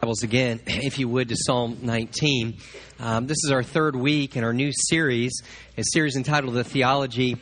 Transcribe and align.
Bibles 0.00 0.22
again, 0.22 0.60
if 0.66 1.00
you 1.00 1.08
would, 1.08 1.28
to 1.28 1.36
Psalm 1.36 1.78
19. 1.82 2.58
Um, 3.00 3.26
this 3.26 3.38
is 3.44 3.50
our 3.50 3.64
third 3.64 3.96
week 3.96 4.36
in 4.36 4.44
our 4.44 4.52
new 4.52 4.70
series, 4.72 5.42
a 5.76 5.82
series 5.92 6.14
entitled 6.14 6.54
The 6.54 6.62
Theology 6.62 7.36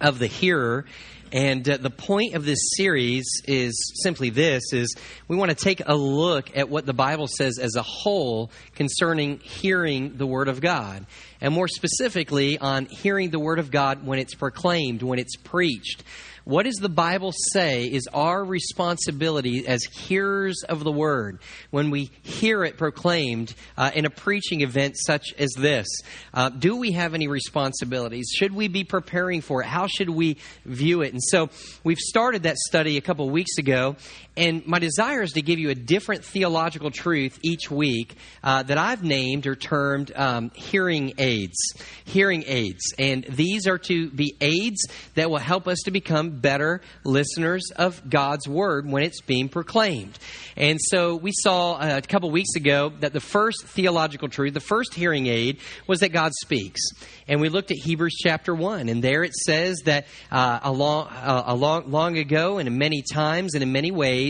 of 0.00 0.18
the 0.18 0.26
Hearer. 0.26 0.86
And 1.32 1.68
uh, 1.68 1.76
the 1.76 1.90
point 1.90 2.34
of 2.34 2.46
this 2.46 2.58
series 2.76 3.26
is 3.46 3.92
simply 4.02 4.30
this 4.30 4.72
is 4.72 4.94
we 5.28 5.36
want 5.36 5.50
to 5.50 5.54
take 5.54 5.82
a 5.84 5.94
look 5.94 6.56
at 6.56 6.70
what 6.70 6.86
the 6.86 6.94
Bible 6.94 7.26
says 7.26 7.58
as 7.58 7.76
a 7.76 7.82
whole 7.82 8.50
concerning 8.74 9.40
hearing 9.40 10.16
the 10.16 10.26
word 10.26 10.48
of 10.48 10.62
God. 10.62 11.04
And 11.42 11.52
more 11.52 11.68
specifically 11.68 12.56
on 12.58 12.86
hearing 12.86 13.28
the 13.28 13.38
word 13.38 13.58
of 13.58 13.70
God 13.70 14.06
when 14.06 14.18
it's 14.18 14.34
proclaimed, 14.34 15.02
when 15.02 15.18
it's 15.18 15.36
preached. 15.36 16.04
What 16.44 16.64
does 16.64 16.76
the 16.76 16.88
Bible 16.88 17.32
say 17.52 17.84
is 17.84 18.08
our 18.12 18.44
responsibility 18.44 19.66
as 19.66 19.84
hearers 19.84 20.64
of 20.68 20.82
the 20.82 20.90
word 20.90 21.38
when 21.70 21.90
we 21.90 22.10
hear 22.22 22.64
it 22.64 22.76
proclaimed 22.76 23.54
uh, 23.76 23.92
in 23.94 24.06
a 24.06 24.10
preaching 24.10 24.62
event 24.62 24.96
such 24.98 25.32
as 25.38 25.50
this? 25.56 25.86
Uh, 26.34 26.48
do 26.48 26.76
we 26.76 26.92
have 26.92 27.14
any 27.14 27.28
responsibilities? 27.28 28.26
Should 28.34 28.52
we 28.54 28.66
be 28.66 28.82
preparing 28.82 29.40
for 29.40 29.62
it? 29.62 29.66
How 29.66 29.86
should 29.86 30.10
we 30.10 30.38
view 30.64 31.02
it? 31.02 31.12
And 31.12 31.22
so 31.22 31.48
we've 31.84 31.98
started 31.98 32.42
that 32.42 32.56
study 32.56 32.96
a 32.96 33.00
couple 33.00 33.30
weeks 33.30 33.58
ago, 33.58 33.96
and 34.36 34.66
my 34.66 34.78
desire 34.78 35.20
is 35.22 35.32
to 35.32 35.42
give 35.42 35.58
you 35.58 35.68
a 35.68 35.74
different 35.74 36.24
theological 36.24 36.90
truth 36.90 37.38
each 37.42 37.70
week 37.70 38.16
uh, 38.42 38.62
that 38.62 38.78
I've 38.78 39.04
named 39.04 39.46
or 39.46 39.54
termed 39.54 40.10
um, 40.16 40.50
hearing 40.54 41.12
aids. 41.18 41.56
Hearing 42.06 42.44
aids. 42.46 42.80
And 42.98 43.24
these 43.24 43.66
are 43.66 43.76
to 43.78 44.10
be 44.10 44.34
aids 44.40 44.86
that 45.16 45.30
will 45.30 45.38
help 45.38 45.68
us 45.68 45.80
to 45.84 45.90
become 45.90 46.40
better 46.40 46.80
listeners 47.04 47.70
of 47.76 48.08
God's 48.08 48.48
word 48.48 48.90
when 48.90 49.02
it's 49.02 49.20
being 49.20 49.50
proclaimed. 49.50 50.18
And 50.56 50.78
so 50.80 51.16
we 51.16 51.32
saw 51.34 51.74
uh, 51.74 52.00
a 52.02 52.06
couple 52.06 52.30
weeks 52.30 52.54
ago 52.56 52.92
that 53.00 53.12
the 53.12 53.20
first 53.20 53.64
theological 53.64 54.28
truth, 54.28 54.54
the 54.54 54.60
first 54.60 54.94
hearing 54.94 55.26
aid, 55.26 55.58
was 55.86 56.00
that 56.00 56.10
God 56.10 56.32
speaks. 56.40 56.80
And 57.28 57.40
we 57.40 57.50
looked 57.50 57.70
at 57.70 57.76
Hebrews 57.78 58.16
chapter 58.18 58.54
1, 58.54 58.88
and 58.88 59.02
there 59.04 59.22
it 59.22 59.34
says 59.34 59.76
that 59.84 60.06
uh, 60.30 60.60
a, 60.62 60.72
long, 60.72 61.08
uh, 61.10 61.82
long 61.86 62.18
ago 62.18 62.58
and 62.58 62.66
in 62.66 62.78
many 62.78 63.02
times 63.02 63.54
and 63.54 63.62
in 63.62 63.72
many 63.72 63.90
ways, 63.90 64.21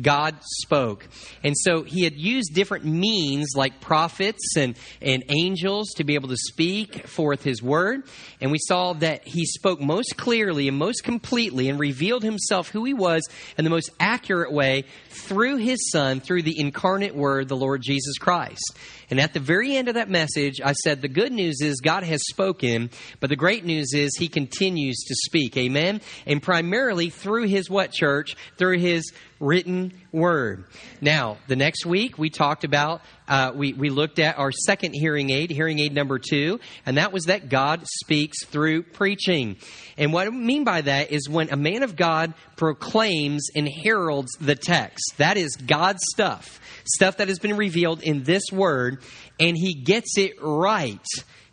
God 0.00 0.36
spoke. 0.42 1.06
And 1.42 1.54
so 1.56 1.82
he 1.82 2.04
had 2.04 2.14
used 2.14 2.54
different 2.54 2.84
means 2.84 3.54
like 3.54 3.80
prophets 3.80 4.56
and, 4.56 4.76
and 5.00 5.24
angels 5.28 5.90
to 5.96 6.04
be 6.04 6.14
able 6.14 6.28
to 6.28 6.36
speak 6.36 7.06
forth 7.06 7.42
his 7.42 7.62
word. 7.62 8.02
And 8.40 8.50
we 8.50 8.58
saw 8.58 8.92
that 8.94 9.26
he 9.26 9.44
spoke 9.44 9.80
most 9.80 10.16
clearly 10.16 10.68
and 10.68 10.76
most 10.76 11.04
completely 11.04 11.68
and 11.68 11.78
revealed 11.78 12.22
himself 12.22 12.68
who 12.68 12.84
he 12.84 12.94
was 12.94 13.22
in 13.56 13.64
the 13.64 13.70
most 13.70 13.90
accurate 14.00 14.52
way 14.52 14.84
through 15.10 15.56
his 15.56 15.90
son, 15.90 16.20
through 16.20 16.42
the 16.42 16.58
incarnate 16.58 17.14
word, 17.14 17.48
the 17.48 17.56
Lord 17.56 17.82
Jesus 17.82 18.18
Christ. 18.18 18.76
And 19.10 19.20
at 19.20 19.32
the 19.32 19.40
very 19.40 19.76
end 19.76 19.88
of 19.88 19.94
that 19.94 20.10
message, 20.10 20.60
I 20.62 20.72
said, 20.72 21.00
the 21.00 21.08
good 21.08 21.32
news 21.32 21.60
is 21.62 21.80
God 21.80 22.02
has 22.02 22.20
spoken, 22.28 22.90
but 23.20 23.30
the 23.30 23.36
great 23.36 23.64
news 23.64 23.92
is 23.94 24.16
he 24.18 24.28
continues 24.28 24.98
to 24.98 25.14
speak. 25.26 25.56
Amen? 25.56 26.00
And 26.26 26.42
primarily 26.42 27.10
through 27.10 27.44
his 27.44 27.70
what 27.70 27.92
church? 27.92 28.36
Through 28.56 28.78
his 28.78 29.12
written 29.40 29.92
word. 30.10 30.64
Now, 31.00 31.38
the 31.46 31.56
next 31.56 31.86
week 31.86 32.18
we 32.18 32.28
talked 32.28 32.64
about, 32.64 33.02
uh, 33.28 33.52
we, 33.54 33.72
we 33.72 33.88
looked 33.88 34.18
at 34.18 34.38
our 34.38 34.50
second 34.50 34.94
hearing 34.94 35.30
aid, 35.30 35.50
hearing 35.50 35.78
aid 35.78 35.94
number 35.94 36.18
two, 36.18 36.58
and 36.84 36.96
that 36.96 37.12
was 37.12 37.24
that 37.24 37.48
God 37.48 37.86
speaks 37.86 38.44
through 38.44 38.82
preaching. 38.82 39.56
And 39.96 40.12
what 40.12 40.26
I 40.26 40.30
mean 40.30 40.64
by 40.64 40.80
that 40.80 41.12
is 41.12 41.28
when 41.28 41.50
a 41.50 41.56
man 41.56 41.82
of 41.82 41.94
God 41.94 42.34
proclaims 42.56 43.48
and 43.54 43.68
heralds 43.68 44.32
the 44.40 44.56
text, 44.56 45.14
that 45.18 45.36
is 45.36 45.54
God's 45.54 46.02
stuff, 46.12 46.60
stuff 46.88 47.18
that 47.18 47.28
has 47.28 47.38
been 47.38 47.56
revealed 47.56 48.02
in 48.02 48.22
this 48.22 48.44
word, 48.52 49.02
and 49.38 49.56
he 49.56 49.74
gets 49.74 50.16
it 50.18 50.34
right 50.40 51.04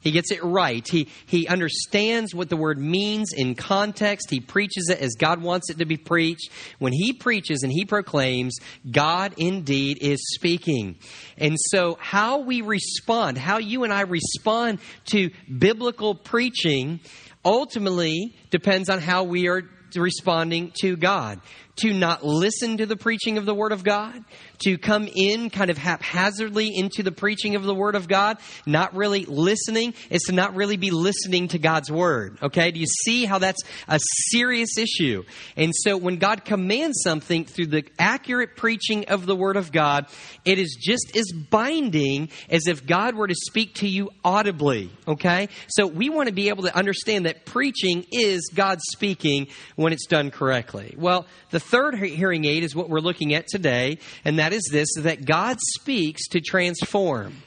he 0.05 0.11
gets 0.11 0.31
it 0.31 0.43
right. 0.43 0.87
He, 0.87 1.09
he 1.25 1.47
understands 1.47 2.35
what 2.35 2.47
the 2.47 2.55
word 2.55 2.77
means 2.77 3.33
in 3.33 3.55
context. 3.55 4.29
He 4.29 4.39
preaches 4.39 4.87
it 4.91 4.99
as 4.99 5.15
God 5.17 5.41
wants 5.41 5.71
it 5.71 5.79
to 5.79 5.85
be 5.85 5.97
preached. 5.97 6.51
When 6.77 6.93
he 6.93 7.11
preaches 7.11 7.63
and 7.63 7.71
he 7.71 7.85
proclaims, 7.85 8.55
God 8.89 9.33
indeed 9.37 9.97
is 10.01 10.19
speaking. 10.35 10.99
And 11.39 11.57
so, 11.59 11.97
how 11.99 12.37
we 12.37 12.61
respond, 12.61 13.39
how 13.39 13.57
you 13.57 13.83
and 13.83 13.91
I 13.91 14.01
respond 14.01 14.77
to 15.05 15.31
biblical 15.57 16.13
preaching, 16.13 16.99
ultimately 17.43 18.37
depends 18.51 18.91
on 18.91 18.99
how 18.99 19.23
we 19.23 19.47
are 19.47 19.63
responding 19.95 20.71
to 20.81 20.97
God 20.97 21.41
to 21.77 21.93
not 21.93 22.23
listen 22.25 22.77
to 22.77 22.85
the 22.85 22.95
preaching 22.95 23.37
of 23.37 23.45
the 23.45 23.53
Word 23.53 23.71
of 23.71 23.83
God, 23.83 24.23
to 24.59 24.77
come 24.77 25.09
in 25.13 25.49
kind 25.49 25.69
of 25.69 25.77
haphazardly 25.77 26.71
into 26.75 27.03
the 27.03 27.11
preaching 27.11 27.55
of 27.55 27.63
the 27.63 27.75
Word 27.75 27.95
of 27.95 28.07
God, 28.07 28.37
not 28.65 28.95
really 28.95 29.25
listening, 29.25 29.93
is 30.09 30.21
to 30.23 30.31
not 30.31 30.55
really 30.55 30.77
be 30.77 30.91
listening 30.91 31.49
to 31.49 31.59
God's 31.59 31.91
Word. 31.91 32.37
Okay? 32.41 32.71
Do 32.71 32.79
you 32.79 32.85
see 32.85 33.25
how 33.25 33.39
that's 33.39 33.61
a 33.87 33.99
serious 34.29 34.77
issue? 34.77 35.23
And 35.57 35.73
so 35.75 35.97
when 35.97 36.17
God 36.17 36.45
commands 36.45 37.01
something 37.03 37.45
through 37.45 37.67
the 37.67 37.83
accurate 37.99 38.55
preaching 38.55 39.05
of 39.09 39.25
the 39.25 39.35
Word 39.35 39.57
of 39.57 39.71
God, 39.71 40.07
it 40.45 40.59
is 40.59 40.77
just 40.79 41.15
as 41.17 41.25
binding 41.49 42.29
as 42.49 42.67
if 42.67 42.85
God 42.85 43.15
were 43.15 43.27
to 43.27 43.35
speak 43.35 43.75
to 43.75 43.87
you 43.87 44.11
audibly. 44.23 44.91
Okay? 45.07 45.49
So 45.67 45.87
we 45.87 46.09
want 46.09 46.29
to 46.29 46.33
be 46.33 46.49
able 46.49 46.63
to 46.63 46.75
understand 46.75 47.25
that 47.25 47.45
preaching 47.45 48.05
is 48.11 48.49
God 48.53 48.79
speaking 48.93 49.47
when 49.75 49.91
it's 49.91 50.07
done 50.07 50.31
correctly. 50.31 50.95
Well, 50.97 51.25
the 51.49 51.59
third 51.65 51.95
hearing 51.95 52.45
aid 52.45 52.63
is 52.63 52.75
what 52.75 52.89
we're 52.89 52.99
looking 52.99 53.33
at 53.33 53.47
today, 53.47 53.99
and 54.23 54.39
that 54.39 54.53
is 54.53 54.67
this 54.71 54.89
that 54.99 55.25
God 55.25 55.57
speaks 55.79 56.27
to 56.29 56.41
transform 56.41 57.41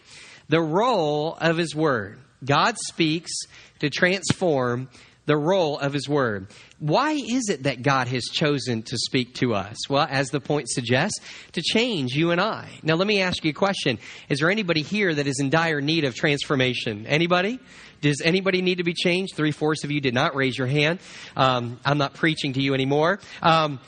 the 0.48 0.60
role 0.60 1.36
of 1.40 1.56
His 1.56 1.74
Word. 1.74 2.18
God 2.44 2.76
speaks 2.78 3.32
to 3.80 3.90
transform 3.90 4.88
the 5.26 5.36
role 5.36 5.78
of 5.78 5.92
His 5.92 6.08
Word. 6.08 6.48
Why 6.78 7.12
is 7.12 7.48
it 7.50 7.64
that 7.64 7.82
God 7.82 8.08
has 8.08 8.24
chosen 8.24 8.82
to 8.84 8.96
speak 8.96 9.34
to 9.36 9.54
us? 9.54 9.76
Well, 9.88 10.06
as 10.08 10.30
the 10.30 10.40
point 10.40 10.70
suggests, 10.70 11.18
to 11.52 11.60
change 11.60 12.14
you 12.14 12.30
and 12.30 12.40
I. 12.40 12.70
Now, 12.82 12.94
let 12.94 13.06
me 13.06 13.20
ask 13.20 13.44
you 13.44 13.50
a 13.50 13.54
question. 13.54 13.98
Is 14.28 14.38
there 14.38 14.50
anybody 14.50 14.82
here 14.82 15.14
that 15.14 15.26
is 15.26 15.38
in 15.38 15.50
dire 15.50 15.80
need 15.80 16.04
of 16.04 16.14
transformation? 16.14 17.06
Anybody? 17.06 17.60
Does 18.00 18.22
anybody 18.22 18.62
need 18.62 18.78
to 18.78 18.84
be 18.84 18.94
changed? 18.94 19.34
Three 19.34 19.50
fourths 19.50 19.84
of 19.84 19.90
you 19.90 20.00
did 20.00 20.14
not 20.14 20.34
raise 20.34 20.56
your 20.56 20.68
hand. 20.68 21.00
Um, 21.36 21.78
I'm 21.84 21.98
not 21.98 22.14
preaching 22.14 22.52
to 22.54 22.62
you 22.62 22.72
anymore. 22.74 23.18
Um, 23.42 23.80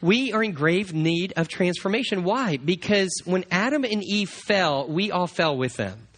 we 0.00 0.32
are 0.32 0.42
in 0.42 0.52
grave 0.52 0.92
need 0.94 1.32
of 1.36 1.48
transformation. 1.48 2.24
Why? 2.24 2.56
Because 2.56 3.10
when 3.24 3.44
Adam 3.50 3.84
and 3.84 4.02
Eve 4.02 4.30
fell, 4.30 4.86
we 4.88 5.10
all 5.10 5.26
fell 5.26 5.56
with 5.56 5.76
them. 5.76 6.08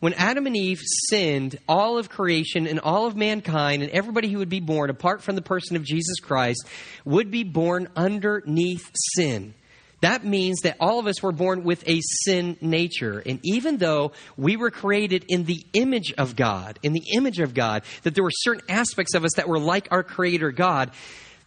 When 0.00 0.14
Adam 0.14 0.46
and 0.46 0.56
Eve 0.56 0.80
sinned, 1.08 1.58
all 1.68 1.98
of 1.98 2.08
creation 2.08 2.66
and 2.66 2.80
all 2.80 3.06
of 3.06 3.16
mankind 3.16 3.82
and 3.82 3.92
everybody 3.92 4.28
who 4.32 4.38
would 4.38 4.48
be 4.48 4.60
born 4.60 4.88
apart 4.88 5.22
from 5.22 5.36
the 5.36 5.42
person 5.42 5.76
of 5.76 5.84
Jesus 5.84 6.20
Christ 6.20 6.66
would 7.04 7.30
be 7.30 7.44
born 7.44 7.88
underneath 7.94 8.90
sin. 9.14 9.52
That 10.00 10.24
means 10.24 10.60
that 10.62 10.78
all 10.80 10.98
of 10.98 11.06
us 11.06 11.22
were 11.22 11.32
born 11.32 11.62
with 11.62 11.86
a 11.86 12.00
sin 12.24 12.56
nature. 12.62 13.22
And 13.24 13.40
even 13.44 13.76
though 13.76 14.12
we 14.38 14.56
were 14.56 14.70
created 14.70 15.26
in 15.28 15.44
the 15.44 15.66
image 15.74 16.14
of 16.16 16.36
God, 16.36 16.78
in 16.82 16.94
the 16.94 17.04
image 17.14 17.38
of 17.38 17.52
God, 17.52 17.82
that 18.02 18.14
there 18.14 18.24
were 18.24 18.30
certain 18.32 18.64
aspects 18.70 19.14
of 19.14 19.24
us 19.24 19.32
that 19.36 19.48
were 19.48 19.58
like 19.58 19.88
our 19.90 20.02
Creator 20.02 20.52
God, 20.52 20.92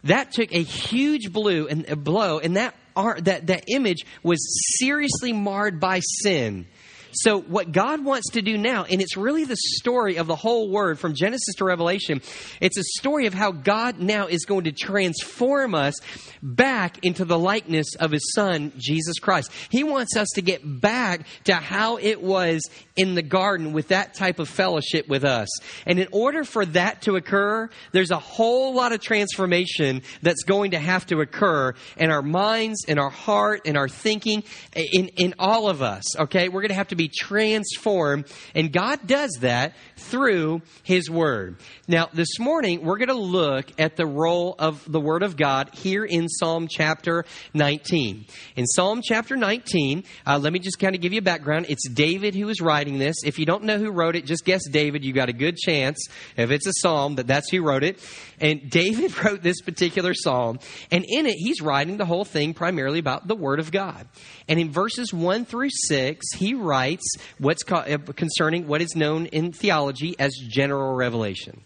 that 0.04 0.32
took 0.32 0.52
a 0.54 0.62
huge 0.62 1.32
blow 1.32 1.66
and 1.66 1.88
a 1.88 1.96
blow, 1.96 2.38
and 2.38 2.56
that 2.56 2.74
art, 2.96 3.24
that 3.24 3.48
that 3.48 3.64
image 3.68 4.04
was 4.22 4.38
seriously 4.78 5.32
marred 5.32 5.80
by 5.80 6.00
sin. 6.00 6.66
So, 7.14 7.40
what 7.40 7.72
God 7.72 8.04
wants 8.04 8.30
to 8.32 8.42
do 8.42 8.58
now, 8.58 8.84
and 8.84 9.00
it's 9.00 9.16
really 9.16 9.44
the 9.44 9.56
story 9.56 10.16
of 10.16 10.26
the 10.26 10.36
whole 10.36 10.70
word 10.70 10.98
from 10.98 11.14
Genesis 11.14 11.54
to 11.56 11.64
Revelation, 11.64 12.20
it's 12.60 12.78
a 12.78 12.82
story 12.98 13.26
of 13.26 13.34
how 13.34 13.52
God 13.52 14.00
now 14.00 14.26
is 14.26 14.44
going 14.44 14.64
to 14.64 14.72
transform 14.72 15.74
us 15.74 15.94
back 16.42 17.04
into 17.04 17.24
the 17.24 17.38
likeness 17.38 17.94
of 17.96 18.10
His 18.10 18.32
Son, 18.34 18.72
Jesus 18.76 19.18
Christ. 19.18 19.50
He 19.70 19.84
wants 19.84 20.16
us 20.16 20.28
to 20.34 20.42
get 20.42 20.62
back 20.80 21.26
to 21.44 21.54
how 21.54 21.96
it 21.98 22.22
was 22.22 22.62
in 22.96 23.14
the 23.14 23.22
garden 23.22 23.72
with 23.72 23.88
that 23.88 24.14
type 24.14 24.38
of 24.38 24.48
fellowship 24.48 25.08
with 25.08 25.24
us. 25.24 25.48
And 25.86 25.98
in 25.98 26.08
order 26.12 26.44
for 26.44 26.66
that 26.66 27.02
to 27.02 27.16
occur, 27.16 27.70
there's 27.92 28.10
a 28.10 28.18
whole 28.18 28.74
lot 28.74 28.92
of 28.92 29.00
transformation 29.00 30.02
that's 30.22 30.42
going 30.42 30.72
to 30.72 30.78
have 30.78 31.06
to 31.06 31.20
occur 31.20 31.74
in 31.96 32.10
our 32.10 32.22
minds, 32.22 32.84
in 32.86 32.98
our 32.98 33.10
heart, 33.10 33.66
in 33.66 33.76
our 33.76 33.88
thinking, 33.88 34.44
in, 34.74 35.08
in 35.08 35.34
all 35.38 35.68
of 35.68 35.82
us. 35.82 36.16
Okay? 36.18 36.48
We're 36.48 36.60
going 36.60 36.68
to 36.68 36.74
have 36.74 36.88
to 36.88 36.96
be 36.96 37.03
be 37.04 37.10
transformed. 37.14 38.26
And 38.54 38.72
God 38.72 39.06
does 39.06 39.38
that 39.40 39.74
through 39.96 40.62
His 40.82 41.10
Word. 41.10 41.56
Now, 41.86 42.08
this 42.12 42.38
morning, 42.38 42.84
we're 42.84 42.98
going 42.98 43.08
to 43.08 43.14
look 43.14 43.66
at 43.78 43.96
the 43.96 44.06
role 44.06 44.54
of 44.58 44.90
the 44.90 45.00
Word 45.00 45.22
of 45.22 45.36
God 45.36 45.70
here 45.74 46.04
in 46.04 46.28
Psalm 46.28 46.66
chapter 46.68 47.24
19. 47.52 48.26
In 48.56 48.66
Psalm 48.66 49.02
chapter 49.02 49.36
19, 49.36 50.04
uh, 50.26 50.38
let 50.38 50.52
me 50.52 50.58
just 50.58 50.78
kind 50.78 50.94
of 50.94 51.00
give 51.00 51.12
you 51.12 51.18
a 51.18 51.22
background. 51.22 51.66
It's 51.68 51.88
David 51.88 52.34
who 52.34 52.48
is 52.48 52.60
writing 52.60 52.98
this. 52.98 53.16
If 53.24 53.38
you 53.38 53.46
don't 53.46 53.64
know 53.64 53.78
who 53.78 53.90
wrote 53.90 54.16
it, 54.16 54.24
just 54.24 54.44
guess 54.44 54.66
David. 54.68 55.04
You 55.04 55.12
got 55.12 55.28
a 55.28 55.34
good 55.34 55.56
chance, 55.56 56.06
if 56.36 56.50
it's 56.50 56.66
a 56.66 56.72
psalm, 56.80 57.16
that 57.16 57.26
that's 57.26 57.50
who 57.50 57.62
wrote 57.62 57.84
it. 57.84 58.00
And 58.40 58.70
David 58.70 59.24
wrote 59.24 59.42
this 59.42 59.60
particular 59.60 60.14
psalm. 60.14 60.58
And 60.90 61.04
in 61.06 61.26
it, 61.26 61.36
he's 61.36 61.60
writing 61.60 61.96
the 61.96 62.06
whole 62.06 62.24
thing 62.24 62.54
primarily 62.54 62.98
about 62.98 63.28
the 63.28 63.36
Word 63.36 63.60
of 63.60 63.70
God. 63.70 64.06
And 64.48 64.58
in 64.58 64.70
verses 64.70 65.12
1 65.12 65.44
through 65.44 65.70
6, 65.70 66.24
he 66.36 66.54
writes 66.54 66.93
what's 67.38 67.62
called, 67.62 67.88
uh, 67.88 67.98
concerning 68.14 68.66
what 68.66 68.82
is 68.82 68.94
known 68.94 69.26
in 69.26 69.52
theology 69.52 70.14
as 70.18 70.34
general 70.34 70.94
revelation. 70.94 71.62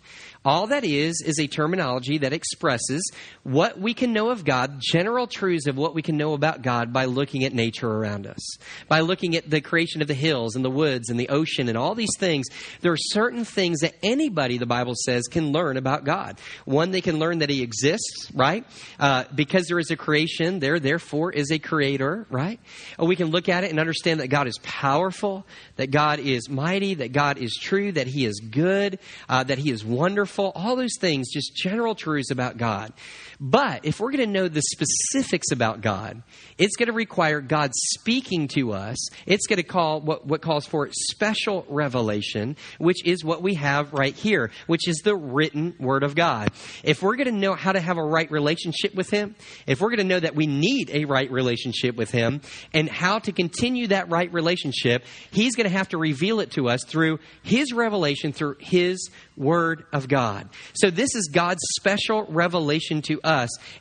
All 0.48 0.68
that 0.68 0.82
is, 0.82 1.20
is 1.20 1.38
a 1.38 1.46
terminology 1.46 2.16
that 2.16 2.32
expresses 2.32 3.12
what 3.42 3.78
we 3.78 3.92
can 3.92 4.14
know 4.14 4.30
of 4.30 4.46
God, 4.46 4.80
general 4.80 5.26
truths 5.26 5.66
of 5.66 5.76
what 5.76 5.94
we 5.94 6.00
can 6.00 6.16
know 6.16 6.32
about 6.32 6.62
God 6.62 6.90
by 6.90 7.04
looking 7.04 7.44
at 7.44 7.52
nature 7.52 7.86
around 7.86 8.26
us, 8.26 8.56
by 8.88 9.00
looking 9.00 9.36
at 9.36 9.50
the 9.50 9.60
creation 9.60 10.00
of 10.00 10.08
the 10.08 10.14
hills 10.14 10.56
and 10.56 10.64
the 10.64 10.70
woods 10.70 11.10
and 11.10 11.20
the 11.20 11.28
ocean 11.28 11.68
and 11.68 11.76
all 11.76 11.94
these 11.94 12.16
things. 12.18 12.46
There 12.80 12.92
are 12.92 12.96
certain 12.98 13.44
things 13.44 13.80
that 13.80 13.96
anybody, 14.02 14.56
the 14.56 14.64
Bible 14.64 14.94
says, 14.96 15.24
can 15.24 15.52
learn 15.52 15.76
about 15.76 16.04
God. 16.04 16.38
One, 16.64 16.92
they 16.92 17.02
can 17.02 17.18
learn 17.18 17.40
that 17.40 17.50
He 17.50 17.60
exists, 17.60 18.30
right? 18.32 18.64
Uh, 18.98 19.24
because 19.34 19.66
there 19.66 19.78
is 19.78 19.90
a 19.90 19.96
creation, 19.96 20.60
there 20.60 20.80
therefore 20.80 21.30
is 21.30 21.52
a 21.52 21.58
creator, 21.58 22.26
right? 22.30 22.58
Or 22.98 23.06
we 23.06 23.16
can 23.16 23.26
look 23.26 23.50
at 23.50 23.64
it 23.64 23.70
and 23.70 23.78
understand 23.78 24.20
that 24.20 24.28
God 24.28 24.46
is 24.46 24.56
powerful, 24.62 25.46
that 25.76 25.90
God 25.90 26.20
is 26.20 26.48
mighty, 26.48 26.94
that 26.94 27.12
God 27.12 27.36
is 27.36 27.54
true, 27.60 27.92
that 27.92 28.06
He 28.06 28.24
is 28.24 28.40
good, 28.40 28.98
uh, 29.28 29.44
that 29.44 29.58
He 29.58 29.70
is 29.70 29.84
wonderful 29.84 30.38
all 30.38 30.76
those 30.76 30.96
things, 30.99 31.31
just 31.32 31.55
general 31.55 31.94
truths 31.94 32.31
about 32.31 32.56
God. 32.56 32.93
But 33.40 33.85
if 33.85 34.00
we're 34.00 34.11
going 34.11 34.26
to 34.26 34.32
know 34.32 34.49
the 34.49 34.62
specifics 34.62 35.52
about 35.52 35.81
God, 35.81 36.23
it's 36.58 36.75
going 36.75 36.88
to 36.88 36.93
require 36.93 37.40
God 37.40 37.70
speaking 37.73 38.49
to 38.49 38.73
us. 38.73 38.96
It's 39.26 39.46
going 39.46 39.58
to 39.58 39.62
call 39.62 40.00
what, 40.00 40.26
what 40.26 40.43
calls 40.43 40.67
for 40.67 40.88
special 40.90 41.64
revelation, 41.69 42.56
which 42.79 43.05
is 43.05 43.25
what 43.25 43.40
we 43.40 43.55
have 43.55 43.93
right 43.93 44.14
here, 44.14 44.50
which 44.67 44.88
is 44.88 44.99
the 45.05 45.14
written 45.14 45.76
Word 45.79 46.02
of 46.02 46.17
God. 46.17 46.50
If 46.82 47.00
we're 47.00 47.14
going 47.14 47.32
to 47.32 47.40
know 47.40 47.55
how 47.55 47.70
to 47.70 47.81
have 47.81 47.96
a 47.96 48.05
right 48.05 48.29
relationship 48.29 48.94
with 48.96 49.11
Him, 49.11 49.37
if 49.69 49.81
we're 49.81 49.91
going 49.91 49.99
to 49.99 50.05
know 50.05 50.20
that 50.20 50.34
we 50.34 50.49
need 50.49 50.91
a 50.91 51.05
right 51.05 51.31
relationship 51.31 51.94
with 51.94 52.11
Him, 52.11 52.41
and 52.75 52.88
how 52.88 53.20
to 53.20 53.31
continue 53.31 53.87
that 53.88 54.11
right 54.11 54.32
relationship, 54.32 55.05
He's 55.31 55.55
going 55.55 55.69
to 55.69 55.76
have 55.76 55.91
to 55.91 55.99
reveal 55.99 56.41
it 56.41 56.50
to 56.52 56.69
us 56.69 56.81
through 56.88 57.20
His 57.44 57.73
revelation, 57.73 58.32
through 58.32 58.56
His 58.58 59.11
Word 59.37 59.84
of 59.93 60.08
God. 60.08 60.49
So 60.75 60.91
this 60.91 61.14
is 61.14 61.29
God's 61.32 61.62
special 61.76 62.25
revelation 62.25 63.00
to 63.02 63.20
us, 63.23 63.27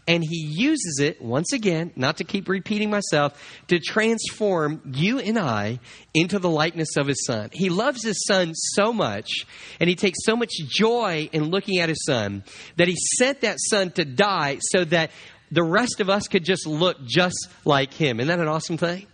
and 0.07 0.23
He 0.23 0.45
uses 0.49 0.99
it, 1.01 1.21
once 1.21 1.53
again, 1.53 1.91
not 1.95 2.17
to 2.17 2.23
keep 2.23 2.49
repeating 2.49 2.89
myself, 2.89 3.41
to 3.67 3.79
transform 3.79 4.81
you 4.93 5.19
and 5.19 5.37
I 5.37 5.79
into 6.13 6.39
the 6.39 6.49
likeness 6.49 6.97
of 6.97 7.07
His 7.07 7.25
Son. 7.25 7.49
He 7.53 7.69
loves 7.69 8.03
His 8.03 8.23
Son 8.25 8.53
so 8.53 8.91
much, 8.91 9.29
and 9.79 9.89
He 9.89 9.95
takes 9.95 10.19
so 10.23 10.35
much 10.35 10.51
joy 10.67 11.29
in 11.31 11.45
looking 11.45 11.79
at 11.79 11.89
His 11.89 12.03
Son, 12.05 12.43
that 12.75 12.87
He 12.87 12.95
sent 13.17 13.41
that 13.41 13.57
Son 13.59 13.91
to 13.91 14.05
die 14.05 14.57
so 14.61 14.83
that 14.85 15.11
the 15.51 15.63
rest 15.63 15.99
of 15.99 16.09
us 16.09 16.27
could 16.27 16.43
just 16.43 16.67
look 16.67 17.03
just 17.05 17.47
like 17.63 17.93
him. 17.93 18.19
Isn't 18.19 18.27
that 18.27 18.39
an 18.39 18.47
awesome 18.47 18.77
thing? 18.77 19.07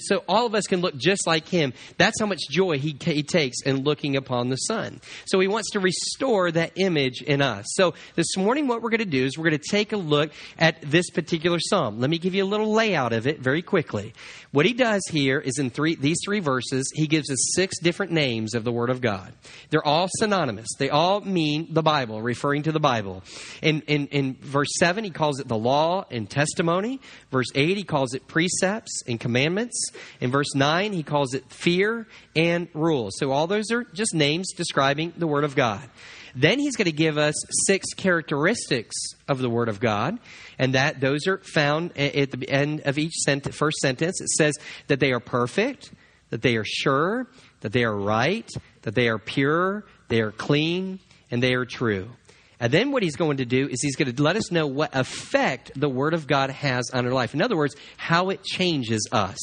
So 0.00 0.24
all 0.28 0.46
of 0.46 0.54
us 0.54 0.66
can 0.66 0.80
look 0.80 0.96
just 0.96 1.26
like 1.26 1.48
him. 1.48 1.72
That's 1.96 2.18
how 2.20 2.26
much 2.26 2.40
joy 2.50 2.78
he, 2.78 2.96
he 3.00 3.22
takes 3.22 3.62
in 3.62 3.84
looking 3.84 4.16
upon 4.16 4.48
the 4.48 4.56
Son. 4.56 5.00
So 5.26 5.40
he 5.40 5.48
wants 5.48 5.70
to 5.70 5.80
restore 5.80 6.50
that 6.52 6.72
image 6.76 7.22
in 7.22 7.40
us. 7.40 7.66
So 7.68 7.94
this 8.16 8.36
morning, 8.36 8.66
what 8.66 8.82
we're 8.82 8.90
going 8.90 8.98
to 8.98 9.04
do 9.04 9.24
is 9.24 9.38
we're 9.38 9.50
going 9.50 9.60
to 9.60 9.70
take 9.70 9.92
a 9.92 9.96
look 9.96 10.32
at 10.58 10.80
this 10.82 11.10
particular 11.10 11.58
psalm. 11.60 12.00
Let 12.00 12.10
me 12.10 12.18
give 12.18 12.34
you 12.34 12.44
a 12.44 12.46
little 12.46 12.72
layout 12.72 13.12
of 13.12 13.26
it 13.26 13.40
very 13.40 13.62
quickly. 13.62 14.14
What 14.50 14.66
he 14.66 14.72
does 14.72 15.02
here 15.10 15.38
is 15.38 15.58
in 15.58 15.70
three, 15.70 15.94
these 15.94 16.18
three 16.24 16.40
verses, 16.40 16.90
he 16.94 17.06
gives 17.06 17.30
us 17.30 17.52
six 17.54 17.78
different 17.78 18.12
names 18.12 18.54
of 18.54 18.64
the 18.64 18.72
Word 18.72 18.90
of 18.90 19.00
God. 19.00 19.32
They're 19.70 19.86
all 19.86 20.08
synonymous. 20.18 20.68
They 20.78 20.90
all 20.90 21.20
mean 21.20 21.68
the 21.70 21.82
Bible, 21.82 22.22
referring 22.22 22.62
to 22.64 22.72
the 22.72 22.80
Bible. 22.80 23.22
In, 23.62 23.82
in, 23.82 24.06
in 24.08 24.36
verse 24.40 24.70
7, 24.78 25.04
he 25.04 25.10
calls 25.10 25.38
it 25.38 25.48
the 25.48 25.58
law 25.68 26.06
and 26.10 26.28
testimony. 26.28 27.00
Verse 27.30 27.48
8, 27.54 27.76
he 27.76 27.84
calls 27.84 28.14
it 28.14 28.26
precepts 28.26 29.02
and 29.06 29.20
commandments. 29.20 29.90
In 30.20 30.30
verse 30.30 30.54
9, 30.54 30.92
he 30.94 31.02
calls 31.02 31.34
it 31.34 31.50
fear 31.50 32.06
and 32.34 32.68
rules. 32.72 33.14
So 33.18 33.30
all 33.30 33.46
those 33.46 33.70
are 33.70 33.84
just 33.84 34.14
names 34.14 34.52
describing 34.56 35.12
the 35.16 35.26
Word 35.26 35.44
of 35.44 35.54
God. 35.54 35.88
Then 36.34 36.58
he's 36.58 36.76
going 36.76 36.86
to 36.86 36.92
give 36.92 37.18
us 37.18 37.34
six 37.66 37.94
characteristics 37.94 38.94
of 39.28 39.38
the 39.38 39.50
Word 39.50 39.68
of 39.68 39.80
God, 39.80 40.18
and 40.58 40.74
that 40.74 41.00
those 41.00 41.26
are 41.26 41.38
found 41.38 41.96
at 41.98 42.30
the 42.30 42.48
end 42.48 42.82
of 42.84 42.96
each 42.98 43.14
sent- 43.24 43.52
first 43.54 43.78
sentence. 43.78 44.20
It 44.20 44.28
says 44.30 44.54
that 44.86 45.00
they 45.00 45.12
are 45.12 45.20
perfect, 45.20 45.90
that 46.30 46.42
they 46.42 46.56
are 46.56 46.64
sure, 46.64 47.26
that 47.60 47.72
they 47.72 47.84
are 47.84 47.96
right, 47.96 48.48
that 48.82 48.94
they 48.94 49.08
are 49.08 49.18
pure, 49.18 49.84
they 50.08 50.20
are 50.20 50.32
clean, 50.32 51.00
and 51.30 51.42
they 51.42 51.54
are 51.54 51.64
true. 51.64 52.10
And 52.60 52.72
then 52.72 52.90
what 52.90 53.02
he's 53.02 53.16
going 53.16 53.36
to 53.36 53.44
do 53.44 53.68
is 53.68 53.80
he's 53.80 53.96
going 53.96 54.12
to 54.12 54.22
let 54.22 54.36
us 54.36 54.50
know 54.50 54.66
what 54.66 54.94
effect 54.94 55.70
the 55.76 55.88
Word 55.88 56.12
of 56.12 56.26
God 56.26 56.50
has 56.50 56.90
on 56.92 57.06
our 57.06 57.12
life. 57.12 57.34
In 57.34 57.40
other 57.40 57.56
words, 57.56 57.76
how 57.96 58.30
it 58.30 58.42
changes 58.42 59.08
us. 59.12 59.38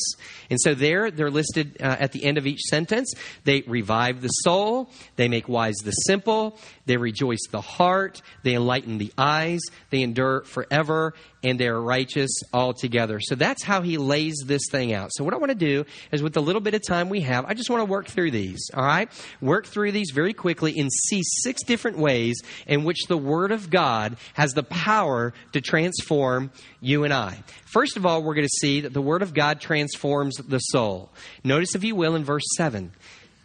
And 0.49 0.59
so 0.61 0.73
there, 0.73 1.11
they're 1.11 1.31
listed 1.31 1.77
uh, 1.79 1.95
at 1.99 2.11
the 2.11 2.25
end 2.25 2.37
of 2.37 2.45
each 2.45 2.61
sentence. 2.61 3.13
They 3.45 3.61
revive 3.61 4.21
the 4.21 4.27
soul. 4.27 4.89
They 5.15 5.29
make 5.29 5.47
wise 5.47 5.75
the 5.83 5.91
simple. 5.91 6.59
They 6.85 6.97
rejoice 6.97 7.47
the 7.49 7.61
heart. 7.61 8.21
They 8.43 8.53
enlighten 8.53 8.97
the 8.97 9.13
eyes. 9.17 9.61
They 9.91 10.01
endure 10.01 10.43
forever. 10.43 11.13
And 11.45 11.59
they 11.59 11.67
are 11.67 11.79
righteous 11.79 12.31
altogether. 12.51 13.19
So 13.21 13.35
that's 13.35 13.63
how 13.63 13.81
he 13.81 13.97
lays 13.97 14.35
this 14.45 14.63
thing 14.71 14.93
out. 14.93 15.11
So 15.13 15.23
what 15.23 15.35
I 15.35 15.37
want 15.37 15.51
to 15.51 15.55
do 15.55 15.85
is 16.11 16.23
with 16.23 16.33
the 16.33 16.41
little 16.41 16.59
bit 16.59 16.73
of 16.73 16.81
time 16.85 17.07
we 17.07 17.21
have, 17.21 17.45
I 17.45 17.53
just 17.53 17.69
want 17.69 17.81
to 17.81 17.85
work 17.85 18.07
through 18.07 18.31
these. 18.31 18.69
All 18.73 18.83
right? 18.83 19.09
Work 19.41 19.67
through 19.67 19.91
these 19.91 20.09
very 20.09 20.33
quickly 20.33 20.73
and 20.79 20.91
see 20.91 21.21
six 21.23 21.63
different 21.63 21.99
ways 21.99 22.41
in 22.65 22.83
which 22.83 23.05
the 23.07 23.17
Word 23.17 23.51
of 23.51 23.69
God 23.69 24.17
has 24.33 24.53
the 24.53 24.63
power 24.63 25.33
to 25.53 25.61
transform 25.61 26.51
you 26.81 27.03
and 27.03 27.13
I. 27.13 27.43
First 27.65 27.95
of 27.95 28.05
all, 28.07 28.23
we're 28.23 28.33
going 28.33 28.47
to 28.47 28.59
see 28.59 28.81
that 28.81 28.93
the 28.93 29.01
Word 29.01 29.21
of 29.21 29.35
God 29.35 29.61
transforms 29.61 30.37
the 30.37 30.59
soul. 30.59 31.11
Notice, 31.43 31.75
if 31.75 31.83
you 31.83 31.95
will, 31.95 32.15
in 32.15 32.23
verse 32.23 32.45
7. 32.57 32.91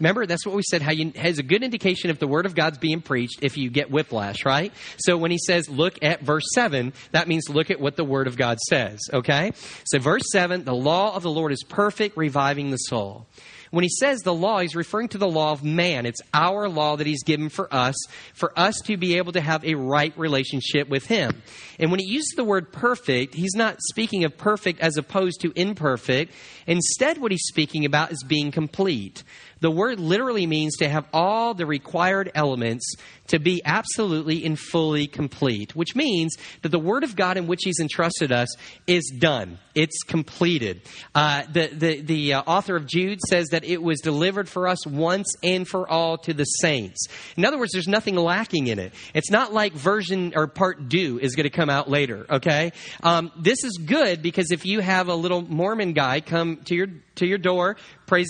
Remember, 0.01 0.27
that's 0.27 0.47
what 0.47 0.57
we 0.57 0.63
said, 0.63 0.83
how 0.83 0.93
you 0.93 1.13
has 1.15 1.39
a 1.39 1.43
good 1.43 1.63
indication 1.63 2.11
if 2.11 2.19
the 2.19 2.27
word 2.27 2.47
of 2.47 2.55
God's 2.55 2.79
being 2.79 3.03
preached 3.03 3.39
if 3.43 3.57
you 3.57 3.71
get 3.71 3.91
whiplash, 3.91 4.45
right? 4.45 4.73
So 4.97 5.17
when 5.17 5.31
he 5.31 5.39
says 5.39 5.69
look 5.69 6.03
at 6.03 6.23
verse 6.23 6.47
7, 6.55 6.93
that 7.13 7.29
means 7.29 7.49
look 7.49 7.71
at 7.71 7.81
what 7.81 7.97
the 7.97 8.05
word 8.05 8.27
of 8.27 8.37
God 8.37 8.59
says, 8.61 8.99
okay? 9.13 9.53
So 9.85 9.99
verse 9.99 10.25
7, 10.33 10.65
the 10.65 10.75
law 10.75 11.15
of 11.15 11.23
the 11.23 11.31
Lord 11.31 11.53
is 11.53 11.63
perfect, 11.63 12.17
reviving 12.17 12.71
the 12.71 12.79
soul. 12.79 13.27
When 13.71 13.85
he 13.85 13.91
says 14.01 14.21
the 14.21 14.35
law, 14.35 14.59
he's 14.59 14.75
referring 14.75 15.09
to 15.09 15.19
the 15.19 15.29
law 15.29 15.53
of 15.53 15.63
man. 15.63 16.05
It's 16.05 16.21
our 16.35 16.69
law 16.69 16.97
that 16.97 17.07
he's 17.07 17.23
given 17.23 17.49
for 17.49 17.73
us, 17.73 17.95
for 18.35 18.53
us 18.59 18.75
to 18.87 18.97
be 18.97 19.17
able 19.17 19.33
to 19.33 19.41
have 19.41 19.65
a 19.65 19.77
right 19.77 20.13
relationship 20.19 20.89
with 20.89 21.07
him. 21.07 21.43
And 21.79 21.91
when 21.91 22.01
he 22.01 22.07
uses 22.07 22.35
the 22.37 22.45
word 22.45 22.73
perfect, 22.73 23.35
he's 23.35 23.55
not 23.55 23.79
speaking 23.81 24.25
of 24.25 24.37
perfect 24.37 24.81
as 24.81 24.97
opposed 24.97 25.41
to 25.43 25.53
imperfect. 25.55 26.33
Instead, 26.67 27.19
what 27.19 27.31
he's 27.31 27.47
speaking 27.47 27.85
about 27.85 28.11
is 28.11 28.25
being 28.27 28.51
complete. 28.51 29.23
The 29.61 29.71
word 29.71 30.01
literally 30.01 30.47
means 30.47 30.77
to 30.79 30.89
have 30.89 31.07
all 31.13 31.55
the 31.55 31.67
required 31.67 32.31
elements 32.35 32.95
to 33.31 33.39
be 33.39 33.63
absolutely 33.65 34.45
and 34.45 34.59
fully 34.59 35.07
complete, 35.07 35.75
which 35.75 35.97
means 35.97 36.37
that 36.63 36.71
the 36.71 36.79
Word 36.79 37.05
of 37.05 37.17
God 37.17 37.37
in 37.37 37.47
which 37.47 37.61
He's 37.65 37.81
entrusted 37.81 38.33
us 38.33 38.49
is 38.87 39.13
done. 39.19 39.59
It's 39.75 40.03
completed. 40.03 40.83
Uh, 41.15 41.43
the 41.53 41.69
the, 41.69 42.01
the 42.01 42.35
uh, 42.35 42.43
author 42.43 42.77
of 42.77 42.87
Jude 42.87 43.21
says 43.29 43.49
that 43.49 43.65
it 43.65 43.83
was 43.83 44.01
delivered 44.01 44.49
for 44.49 44.67
us 44.67 44.87
once 44.87 45.33
and 45.43 45.67
for 45.67 45.89
all 45.89 46.19
to 46.19 46.35
the 46.35 46.45
saints. 46.45 47.07
In 47.37 47.45
other 47.45 47.59
words, 47.59 47.73
there's 47.73 47.89
nothing 47.89 48.17
lacking 48.17 48.67
in 48.67 48.79
it. 48.79 48.93
It's 49.15 49.31
not 49.31 49.53
like 49.53 49.73
version 49.73 50.33
or 50.35 50.47
part 50.47 50.89
due 50.89 51.19
is 51.19 51.37
going 51.37 51.45
to 51.45 51.51
come 51.51 51.71
out 51.71 51.89
later, 51.89 52.27
okay? 52.29 52.73
Um, 53.03 53.31
this 53.39 53.65
is 53.65 53.79
good 53.79 54.23
because 54.23 54.51
if 54.51 54.67
you 54.67 54.81
have 54.81 55.09
a 55.09 55.15
little 55.15 55.43
Mormon 55.43 55.93
guy 55.93 56.21
come 56.21 56.59
to 56.65 56.75
your 56.75 56.89
to 57.17 57.27
your 57.27 57.39
door, 57.39 57.77
praise, 58.07 58.29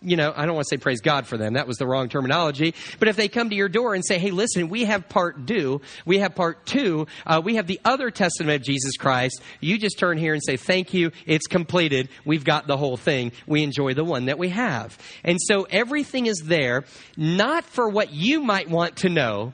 you 0.00 0.16
know, 0.16 0.32
I 0.34 0.46
don't 0.46 0.54
want 0.54 0.66
to 0.68 0.76
say 0.76 0.80
praise 0.80 1.00
God 1.00 1.26
for 1.26 1.36
them. 1.36 1.54
That 1.54 1.66
was 1.66 1.76
the 1.78 1.86
wrong 1.86 2.08
terminology. 2.08 2.74
But 2.98 3.08
if 3.08 3.16
they 3.16 3.28
come 3.28 3.50
to 3.50 3.56
your 3.56 3.68
door 3.68 3.94
and 3.94 4.04
say, 4.06 4.18
hey, 4.18 4.29
listen, 4.30 4.68
we 4.68 4.84
have 4.84 5.08
part 5.08 5.46
due, 5.46 5.80
we 6.04 6.18
have 6.18 6.34
part 6.34 6.66
two, 6.66 7.06
uh, 7.26 7.40
we 7.44 7.56
have 7.56 7.66
the 7.66 7.80
other 7.84 8.10
testament 8.10 8.60
of 8.60 8.66
Jesus 8.66 8.96
Christ, 8.96 9.40
you 9.60 9.78
just 9.78 9.98
turn 9.98 10.18
here 10.18 10.32
and 10.32 10.42
say, 10.44 10.56
thank 10.56 10.94
you, 10.94 11.12
it's 11.26 11.46
completed, 11.46 12.08
we've 12.24 12.44
got 12.44 12.66
the 12.66 12.76
whole 12.76 12.96
thing, 12.96 13.32
we 13.46 13.62
enjoy 13.62 13.94
the 13.94 14.04
one 14.04 14.26
that 14.26 14.38
we 14.38 14.50
have. 14.50 14.98
And 15.24 15.38
so 15.40 15.66
everything 15.70 16.26
is 16.26 16.42
there, 16.44 16.84
not 17.16 17.64
for 17.64 17.88
what 17.88 18.12
you 18.12 18.40
might 18.40 18.68
want 18.68 18.96
to 18.98 19.08
know, 19.08 19.52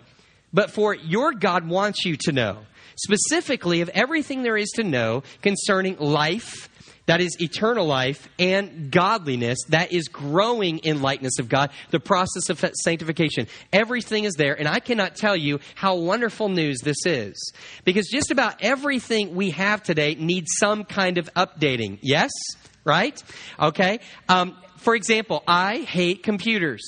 but 0.52 0.70
for 0.70 0.94
your 0.94 1.32
God 1.32 1.68
wants 1.68 2.04
you 2.04 2.16
to 2.18 2.32
know. 2.32 2.58
specifically 2.96 3.80
of 3.80 3.88
everything 3.90 4.42
there 4.42 4.56
is 4.56 4.70
to 4.70 4.84
know 4.84 5.22
concerning 5.42 5.96
life, 5.98 6.68
that 7.06 7.20
is 7.20 7.40
eternal 7.40 7.86
life, 7.86 8.28
and 8.38 8.90
godliness, 8.90 9.58
that 9.68 9.92
is 9.92 10.08
growing 10.08 10.78
in 10.78 11.02
likeness 11.02 11.38
of 11.38 11.48
God, 11.48 11.70
the 11.90 12.00
process 12.00 12.50
of 12.50 12.64
sanctification. 12.82 13.46
Everything 13.72 14.24
is 14.24 14.34
there, 14.34 14.58
and 14.58 14.68
I 14.68 14.80
cannot 14.80 15.16
tell 15.16 15.36
you 15.36 15.60
how 15.74 15.96
wonderful 15.96 16.48
news 16.48 16.80
this 16.80 17.06
is. 17.06 17.52
Because 17.84 18.08
just 18.08 18.30
about 18.30 18.56
everything 18.60 19.34
we 19.34 19.50
have 19.50 19.82
today 19.82 20.14
needs 20.16 20.48
some 20.58 20.84
kind 20.84 21.18
of 21.18 21.32
updating. 21.34 21.98
Yes? 22.02 22.30
Right? 22.84 23.20
Okay? 23.58 24.00
Um, 24.28 24.56
for 24.76 24.94
example, 24.94 25.42
I 25.46 25.78
hate 25.78 26.22
computers 26.22 26.82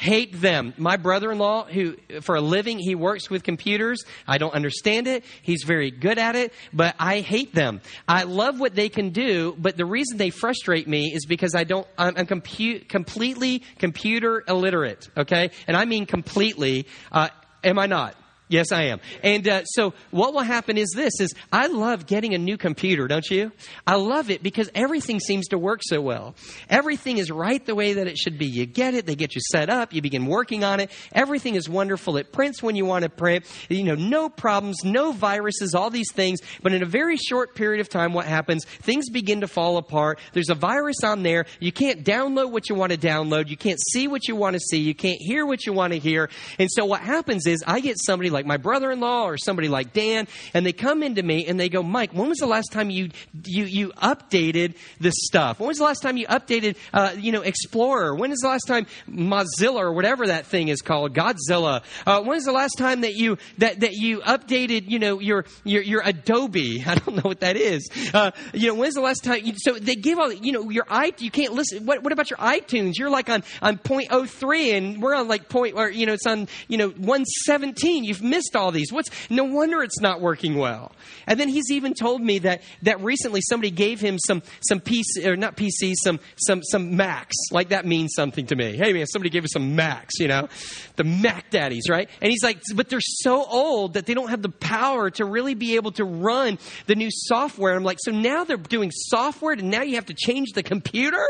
hate 0.00 0.40
them. 0.40 0.72
My 0.78 0.96
brother 0.96 1.30
in 1.30 1.38
law, 1.38 1.64
who 1.64 1.94
for 2.22 2.34
a 2.34 2.40
living, 2.40 2.78
he 2.78 2.94
works 2.94 3.28
with 3.28 3.42
computers. 3.42 4.02
I 4.26 4.38
don't 4.38 4.54
understand 4.54 5.06
it. 5.06 5.24
He's 5.42 5.62
very 5.64 5.90
good 5.90 6.18
at 6.18 6.36
it, 6.36 6.54
but 6.72 6.94
I 6.98 7.20
hate 7.20 7.54
them. 7.54 7.82
I 8.08 8.22
love 8.22 8.58
what 8.58 8.74
they 8.74 8.88
can 8.88 9.10
do, 9.10 9.54
but 9.58 9.76
the 9.76 9.84
reason 9.84 10.16
they 10.16 10.30
frustrate 10.30 10.88
me 10.88 11.12
is 11.14 11.26
because 11.26 11.54
I 11.54 11.64
don't, 11.64 11.86
I'm, 11.98 12.14
I'm 12.16 12.26
completely 12.26 13.58
computer 13.78 14.42
illiterate, 14.48 15.06
okay? 15.18 15.50
And 15.66 15.76
I 15.76 15.84
mean 15.84 16.06
completely. 16.06 16.86
Uh, 17.12 17.28
am 17.62 17.78
I 17.78 17.86
not? 17.86 18.16
Yes, 18.50 18.72
I 18.72 18.86
am. 18.86 19.00
And 19.22 19.48
uh, 19.48 19.64
so 19.64 19.94
what 20.10 20.34
will 20.34 20.42
happen 20.42 20.76
is 20.76 20.90
this: 20.94 21.20
is 21.20 21.32
I 21.52 21.68
love 21.68 22.06
getting 22.06 22.34
a 22.34 22.38
new 22.38 22.58
computer, 22.58 23.06
don't 23.06 23.24
you? 23.30 23.52
I 23.86 23.94
love 23.94 24.28
it 24.28 24.42
because 24.42 24.68
everything 24.74 25.20
seems 25.20 25.46
to 25.48 25.58
work 25.58 25.82
so 25.84 26.00
well. 26.00 26.34
Everything 26.68 27.18
is 27.18 27.30
right 27.30 27.64
the 27.64 27.76
way 27.76 27.92
that 27.94 28.08
it 28.08 28.18
should 28.18 28.38
be. 28.38 28.46
You 28.46 28.66
get 28.66 28.94
it, 28.94 29.06
they 29.06 29.14
get 29.14 29.36
you 29.36 29.40
set 29.52 29.70
up, 29.70 29.94
you 29.94 30.02
begin 30.02 30.26
working 30.26 30.64
on 30.64 30.80
it. 30.80 30.90
Everything 31.12 31.54
is 31.54 31.68
wonderful. 31.68 32.16
It 32.16 32.32
prints 32.32 32.60
when 32.60 32.74
you 32.74 32.84
want 32.84 33.04
to 33.04 33.08
print. 33.08 33.46
You 33.68 33.84
know, 33.84 33.94
no 33.94 34.28
problems, 34.28 34.84
no 34.84 35.12
viruses, 35.12 35.76
all 35.76 35.90
these 35.90 36.10
things. 36.10 36.40
But 36.60 36.72
in 36.72 36.82
a 36.82 36.86
very 36.86 37.18
short 37.18 37.54
period 37.54 37.80
of 37.80 37.88
time, 37.88 38.12
what 38.12 38.26
happens? 38.26 38.64
Things 38.64 39.10
begin 39.10 39.42
to 39.42 39.46
fall 39.46 39.76
apart. 39.76 40.18
There's 40.32 40.50
a 40.50 40.56
virus 40.56 41.04
on 41.04 41.22
there. 41.22 41.46
You 41.60 41.70
can't 41.70 42.04
download 42.04 42.50
what 42.50 42.68
you 42.68 42.74
want 42.74 42.90
to 42.90 42.98
download. 42.98 43.46
You 43.46 43.56
can't 43.56 43.80
see 43.92 44.08
what 44.08 44.26
you 44.26 44.34
want 44.34 44.54
to 44.54 44.60
see. 44.60 44.78
You 44.78 44.94
can't 44.94 45.20
hear 45.20 45.46
what 45.46 45.66
you 45.66 45.72
want 45.72 45.92
to 45.92 46.00
hear. 46.00 46.28
And 46.58 46.68
so 46.68 46.84
what 46.84 47.00
happens 47.00 47.46
is 47.46 47.62
I 47.64 47.78
get 47.78 47.96
somebody 48.04 48.28
like 48.28 48.39
like 48.40 48.46
my 48.46 48.56
brother 48.56 48.90
in 48.90 49.00
law 49.00 49.24
or 49.24 49.36
somebody 49.36 49.68
like 49.68 49.92
Dan, 49.92 50.26
and 50.54 50.64
they 50.64 50.72
come 50.72 51.02
into 51.02 51.22
me 51.22 51.46
and 51.46 51.60
they 51.60 51.68
go, 51.68 51.82
Mike, 51.82 52.12
when 52.12 52.28
was 52.28 52.38
the 52.38 52.46
last 52.46 52.72
time 52.72 52.88
you, 52.88 53.10
you, 53.44 53.64
you 53.64 53.88
updated 54.02 54.76
this 54.98 55.14
stuff? 55.18 55.60
When 55.60 55.68
was 55.68 55.78
the 55.78 55.84
last 55.84 56.00
time 56.00 56.16
you 56.16 56.26
updated, 56.26 56.76
uh, 56.94 57.14
you 57.18 57.32
know, 57.32 57.42
Explorer? 57.42 58.14
When 58.14 58.32
is 58.32 58.38
the 58.38 58.48
last 58.48 58.66
time 58.66 58.86
Mozilla 59.08 59.80
or 59.80 59.92
whatever 59.92 60.26
that 60.28 60.46
thing 60.46 60.68
is 60.68 60.80
called, 60.80 61.14
Godzilla? 61.14 61.82
Uh, 62.06 62.22
when 62.22 62.38
is 62.38 62.44
the 62.44 62.52
last 62.52 62.78
time 62.78 63.02
that 63.02 63.14
you, 63.14 63.36
that, 63.58 63.80
that 63.80 63.92
you 63.92 64.20
updated, 64.20 64.88
you 64.88 64.98
know, 64.98 65.20
your, 65.20 65.44
your, 65.64 65.82
your 65.82 66.02
Adobe? 66.04 66.82
I 66.86 66.94
don't 66.94 67.16
know 67.16 67.28
what 67.28 67.40
that 67.40 67.56
is. 67.56 67.88
Uh, 68.14 68.30
you 68.54 68.68
know, 68.68 68.74
when's 68.74 68.94
the 68.94 69.00
last 69.02 69.22
time? 69.22 69.44
You, 69.44 69.52
so 69.56 69.74
they 69.74 69.96
give 69.96 70.18
all, 70.18 70.32
you 70.32 70.52
know, 70.52 70.70
your 70.70 70.86
i, 70.88 71.12
you 71.18 71.30
can't 71.30 71.52
listen. 71.52 71.84
What, 71.84 72.02
what 72.02 72.12
about 72.12 72.30
your 72.30 72.38
iTunes? 72.38 72.96
You're 72.96 73.10
like 73.10 73.28
on, 73.28 73.44
on 73.60 73.76
0.03 73.78 74.76
and 74.76 75.02
we're 75.02 75.14
on 75.14 75.28
like 75.28 75.48
point, 75.48 75.74
or, 75.76 75.90
you 75.90 76.06
know, 76.06 76.14
it's 76.14 76.26
on, 76.26 76.48
you 76.68 76.78
know, 76.78 76.88
117. 76.88 78.04
You've 78.04 78.22
missed 78.30 78.56
all 78.56 78.70
these? 78.70 78.92
What's 78.92 79.10
no 79.28 79.44
wonder 79.44 79.82
it's 79.82 80.00
not 80.00 80.20
working 80.20 80.56
well. 80.56 80.92
And 81.26 81.38
then 81.38 81.48
he's 81.48 81.70
even 81.70 81.94
told 81.94 82.22
me 82.22 82.38
that 82.40 82.62
that 82.82 83.00
recently 83.00 83.40
somebody 83.42 83.70
gave 83.70 84.00
him 84.00 84.18
some 84.18 84.42
some 84.60 84.80
PC 84.80 85.26
or 85.26 85.36
not 85.36 85.56
PC, 85.56 85.94
some 86.02 86.20
some 86.36 86.62
some 86.62 86.96
Macs. 86.96 87.36
Like 87.50 87.70
that 87.70 87.84
means 87.84 88.14
something 88.14 88.46
to 88.46 88.56
me. 88.56 88.76
Hey 88.76 88.92
man, 88.92 89.06
somebody 89.06 89.30
gave 89.30 89.44
us 89.44 89.52
some 89.52 89.76
Macs, 89.76 90.18
you 90.18 90.28
know, 90.28 90.48
the 90.96 91.04
Mac 91.04 91.50
daddies, 91.50 91.88
right? 91.88 92.08
And 92.20 92.30
he's 92.30 92.42
like, 92.42 92.62
but 92.74 92.88
they're 92.88 93.00
so 93.00 93.44
old 93.44 93.94
that 93.94 94.06
they 94.06 94.14
don't 94.14 94.30
have 94.30 94.42
the 94.42 94.48
power 94.48 95.10
to 95.10 95.24
really 95.24 95.54
be 95.54 95.76
able 95.76 95.92
to 95.92 96.04
run 96.04 96.58
the 96.86 96.94
new 96.94 97.08
software. 97.10 97.74
I'm 97.74 97.84
like, 97.84 97.98
so 98.00 98.12
now 98.12 98.44
they're 98.44 98.56
doing 98.56 98.90
software, 98.92 99.52
and 99.52 99.70
now 99.70 99.82
you 99.82 99.96
have 99.96 100.06
to 100.06 100.14
change 100.14 100.52
the 100.54 100.62
computer. 100.62 101.26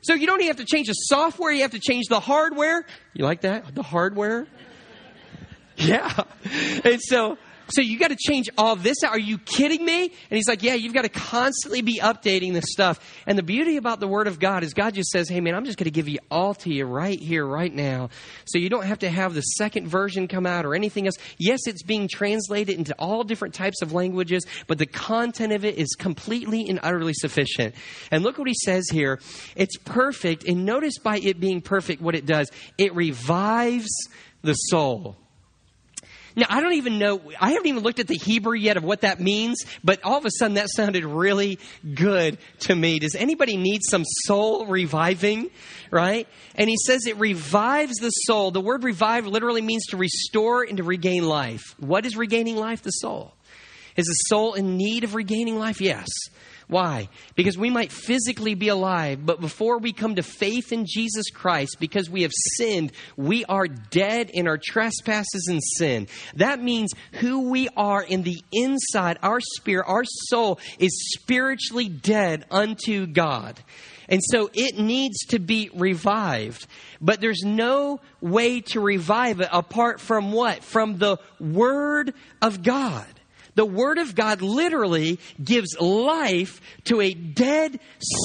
So 0.00 0.14
you 0.14 0.26
don't 0.26 0.40
even 0.40 0.48
have 0.48 0.64
to 0.64 0.64
change 0.64 0.86
the 0.86 0.92
software, 0.92 1.50
you 1.52 1.62
have 1.62 1.72
to 1.72 1.80
change 1.80 2.06
the 2.08 2.20
hardware. 2.20 2.86
You 3.14 3.24
like 3.24 3.40
that? 3.40 3.74
The 3.74 3.82
hardware? 3.82 4.46
Yeah. 5.78 6.12
And 6.84 7.00
so, 7.02 7.36
so 7.70 7.82
you 7.82 7.98
got 7.98 8.08
to 8.08 8.16
change 8.16 8.48
all 8.56 8.76
this 8.76 8.96
out. 9.04 9.12
Are 9.12 9.18
you 9.18 9.36
kidding 9.36 9.84
me? 9.84 10.04
And 10.04 10.36
he's 10.36 10.48
like, 10.48 10.62
yeah, 10.62 10.74
you've 10.74 10.94
got 10.94 11.02
to 11.02 11.10
constantly 11.10 11.82
be 11.82 12.00
updating 12.00 12.54
this 12.54 12.64
stuff. 12.68 12.98
And 13.26 13.36
the 13.36 13.42
beauty 13.42 13.76
about 13.76 14.00
the 14.00 14.08
Word 14.08 14.26
of 14.26 14.38
God 14.38 14.62
is 14.62 14.72
God 14.72 14.94
just 14.94 15.10
says, 15.10 15.28
hey, 15.28 15.40
man, 15.40 15.54
I'm 15.54 15.66
just 15.66 15.76
going 15.76 15.84
to 15.84 15.90
give 15.90 16.08
you 16.08 16.18
all 16.30 16.54
to 16.54 16.72
you 16.72 16.86
right 16.86 17.18
here, 17.18 17.44
right 17.44 17.72
now. 17.72 18.08
So 18.46 18.58
you 18.58 18.70
don't 18.70 18.86
have 18.86 19.00
to 19.00 19.10
have 19.10 19.34
the 19.34 19.42
second 19.42 19.88
version 19.88 20.28
come 20.28 20.46
out 20.46 20.64
or 20.64 20.74
anything 20.74 21.06
else. 21.06 21.16
Yes, 21.36 21.60
it's 21.66 21.82
being 21.82 22.08
translated 22.08 22.78
into 22.78 22.94
all 22.98 23.22
different 23.22 23.54
types 23.54 23.82
of 23.82 23.92
languages, 23.92 24.46
but 24.66 24.78
the 24.78 24.86
content 24.86 25.52
of 25.52 25.64
it 25.66 25.76
is 25.76 25.94
completely 25.98 26.66
and 26.68 26.80
utterly 26.82 27.14
sufficient. 27.14 27.74
And 28.10 28.22
look 28.22 28.38
what 28.38 28.48
he 28.48 28.54
says 28.64 28.88
here. 28.90 29.20
It's 29.56 29.76
perfect. 29.76 30.44
And 30.44 30.64
notice 30.64 30.98
by 30.98 31.18
it 31.18 31.38
being 31.38 31.60
perfect 31.60 32.00
what 32.00 32.14
it 32.14 32.24
does. 32.24 32.50
It 32.78 32.94
revives 32.94 33.90
the 34.40 34.54
soul. 34.54 35.16
Now, 36.38 36.46
I 36.48 36.60
don't 36.60 36.74
even 36.74 36.98
know, 36.98 37.20
I 37.40 37.50
haven't 37.50 37.66
even 37.66 37.82
looked 37.82 37.98
at 37.98 38.06
the 38.06 38.14
Hebrew 38.14 38.56
yet 38.56 38.76
of 38.76 38.84
what 38.84 39.00
that 39.00 39.18
means, 39.18 39.64
but 39.82 40.04
all 40.04 40.18
of 40.18 40.24
a 40.24 40.30
sudden 40.30 40.54
that 40.54 40.70
sounded 40.70 41.04
really 41.04 41.58
good 41.96 42.38
to 42.60 42.76
me. 42.76 43.00
Does 43.00 43.16
anybody 43.16 43.56
need 43.56 43.80
some 43.82 44.04
soul 44.24 44.64
reviving? 44.66 45.50
Right? 45.90 46.28
And 46.54 46.70
he 46.70 46.76
says 46.86 47.06
it 47.06 47.16
revives 47.18 47.96
the 47.96 48.10
soul. 48.10 48.52
The 48.52 48.60
word 48.60 48.84
revive 48.84 49.26
literally 49.26 49.62
means 49.62 49.86
to 49.86 49.96
restore 49.96 50.62
and 50.62 50.76
to 50.76 50.84
regain 50.84 51.26
life. 51.26 51.74
What 51.80 52.06
is 52.06 52.16
regaining 52.16 52.56
life? 52.56 52.82
The 52.82 52.90
soul. 52.90 53.34
Is 53.96 54.06
the 54.06 54.12
soul 54.12 54.54
in 54.54 54.76
need 54.76 55.02
of 55.02 55.16
regaining 55.16 55.58
life? 55.58 55.80
Yes. 55.80 56.06
Why? 56.68 57.08
Because 57.34 57.56
we 57.56 57.70
might 57.70 57.90
physically 57.90 58.54
be 58.54 58.68
alive, 58.68 59.24
but 59.24 59.40
before 59.40 59.78
we 59.78 59.94
come 59.94 60.16
to 60.16 60.22
faith 60.22 60.70
in 60.70 60.84
Jesus 60.86 61.30
Christ, 61.30 61.78
because 61.80 62.10
we 62.10 62.22
have 62.22 62.32
sinned, 62.56 62.92
we 63.16 63.46
are 63.46 63.66
dead 63.66 64.30
in 64.30 64.46
our 64.46 64.58
trespasses 64.62 65.48
and 65.48 65.62
sin. 65.62 66.08
That 66.36 66.62
means 66.62 66.92
who 67.12 67.48
we 67.48 67.70
are 67.74 68.02
in 68.02 68.22
the 68.22 68.42
inside, 68.52 69.18
our 69.22 69.40
spirit, 69.40 69.86
our 69.88 70.04
soul 70.04 70.60
is 70.78 70.92
spiritually 71.14 71.88
dead 71.88 72.44
unto 72.50 73.06
God. 73.06 73.58
And 74.10 74.20
so 74.22 74.50
it 74.52 74.78
needs 74.78 75.18
to 75.28 75.38
be 75.38 75.70
revived. 75.74 76.66
But 77.00 77.20
there's 77.20 77.42
no 77.44 78.00
way 78.20 78.60
to 78.60 78.80
revive 78.80 79.40
it 79.40 79.48
apart 79.52 80.00
from 80.00 80.32
what? 80.32 80.62
From 80.62 80.98
the 80.98 81.18
Word 81.40 82.12
of 82.42 82.62
God. 82.62 83.06
The 83.58 83.66
Word 83.66 83.98
of 83.98 84.14
God 84.14 84.40
literally 84.40 85.18
gives 85.42 85.76
life 85.80 86.60
to 86.84 87.00
a 87.00 87.12
dead 87.12 87.80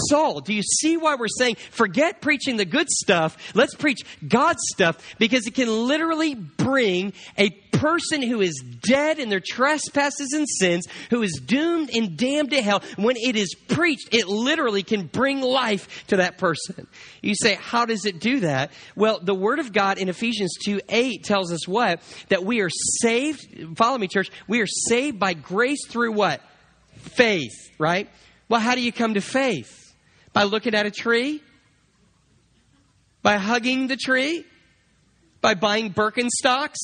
soul. 0.08 0.42
Do 0.42 0.54
you 0.54 0.62
see 0.62 0.96
why 0.96 1.16
we're 1.16 1.26
saying, 1.28 1.56
forget 1.72 2.22
preaching 2.22 2.58
the 2.58 2.66
good 2.66 2.88
stuff, 2.88 3.36
let's 3.56 3.74
preach 3.74 4.02
God's 4.28 4.62
stuff, 4.76 5.04
because 5.18 5.48
it 5.48 5.56
can 5.56 5.88
literally 5.88 6.36
bring 6.36 7.14
a 7.36 7.50
person 7.74 8.22
who 8.22 8.40
is 8.40 8.64
dead 8.88 9.20
in 9.20 9.28
their 9.28 9.42
trespasses 9.46 10.32
and 10.34 10.48
sins, 10.48 10.88
who 11.10 11.22
is 11.22 11.42
doomed 11.46 11.90
and 11.94 12.16
damned 12.16 12.52
to 12.52 12.62
hell, 12.62 12.82
when 12.96 13.18
it 13.18 13.36
is 13.36 13.54
preached, 13.68 14.14
it 14.14 14.28
literally 14.28 14.84
can 14.84 15.06
bring 15.08 15.42
life 15.42 16.06
to 16.08 16.18
that 16.18 16.38
person. 16.38 16.88
You 17.22 17.36
say, 17.36 17.56
how 17.56 17.86
does 17.86 18.06
it 18.06 18.20
do 18.20 18.42
that? 18.42 18.72
Well, 18.96 19.20
the 19.22 19.34
Word 19.34 19.60
of 19.60 19.74
God 19.74 19.98
in 19.98 20.08
Ephesians 20.08 20.56
2 20.64 20.80
8 20.88 21.24
tells 21.24 21.52
us 21.52 21.68
what? 21.68 22.02
That 22.30 22.46
we 22.46 22.62
are 22.62 22.70
saved, 22.70 23.76
follow 23.76 23.98
me, 23.98 24.08
church, 24.08 24.30
we 24.48 24.62
are 24.62 24.68
saved 24.68 25.20
by 25.24 25.34
grace 25.34 25.88
through 25.88 26.12
what? 26.12 26.42
Faith, 26.98 27.72
right? 27.78 28.10
Well, 28.50 28.60
how 28.60 28.76
do 28.76 28.82
you 28.82 28.92
come 28.92 29.14
to 29.14 29.22
faith? 29.22 29.96
By 30.34 30.44
looking 30.44 30.76
at 30.76 30.86
a 30.86 30.92
tree? 30.92 31.42
By 33.22 33.38
hugging 33.38 33.88
the 33.88 33.96
tree? 33.96 34.44
By 35.40 35.54
buying 35.54 35.94
Birkenstocks? 35.94 36.76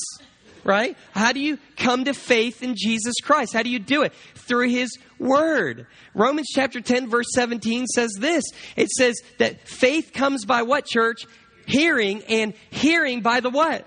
right? 0.64 0.96
How 1.12 1.32
do 1.32 1.40
you 1.40 1.58
come 1.76 2.04
to 2.04 2.14
faith 2.14 2.62
in 2.62 2.76
Jesus 2.76 3.14
Christ? 3.22 3.52
How 3.52 3.62
do 3.62 3.68
you 3.68 3.78
do 3.78 4.04
it? 4.04 4.14
Through 4.34 4.68
His 4.70 4.98
Word. 5.18 5.86
Romans 6.14 6.48
chapter 6.50 6.80
10, 6.80 7.10
verse 7.10 7.26
17 7.34 7.86
says 7.88 8.10
this 8.18 8.44
it 8.74 8.88
says 8.88 9.20
that 9.38 9.68
faith 9.68 10.12
comes 10.14 10.46
by 10.46 10.62
what, 10.62 10.86
church? 10.86 11.26
Hearing, 11.66 12.22
and 12.24 12.54
hearing 12.70 13.20
by 13.20 13.40
the 13.40 13.50
what? 13.50 13.86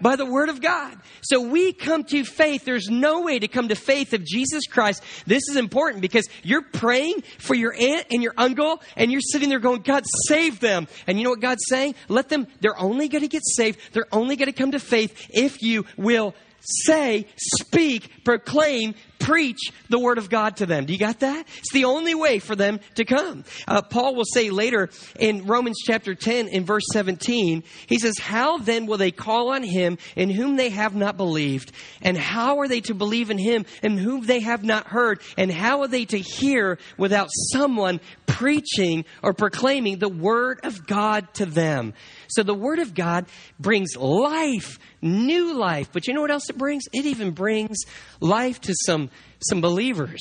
By 0.00 0.16
the 0.16 0.26
Word 0.26 0.48
of 0.48 0.60
God. 0.60 0.96
So 1.22 1.40
we 1.40 1.72
come 1.72 2.04
to 2.04 2.24
faith. 2.24 2.64
There's 2.64 2.88
no 2.88 3.22
way 3.22 3.38
to 3.38 3.48
come 3.48 3.68
to 3.68 3.74
faith 3.74 4.12
of 4.12 4.24
Jesus 4.24 4.66
Christ. 4.66 5.02
This 5.26 5.42
is 5.48 5.56
important 5.56 6.02
because 6.02 6.28
you're 6.42 6.62
praying 6.62 7.22
for 7.38 7.54
your 7.54 7.74
aunt 7.74 8.06
and 8.10 8.22
your 8.22 8.34
uncle, 8.36 8.82
and 8.96 9.10
you're 9.10 9.20
sitting 9.20 9.48
there 9.48 9.58
going, 9.58 9.82
God, 9.82 10.04
save 10.26 10.60
them. 10.60 10.88
And 11.06 11.18
you 11.18 11.24
know 11.24 11.30
what 11.30 11.40
God's 11.40 11.64
saying? 11.68 11.94
Let 12.08 12.28
them, 12.28 12.46
they're 12.60 12.78
only 12.78 13.08
going 13.08 13.22
to 13.22 13.28
get 13.28 13.42
saved. 13.44 13.78
They're 13.92 14.12
only 14.12 14.36
going 14.36 14.46
to 14.46 14.52
come 14.52 14.72
to 14.72 14.78
faith 14.80 15.28
if 15.30 15.62
you 15.62 15.86
will 15.96 16.34
say, 16.60 17.26
speak, 17.36 18.24
proclaim, 18.24 18.94
preach 19.26 19.72
the 19.88 19.98
word 19.98 20.18
of 20.18 20.30
God 20.30 20.58
to 20.58 20.66
them. 20.66 20.86
Do 20.86 20.92
you 20.92 21.00
got 21.00 21.18
that? 21.20 21.48
It's 21.58 21.72
the 21.72 21.86
only 21.86 22.14
way 22.14 22.38
for 22.38 22.54
them 22.54 22.78
to 22.94 23.04
come. 23.04 23.42
Uh, 23.66 23.82
Paul 23.82 24.14
will 24.14 24.24
say 24.24 24.50
later 24.50 24.88
in 25.18 25.46
Romans 25.46 25.78
chapter 25.84 26.14
10 26.14 26.46
in 26.46 26.64
verse 26.64 26.84
17, 26.92 27.64
he 27.88 27.98
says, 27.98 28.18
How 28.18 28.58
then 28.58 28.86
will 28.86 28.98
they 28.98 29.10
call 29.10 29.50
on 29.50 29.64
him 29.64 29.98
in 30.14 30.30
whom 30.30 30.54
they 30.54 30.70
have 30.70 30.94
not 30.94 31.16
believed? 31.16 31.72
And 32.02 32.16
how 32.16 32.60
are 32.60 32.68
they 32.68 32.80
to 32.82 32.94
believe 32.94 33.30
in 33.30 33.38
him 33.38 33.66
in 33.82 33.98
whom 33.98 34.24
they 34.24 34.40
have 34.40 34.62
not 34.62 34.86
heard? 34.86 35.20
And 35.36 35.50
how 35.50 35.80
are 35.80 35.88
they 35.88 36.04
to 36.04 36.18
hear 36.18 36.78
without 36.96 37.28
someone 37.52 38.00
preaching 38.26 39.04
or 39.24 39.32
proclaiming 39.32 39.98
the 39.98 40.08
word 40.08 40.60
of 40.62 40.86
God 40.86 41.34
to 41.34 41.46
them? 41.46 41.94
So 42.28 42.42
the 42.42 42.54
word 42.54 42.78
of 42.78 42.94
God 42.94 43.26
brings 43.58 43.96
life, 43.96 44.78
new 45.02 45.54
life. 45.54 45.90
But 45.92 46.06
you 46.06 46.14
know 46.14 46.20
what 46.20 46.30
else 46.30 46.48
it 46.50 46.58
brings? 46.58 46.84
It 46.92 47.06
even 47.06 47.30
brings 47.30 47.76
life 48.20 48.60
to 48.62 48.74
some, 48.86 49.10
some 49.40 49.60
believers 49.60 50.20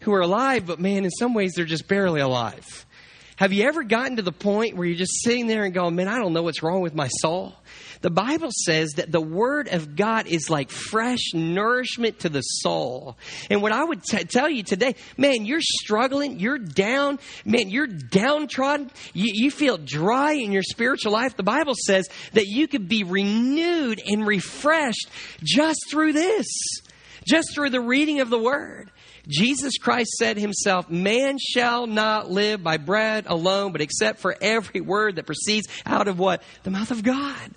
who 0.00 0.12
are 0.12 0.20
alive, 0.20 0.66
but 0.66 0.78
man, 0.78 1.04
in 1.04 1.10
some 1.10 1.34
ways 1.34 1.52
they're 1.54 1.64
just 1.64 1.88
barely 1.88 2.20
alive. 2.20 2.86
Have 3.36 3.52
you 3.52 3.64
ever 3.64 3.82
gotten 3.82 4.16
to 4.16 4.22
the 4.22 4.32
point 4.32 4.76
where 4.76 4.86
you're 4.86 4.96
just 4.96 5.22
sitting 5.24 5.48
there 5.48 5.64
and 5.64 5.74
going, 5.74 5.96
man, 5.96 6.06
I 6.06 6.18
don't 6.18 6.32
know 6.32 6.42
what's 6.42 6.62
wrong 6.62 6.82
with 6.82 6.94
my 6.94 7.08
soul? 7.08 7.54
The 8.00 8.10
Bible 8.10 8.50
says 8.52 8.92
that 8.96 9.10
the 9.10 9.20
Word 9.20 9.66
of 9.66 9.96
God 9.96 10.26
is 10.26 10.50
like 10.50 10.70
fresh 10.70 11.32
nourishment 11.32 12.20
to 12.20 12.28
the 12.28 12.42
soul. 12.42 13.16
And 13.50 13.60
what 13.60 13.72
I 13.72 13.82
would 13.82 14.04
t- 14.04 14.22
tell 14.24 14.48
you 14.48 14.62
today, 14.62 14.94
man, 15.16 15.46
you're 15.46 15.60
struggling, 15.60 16.38
you're 16.38 16.58
down, 16.58 17.18
man, 17.44 17.70
you're 17.70 17.86
downtrodden, 17.86 18.90
you, 19.14 19.32
you 19.34 19.50
feel 19.50 19.78
dry 19.78 20.34
in 20.34 20.52
your 20.52 20.62
spiritual 20.62 21.12
life. 21.12 21.36
The 21.36 21.42
Bible 21.42 21.74
says 21.74 22.08
that 22.34 22.46
you 22.46 22.68
could 22.68 22.88
be 22.88 23.02
renewed 23.02 24.00
and 24.06 24.26
refreshed 24.26 25.08
just 25.42 25.80
through 25.90 26.12
this, 26.12 26.46
just 27.26 27.54
through 27.54 27.70
the 27.70 27.80
reading 27.80 28.20
of 28.20 28.30
the 28.30 28.38
Word. 28.38 28.90
Jesus 29.28 29.78
Christ 29.78 30.10
said 30.18 30.36
himself, 30.36 30.90
Man 30.90 31.38
shall 31.38 31.86
not 31.86 32.30
live 32.30 32.62
by 32.62 32.76
bread 32.76 33.24
alone, 33.26 33.72
but 33.72 33.80
except 33.80 34.20
for 34.20 34.36
every 34.40 34.80
word 34.80 35.16
that 35.16 35.26
proceeds 35.26 35.66
out 35.86 36.08
of 36.08 36.18
what? 36.18 36.42
The 36.62 36.70
mouth 36.70 36.90
of 36.90 37.02
God. 37.02 37.50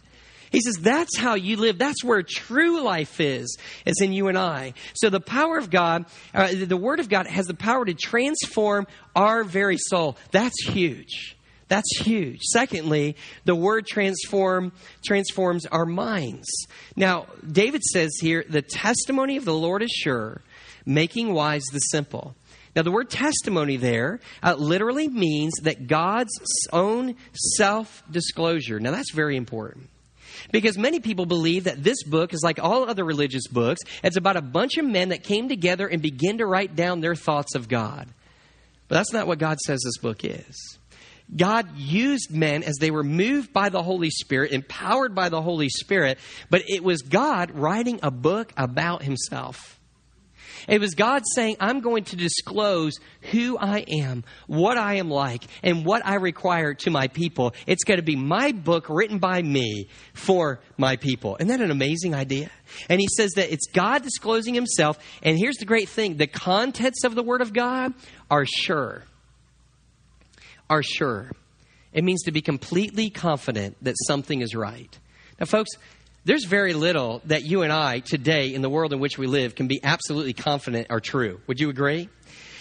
He 0.52 0.62
says 0.62 0.76
that's 0.76 1.18
how 1.18 1.36
you 1.36 1.58
live. 1.58 1.78
That's 1.78 2.04
where 2.04 2.24
true 2.24 2.82
life 2.82 3.20
is, 3.20 3.58
is 3.86 4.02
in 4.02 4.14
you 4.14 4.30
and 4.30 4.38
I. 4.38 4.74
So 4.94 5.10
the 5.10 5.20
power 5.20 5.58
of 5.58 5.70
God, 5.70 6.06
uh, 6.34 6.54
the 6.54 6.78
Word 6.78 7.00
of 7.00 7.10
God 7.10 7.28
has 7.28 7.48
the 7.48 7.54
power 7.54 7.84
to 7.84 7.94
transform 7.94 8.88
our 9.16 9.44
very 9.44 9.78
soul. 9.78 10.18
That's 10.32 10.66
huge. 10.66 11.36
That's 11.68 12.00
huge. 12.00 12.40
Secondly, 12.44 13.18
the 13.44 13.56
word 13.56 13.88
transform 13.88 14.72
transforms 15.06 15.66
our 15.66 15.86
minds. 15.86 16.48
Now, 16.96 17.28
David 17.50 17.84
says 17.84 18.12
here, 18.22 18.46
the 18.48 18.62
testimony 18.62 19.36
of 19.36 19.44
the 19.44 19.54
Lord 19.54 19.84
is 19.84 19.92
sure, 19.92 20.42
making 20.88 21.34
wise 21.34 21.63
the 21.72 21.79
simple. 21.79 22.36
Now, 22.75 22.84
the 22.84 22.91
word 22.91 23.10
testimony 23.10 23.77
there 23.77 24.20
uh, 24.44 24.56
literally 24.56 25.08
means 25.08 25.53
that 25.63 25.88
God's 25.88 26.32
own 26.72 27.15
self 27.56 28.03
disclosure. 28.10 28.79
Now, 28.79 28.91
that's 28.91 29.12
very 29.12 29.36
important. 29.36 29.89
Because 30.51 30.77
many 30.77 31.00
people 31.00 31.25
believe 31.25 31.65
that 31.65 31.84
this 31.84 32.03
book 32.03 32.34
is 32.34 32.41
like 32.44 32.60
all 32.60 32.88
other 32.88 33.03
religious 33.03 33.48
books. 33.48 33.82
It's 34.03 34.17
about 34.17 34.38
a 34.38 34.41
bunch 34.41 34.77
of 34.77 34.86
men 34.86 35.10
that 35.10 35.24
came 35.24 35.50
together 35.50 35.88
and 35.88 36.01
begin 36.01 36.38
to 36.38 36.46
write 36.46 36.75
down 36.75 37.01
their 37.01 37.15
thoughts 37.15 37.56
of 37.56 37.67
God. 37.67 38.08
But 38.88 38.96
that's 38.96 39.12
not 39.12 39.27
what 39.27 39.39
God 39.39 39.58
says 39.65 39.82
this 39.84 39.98
book 39.98 40.24
is. 40.24 40.77
God 41.36 41.75
used 41.75 42.32
men 42.32 42.63
as 42.63 42.77
they 42.77 42.91
were 42.91 43.03
moved 43.03 43.51
by 43.51 43.70
the 43.70 43.84
Holy 43.84 44.10
Spirit, 44.10 44.53
empowered 44.53 45.13
by 45.13 45.29
the 45.29 45.41
Holy 45.41 45.67
Spirit, 45.67 46.20
but 46.50 46.62
it 46.67 46.84
was 46.84 47.01
God 47.01 47.51
writing 47.51 48.00
a 48.01 48.12
book 48.12 48.53
about 48.56 49.03
himself. 49.03 49.76
It 50.68 50.82
was 50.82 50.96
God 50.96 51.24
saying, 51.34 51.56
I'm 51.60 51.80
going 51.80 52.04
to 52.06 52.18
disclose 52.18 53.00
who 53.32 53.58
I 53.58 53.86
am, 53.88 54.26
what 54.48 54.78
I 54.78 54.96
am 54.96 55.10
like, 55.10 55.44
and 55.64 55.86
what 55.86 56.06
I 56.06 56.16
require 56.16 56.74
to 56.76 56.90
my 56.90 57.08
people. 57.08 57.54
It's 57.66 57.86
going 57.86 58.00
to 58.00 58.04
be 58.04 58.18
my 58.18 58.52
book 58.52 58.88
written 58.90 59.20
by 59.20 59.42
me 59.42 59.88
for 60.14 60.60
my 60.78 60.98
people. 60.98 61.38
Isn't 61.40 61.48
that 61.48 61.62
an 61.62 61.72
amazing 61.72 62.14
idea? 62.14 62.50
And 62.90 63.00
he 63.00 63.08
says 63.16 63.32
that 63.36 63.52
it's 63.52 63.68
God 63.68 64.04
disclosing 64.04 64.54
himself. 64.54 64.98
And 65.24 65.38
here's 65.38 65.58
the 65.58 65.66
great 65.66 65.88
thing 65.88 66.18
the 66.18 66.28
contents 66.28 67.06
of 67.06 67.16
the 67.16 67.24
Word 67.24 67.42
of 67.42 67.54
God 67.54 67.94
are 68.30 68.46
sure. 68.46 69.04
Are 70.70 70.84
sure. 70.84 71.32
It 71.94 72.04
means 72.04 72.24
to 72.24 72.32
be 72.32 72.42
completely 72.42 73.10
confident 73.10 73.78
that 73.82 73.96
something 74.06 74.42
is 74.42 74.54
right. 74.54 75.00
Now, 75.40 75.46
folks, 75.46 75.72
there's 76.27 76.43
very 76.43 76.74
little 76.74 77.22
that 77.25 77.43
you 77.46 77.62
and 77.62 77.72
I 77.72 78.01
today 78.01 78.53
in 78.53 78.62
the 78.62 78.69
world 78.69 78.91
in 78.91 79.00
which 79.00 79.17
we 79.17 79.27
live 79.27 79.55
can 79.55 79.67
be 79.67 79.79
absolutely 79.81 80.34
confident 80.34 80.88
are 80.89 81.00
true. 81.00 81.39
Would 81.48 81.62
you 81.62 81.69
agree? 81.69 82.10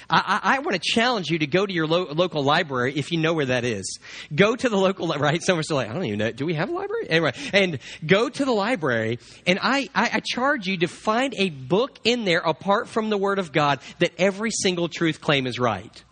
I, 0.08 0.40
I, 0.44 0.56
I 0.56 0.58
want 0.60 0.80
to 0.80 0.80
challenge 0.80 1.30
you 1.30 1.40
to 1.40 1.48
go 1.48 1.66
to 1.66 1.72
your 1.72 1.88
lo- 1.88 2.06
local 2.12 2.44
library 2.44 2.94
if 2.94 3.10
you 3.10 3.18
know 3.18 3.34
where 3.34 3.46
that 3.46 3.64
is. 3.64 3.98
Go 4.32 4.54
to 4.54 4.68
the 4.68 4.76
local, 4.76 5.08
right? 5.08 5.42
Someone's 5.42 5.68
like, 5.68 5.90
I 5.90 5.92
don't 5.92 6.04
even 6.04 6.20
know. 6.20 6.30
Do 6.30 6.46
we 6.46 6.54
have 6.54 6.68
a 6.68 6.72
library? 6.72 7.10
Anyway, 7.10 7.32
and 7.52 7.80
go 8.06 8.28
to 8.28 8.44
the 8.44 8.52
library, 8.52 9.18
and 9.48 9.58
I, 9.60 9.90
I, 9.92 10.10
I 10.12 10.20
charge 10.20 10.68
you 10.68 10.76
to 10.78 10.86
find 10.86 11.34
a 11.36 11.50
book 11.50 11.98
in 12.04 12.24
there 12.24 12.42
apart 12.42 12.86
from 12.86 13.10
the 13.10 13.18
Word 13.18 13.40
of 13.40 13.50
God 13.50 13.80
that 13.98 14.12
every 14.16 14.52
single 14.52 14.88
truth 14.88 15.20
claim 15.20 15.44
is 15.44 15.58
right. 15.58 16.04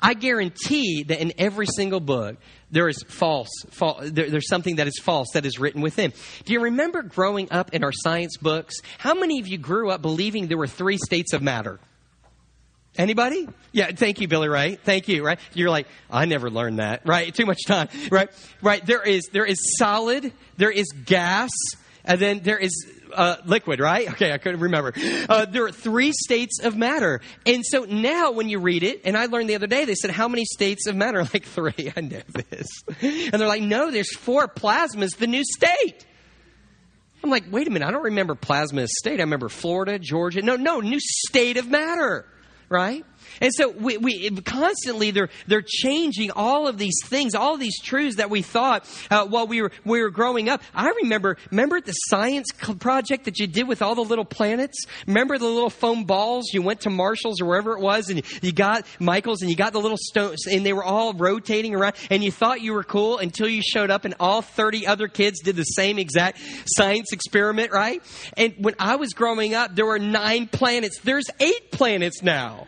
I 0.00 0.14
guarantee 0.14 1.04
that 1.04 1.20
in 1.20 1.32
every 1.38 1.66
single 1.66 2.00
book, 2.00 2.36
there 2.70 2.88
is 2.88 3.02
false, 3.08 3.48
false 3.70 4.10
there, 4.10 4.30
there's 4.30 4.48
something 4.48 4.76
that 4.76 4.86
is 4.86 4.98
false 4.98 5.28
that 5.34 5.44
is 5.44 5.58
written 5.58 5.82
within. 5.82 6.12
Do 6.44 6.52
you 6.52 6.60
remember 6.60 7.02
growing 7.02 7.48
up 7.50 7.74
in 7.74 7.84
our 7.84 7.92
science 7.92 8.36
books? 8.36 8.76
How 8.98 9.14
many 9.14 9.40
of 9.40 9.48
you 9.48 9.58
grew 9.58 9.90
up 9.90 10.02
believing 10.02 10.46
there 10.46 10.58
were 10.58 10.66
three 10.66 10.98
states 10.98 11.32
of 11.32 11.42
matter? 11.42 11.80
Anybody? 12.96 13.48
Yeah, 13.72 13.90
thank 13.92 14.20
you, 14.20 14.28
Billy 14.28 14.48
Ray. 14.48 14.74
Thank 14.74 15.08
you, 15.08 15.24
right? 15.24 15.38
You're 15.54 15.70
like, 15.70 15.86
I 16.10 16.24
never 16.24 16.50
learned 16.50 16.80
that, 16.80 17.06
right? 17.06 17.32
Too 17.32 17.46
much 17.46 17.64
time, 17.66 17.88
right? 18.10 18.28
Right. 18.60 18.84
There 18.84 19.02
is, 19.02 19.28
there 19.32 19.46
is 19.46 19.76
solid, 19.78 20.32
there 20.56 20.72
is 20.72 20.86
gas, 21.04 21.50
and 22.04 22.20
then 22.20 22.40
there 22.40 22.58
is 22.58 22.72
uh, 23.14 23.36
liquid, 23.44 23.80
right? 23.80 24.10
Okay, 24.12 24.32
I 24.32 24.38
couldn't 24.38 24.60
remember. 24.60 24.92
Uh, 25.28 25.44
there 25.44 25.64
are 25.64 25.72
three 25.72 26.12
states 26.12 26.60
of 26.62 26.76
matter. 26.76 27.20
And 27.46 27.64
so 27.64 27.84
now 27.84 28.32
when 28.32 28.48
you 28.48 28.58
read 28.58 28.82
it, 28.82 29.02
and 29.04 29.16
I 29.16 29.26
learned 29.26 29.48
the 29.48 29.54
other 29.54 29.66
day, 29.66 29.84
they 29.84 29.94
said, 29.94 30.10
how 30.10 30.28
many 30.28 30.44
states 30.44 30.86
of 30.86 30.96
matter? 30.96 31.20
Like 31.32 31.44
three. 31.44 31.92
I 31.96 32.00
know 32.00 32.22
this. 32.50 32.66
And 33.00 33.40
they're 33.40 33.46
like, 33.46 33.62
no, 33.62 33.90
there's 33.90 34.14
four 34.16 34.48
plasmas, 34.48 35.16
the 35.16 35.28
new 35.28 35.44
state. 35.44 36.06
I'm 37.22 37.30
like, 37.30 37.44
wait 37.50 37.66
a 37.68 37.70
minute, 37.70 37.86
I 37.86 37.90
don't 37.90 38.04
remember 38.04 38.34
plasma 38.34 38.82
as 38.82 38.90
state. 38.98 39.20
I 39.20 39.22
remember 39.22 39.48
Florida, 39.48 39.98
Georgia. 39.98 40.42
No, 40.42 40.56
no, 40.56 40.80
new 40.80 40.98
state 40.98 41.56
of 41.56 41.68
matter, 41.68 42.26
right? 42.68 43.04
And 43.40 43.52
so 43.54 43.70
we, 43.70 43.96
we 43.96 44.30
constantly 44.30 45.10
they're 45.10 45.30
they're 45.46 45.64
changing 45.66 46.30
all 46.30 46.68
of 46.68 46.78
these 46.78 46.98
things, 47.04 47.34
all 47.34 47.54
of 47.54 47.60
these 47.60 47.80
truths 47.80 48.16
that 48.16 48.30
we 48.30 48.42
thought 48.42 48.86
uh, 49.10 49.26
while 49.26 49.46
we 49.46 49.62
were 49.62 49.72
we 49.84 50.02
were 50.02 50.10
growing 50.10 50.48
up. 50.48 50.62
I 50.74 50.90
remember 51.02 51.36
remember 51.50 51.80
the 51.80 51.92
science 51.92 52.48
project 52.78 53.24
that 53.24 53.38
you 53.38 53.46
did 53.46 53.66
with 53.66 53.82
all 53.82 53.94
the 53.94 54.02
little 54.02 54.24
planets. 54.24 54.84
Remember 55.06 55.38
the 55.38 55.46
little 55.46 55.70
foam 55.70 56.04
balls? 56.04 56.50
You 56.52 56.62
went 56.62 56.82
to 56.82 56.90
Marshalls 56.90 57.40
or 57.40 57.46
wherever 57.46 57.72
it 57.72 57.80
was, 57.80 58.10
and 58.10 58.22
you 58.42 58.52
got 58.52 58.84
Michaels, 58.98 59.42
and 59.42 59.50
you 59.50 59.56
got 59.56 59.72
the 59.72 59.80
little 59.80 59.98
stones, 59.98 60.46
and 60.46 60.64
they 60.64 60.72
were 60.72 60.84
all 60.84 61.14
rotating 61.14 61.74
around, 61.74 61.94
and 62.10 62.22
you 62.22 62.30
thought 62.30 62.60
you 62.60 62.72
were 62.72 62.84
cool 62.84 63.18
until 63.18 63.48
you 63.48 63.62
showed 63.62 63.90
up, 63.90 64.04
and 64.04 64.14
all 64.20 64.42
thirty 64.42 64.86
other 64.86 65.08
kids 65.08 65.40
did 65.40 65.56
the 65.56 65.64
same 65.64 65.98
exact 65.98 66.38
science 66.66 67.12
experiment, 67.12 67.72
right? 67.72 68.02
And 68.36 68.54
when 68.58 68.74
I 68.78 68.96
was 68.96 69.12
growing 69.12 69.54
up, 69.54 69.74
there 69.74 69.86
were 69.86 69.98
nine 69.98 70.46
planets. 70.46 71.00
There's 71.00 71.26
eight 71.40 71.70
planets 71.72 72.22
now. 72.22 72.66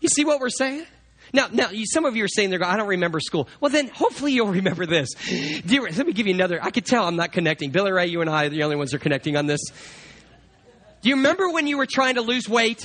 You 0.00 0.08
see 0.08 0.24
what 0.24 0.40
we're 0.40 0.48
saying? 0.50 0.86
Now, 1.32 1.48
now, 1.52 1.70
some 1.84 2.06
of 2.06 2.16
you 2.16 2.24
are 2.24 2.28
saying 2.28 2.50
they're 2.50 2.58
going, 2.58 2.72
I 2.72 2.76
don't 2.76 2.88
remember 2.88 3.20
school. 3.20 3.48
Well, 3.60 3.70
then 3.70 3.88
hopefully 3.88 4.32
you'll 4.32 4.48
remember 4.48 4.84
this. 4.86 5.10
Dear, 5.66 5.82
let 5.82 6.06
me 6.06 6.12
give 6.12 6.26
you 6.26 6.34
another. 6.34 6.62
I 6.62 6.70
could 6.70 6.86
tell 6.86 7.06
I'm 7.06 7.16
not 7.16 7.32
connecting. 7.32 7.70
Billy 7.70 7.92
Ray, 7.92 8.06
you 8.06 8.20
and 8.20 8.28
I 8.28 8.46
are 8.46 8.48
the 8.48 8.64
only 8.64 8.76
ones 8.76 8.90
who 8.90 8.96
are 8.96 9.00
connecting 9.00 9.36
on 9.36 9.46
this. 9.46 9.60
Do 11.02 11.08
you 11.08 11.16
remember 11.16 11.50
when 11.50 11.66
you 11.66 11.78
were 11.78 11.86
trying 11.86 12.16
to 12.16 12.22
lose 12.22 12.48
weight? 12.48 12.84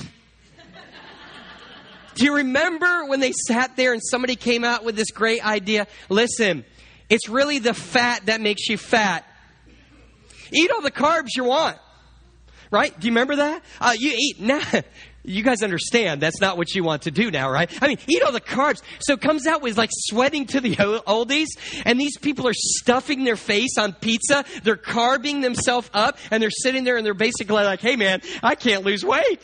Do 2.14 2.24
you 2.24 2.36
remember 2.36 3.04
when 3.04 3.20
they 3.20 3.32
sat 3.32 3.76
there 3.76 3.92
and 3.92 4.00
somebody 4.02 4.36
came 4.36 4.64
out 4.64 4.84
with 4.84 4.96
this 4.96 5.10
great 5.10 5.44
idea? 5.44 5.86
Listen, 6.08 6.64
it's 7.10 7.28
really 7.28 7.58
the 7.58 7.74
fat 7.74 8.24
that 8.26 8.40
makes 8.40 8.68
you 8.68 8.78
fat. 8.78 9.24
Eat 10.50 10.70
all 10.70 10.80
the 10.80 10.90
carbs 10.90 11.30
you 11.36 11.44
want. 11.44 11.76
Right? 12.70 12.98
Do 12.98 13.06
you 13.06 13.12
remember 13.12 13.36
that? 13.36 13.62
Uh, 13.80 13.94
you 13.98 14.12
eat 14.16 14.40
now. 14.40 14.62
You 15.26 15.42
guys 15.42 15.62
understand 15.62 16.22
that's 16.22 16.40
not 16.40 16.56
what 16.56 16.74
you 16.74 16.84
want 16.84 17.02
to 17.02 17.10
do 17.10 17.30
now, 17.30 17.50
right? 17.50 17.70
I 17.82 17.88
mean, 17.88 17.98
eat 18.06 18.22
all 18.22 18.32
the 18.32 18.40
carbs. 18.40 18.80
So 19.00 19.16
comes 19.16 19.46
out 19.46 19.60
with 19.60 19.76
like 19.76 19.90
sweating 19.92 20.46
to 20.46 20.60
the 20.60 20.76
oldies, 20.76 21.48
and 21.84 22.00
these 22.00 22.16
people 22.16 22.46
are 22.46 22.54
stuffing 22.54 23.24
their 23.24 23.36
face 23.36 23.76
on 23.76 23.92
pizza. 23.92 24.44
They're 24.62 24.76
carbing 24.76 25.40
themselves 25.40 25.90
up, 25.92 26.18
and 26.30 26.42
they're 26.42 26.50
sitting 26.50 26.84
there 26.84 26.96
and 26.96 27.04
they're 27.04 27.14
basically 27.14 27.64
like, 27.64 27.80
hey 27.80 27.96
man, 27.96 28.22
I 28.42 28.54
can't 28.54 28.84
lose 28.84 29.04
weight. 29.04 29.40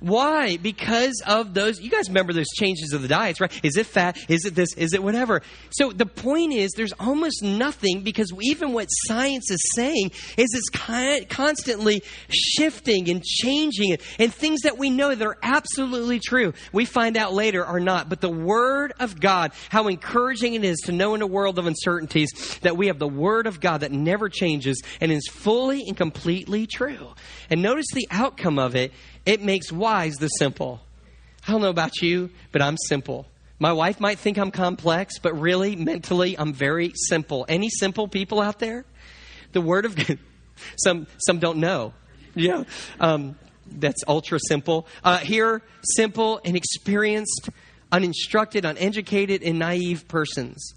Why? 0.00 0.56
Because 0.56 1.22
of 1.26 1.52
those. 1.52 1.78
You 1.80 1.90
guys 1.90 2.08
remember 2.08 2.32
those 2.32 2.48
changes 2.48 2.92
of 2.94 3.02
the 3.02 3.08
diets, 3.08 3.40
right? 3.40 3.52
Is 3.62 3.76
it 3.76 3.86
fat? 3.86 4.18
Is 4.28 4.46
it 4.46 4.54
this? 4.54 4.72
Is 4.74 4.94
it 4.94 5.02
whatever? 5.02 5.42
So 5.70 5.92
the 5.92 6.06
point 6.06 6.54
is, 6.54 6.72
there's 6.72 6.94
almost 6.98 7.42
nothing 7.42 8.02
because 8.02 8.32
even 8.40 8.72
what 8.72 8.86
science 8.86 9.50
is 9.50 9.60
saying 9.74 10.12
is 10.38 10.48
it's 10.54 11.26
constantly 11.28 12.02
shifting 12.30 13.10
and 13.10 13.22
changing 13.22 13.92
it, 13.92 14.02
and 14.18 14.32
things 14.32 14.62
that 14.62 14.78
we 14.78 14.88
know 14.88 15.14
that 15.14 15.26
are 15.26 15.38
absolutely 15.42 16.18
true, 16.18 16.54
we 16.72 16.86
find 16.86 17.16
out 17.16 17.34
later 17.34 17.64
are 17.64 17.80
not. 17.80 18.08
But 18.08 18.22
the 18.22 18.30
Word 18.30 18.94
of 18.98 19.20
God, 19.20 19.52
how 19.68 19.88
encouraging 19.88 20.54
it 20.54 20.64
is 20.64 20.78
to 20.86 20.92
know 20.92 21.14
in 21.14 21.20
a 21.20 21.26
world 21.26 21.58
of 21.58 21.66
uncertainties 21.66 22.58
that 22.62 22.76
we 22.76 22.86
have 22.86 22.98
the 22.98 23.06
Word 23.08 23.46
of 23.46 23.60
God 23.60 23.82
that 23.82 23.92
never 23.92 24.30
changes 24.30 24.80
and 25.00 25.12
is 25.12 25.28
fully 25.30 25.84
and 25.86 25.96
completely 25.96 26.66
true. 26.66 27.12
And 27.50 27.60
notice 27.60 27.86
the 27.92 28.08
outcome 28.10 28.58
of 28.58 28.74
it 28.74 28.92
it 29.26 29.42
makes 29.42 29.70
wise 29.70 30.14
the 30.16 30.28
simple. 30.28 30.80
I 31.46 31.52
don't 31.52 31.60
know 31.60 31.70
about 31.70 32.02
you, 32.02 32.30
but 32.52 32.62
I'm 32.62 32.76
simple. 32.76 33.26
My 33.58 33.72
wife 33.72 34.00
might 34.00 34.18
think 34.18 34.38
I'm 34.38 34.50
complex, 34.50 35.18
but 35.18 35.38
really, 35.38 35.76
mentally, 35.76 36.36
I'm 36.38 36.52
very 36.52 36.92
simple. 36.94 37.44
Any 37.48 37.68
simple 37.68 38.08
people 38.08 38.40
out 38.40 38.58
there? 38.58 38.84
The 39.52 39.60
Word 39.60 39.84
of 39.84 39.96
God. 39.96 40.18
Some, 40.76 41.06
some 41.16 41.38
don't 41.38 41.56
know. 41.56 41.94
Yeah. 42.34 42.64
Um, 43.00 43.38
that's 43.66 44.04
ultra 44.06 44.38
simple. 44.46 44.86
Uh, 45.02 45.16
here, 45.16 45.62
simple 45.82 46.38
and 46.44 46.54
experienced, 46.54 47.48
uninstructed, 47.90 48.66
uneducated, 48.66 49.42
and 49.42 49.58
naive 49.58 50.06
persons. 50.06 50.74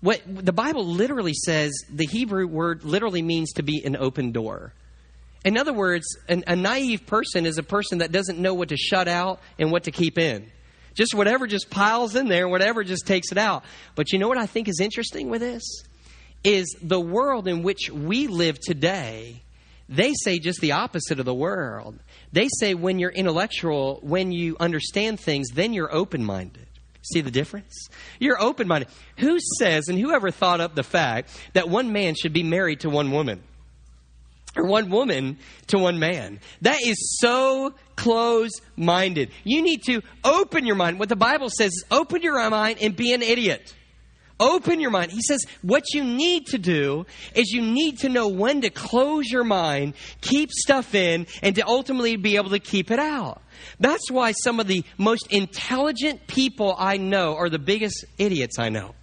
What 0.00 0.22
the 0.26 0.54
Bible 0.54 0.86
literally 0.86 1.34
says, 1.34 1.72
the 1.90 2.06
Hebrew 2.06 2.46
word 2.46 2.84
literally 2.84 3.20
means 3.20 3.52
to 3.52 3.62
be 3.62 3.82
an 3.84 3.96
open 3.96 4.32
door. 4.32 4.72
In 5.46 5.56
other 5.56 5.72
words, 5.72 6.18
an, 6.28 6.42
a 6.48 6.56
naive 6.56 7.06
person 7.06 7.46
is 7.46 7.56
a 7.56 7.62
person 7.62 7.98
that 7.98 8.10
doesn't 8.10 8.36
know 8.36 8.52
what 8.52 8.70
to 8.70 8.76
shut 8.76 9.06
out 9.06 9.40
and 9.60 9.70
what 9.70 9.84
to 9.84 9.92
keep 9.92 10.18
in. 10.18 10.50
Just 10.94 11.14
whatever 11.14 11.46
just 11.46 11.70
piles 11.70 12.16
in 12.16 12.26
there, 12.26 12.48
whatever 12.48 12.82
just 12.82 13.06
takes 13.06 13.30
it 13.30 13.38
out. 13.38 13.62
But 13.94 14.12
you 14.12 14.18
know 14.18 14.26
what 14.26 14.38
I 14.38 14.46
think 14.46 14.66
is 14.66 14.80
interesting 14.80 15.30
with 15.30 15.42
this? 15.42 15.62
Is 16.42 16.76
the 16.82 16.98
world 17.00 17.46
in 17.46 17.62
which 17.62 17.90
we 17.90 18.26
live 18.26 18.58
today, 18.58 19.44
they 19.88 20.14
say 20.14 20.40
just 20.40 20.60
the 20.60 20.72
opposite 20.72 21.20
of 21.20 21.26
the 21.26 21.34
world. 21.34 22.00
They 22.32 22.48
say 22.58 22.74
when 22.74 22.98
you're 22.98 23.10
intellectual, 23.10 24.00
when 24.02 24.32
you 24.32 24.56
understand 24.58 25.20
things, 25.20 25.50
then 25.54 25.72
you're 25.72 25.94
open 25.94 26.24
minded. 26.24 26.66
See 27.02 27.20
the 27.20 27.30
difference? 27.30 27.86
You're 28.18 28.42
open 28.42 28.66
minded. 28.66 28.88
Who 29.18 29.38
says 29.60 29.86
and 29.86 29.96
whoever 29.96 30.32
thought 30.32 30.60
up 30.60 30.74
the 30.74 30.82
fact 30.82 31.30
that 31.52 31.68
one 31.68 31.92
man 31.92 32.16
should 32.16 32.32
be 32.32 32.42
married 32.42 32.80
to 32.80 32.90
one 32.90 33.12
woman? 33.12 33.44
Or 34.56 34.64
one 34.64 34.90
woman 34.90 35.38
to 35.68 35.78
one 35.78 35.98
man. 35.98 36.40
That 36.62 36.80
is 36.82 37.18
so 37.20 37.74
close 37.96 38.52
minded. 38.76 39.30
You 39.44 39.62
need 39.62 39.82
to 39.84 40.02
open 40.24 40.66
your 40.66 40.76
mind. 40.76 40.98
What 40.98 41.08
the 41.08 41.16
Bible 41.16 41.48
says 41.50 41.72
is 41.72 41.84
open 41.90 42.22
your 42.22 42.48
mind 42.50 42.78
and 42.80 42.94
be 42.96 43.12
an 43.12 43.22
idiot. 43.22 43.74
Open 44.38 44.80
your 44.80 44.90
mind. 44.90 45.12
He 45.12 45.22
says 45.22 45.44
what 45.62 45.94
you 45.94 46.04
need 46.04 46.46
to 46.48 46.58
do 46.58 47.06
is 47.34 47.50
you 47.52 47.62
need 47.62 48.00
to 48.00 48.10
know 48.10 48.28
when 48.28 48.60
to 48.60 48.70
close 48.70 49.30
your 49.30 49.44
mind, 49.44 49.94
keep 50.20 50.50
stuff 50.52 50.94
in, 50.94 51.26
and 51.42 51.56
to 51.56 51.66
ultimately 51.66 52.16
be 52.16 52.36
able 52.36 52.50
to 52.50 52.58
keep 52.58 52.90
it 52.90 52.98
out. 52.98 53.40
That's 53.80 54.10
why 54.10 54.32
some 54.32 54.60
of 54.60 54.66
the 54.66 54.84
most 54.98 55.32
intelligent 55.32 56.26
people 56.26 56.74
I 56.78 56.98
know 56.98 57.36
are 57.36 57.48
the 57.48 57.58
biggest 57.58 58.04
idiots 58.18 58.58
I 58.58 58.68
know. 58.68 58.94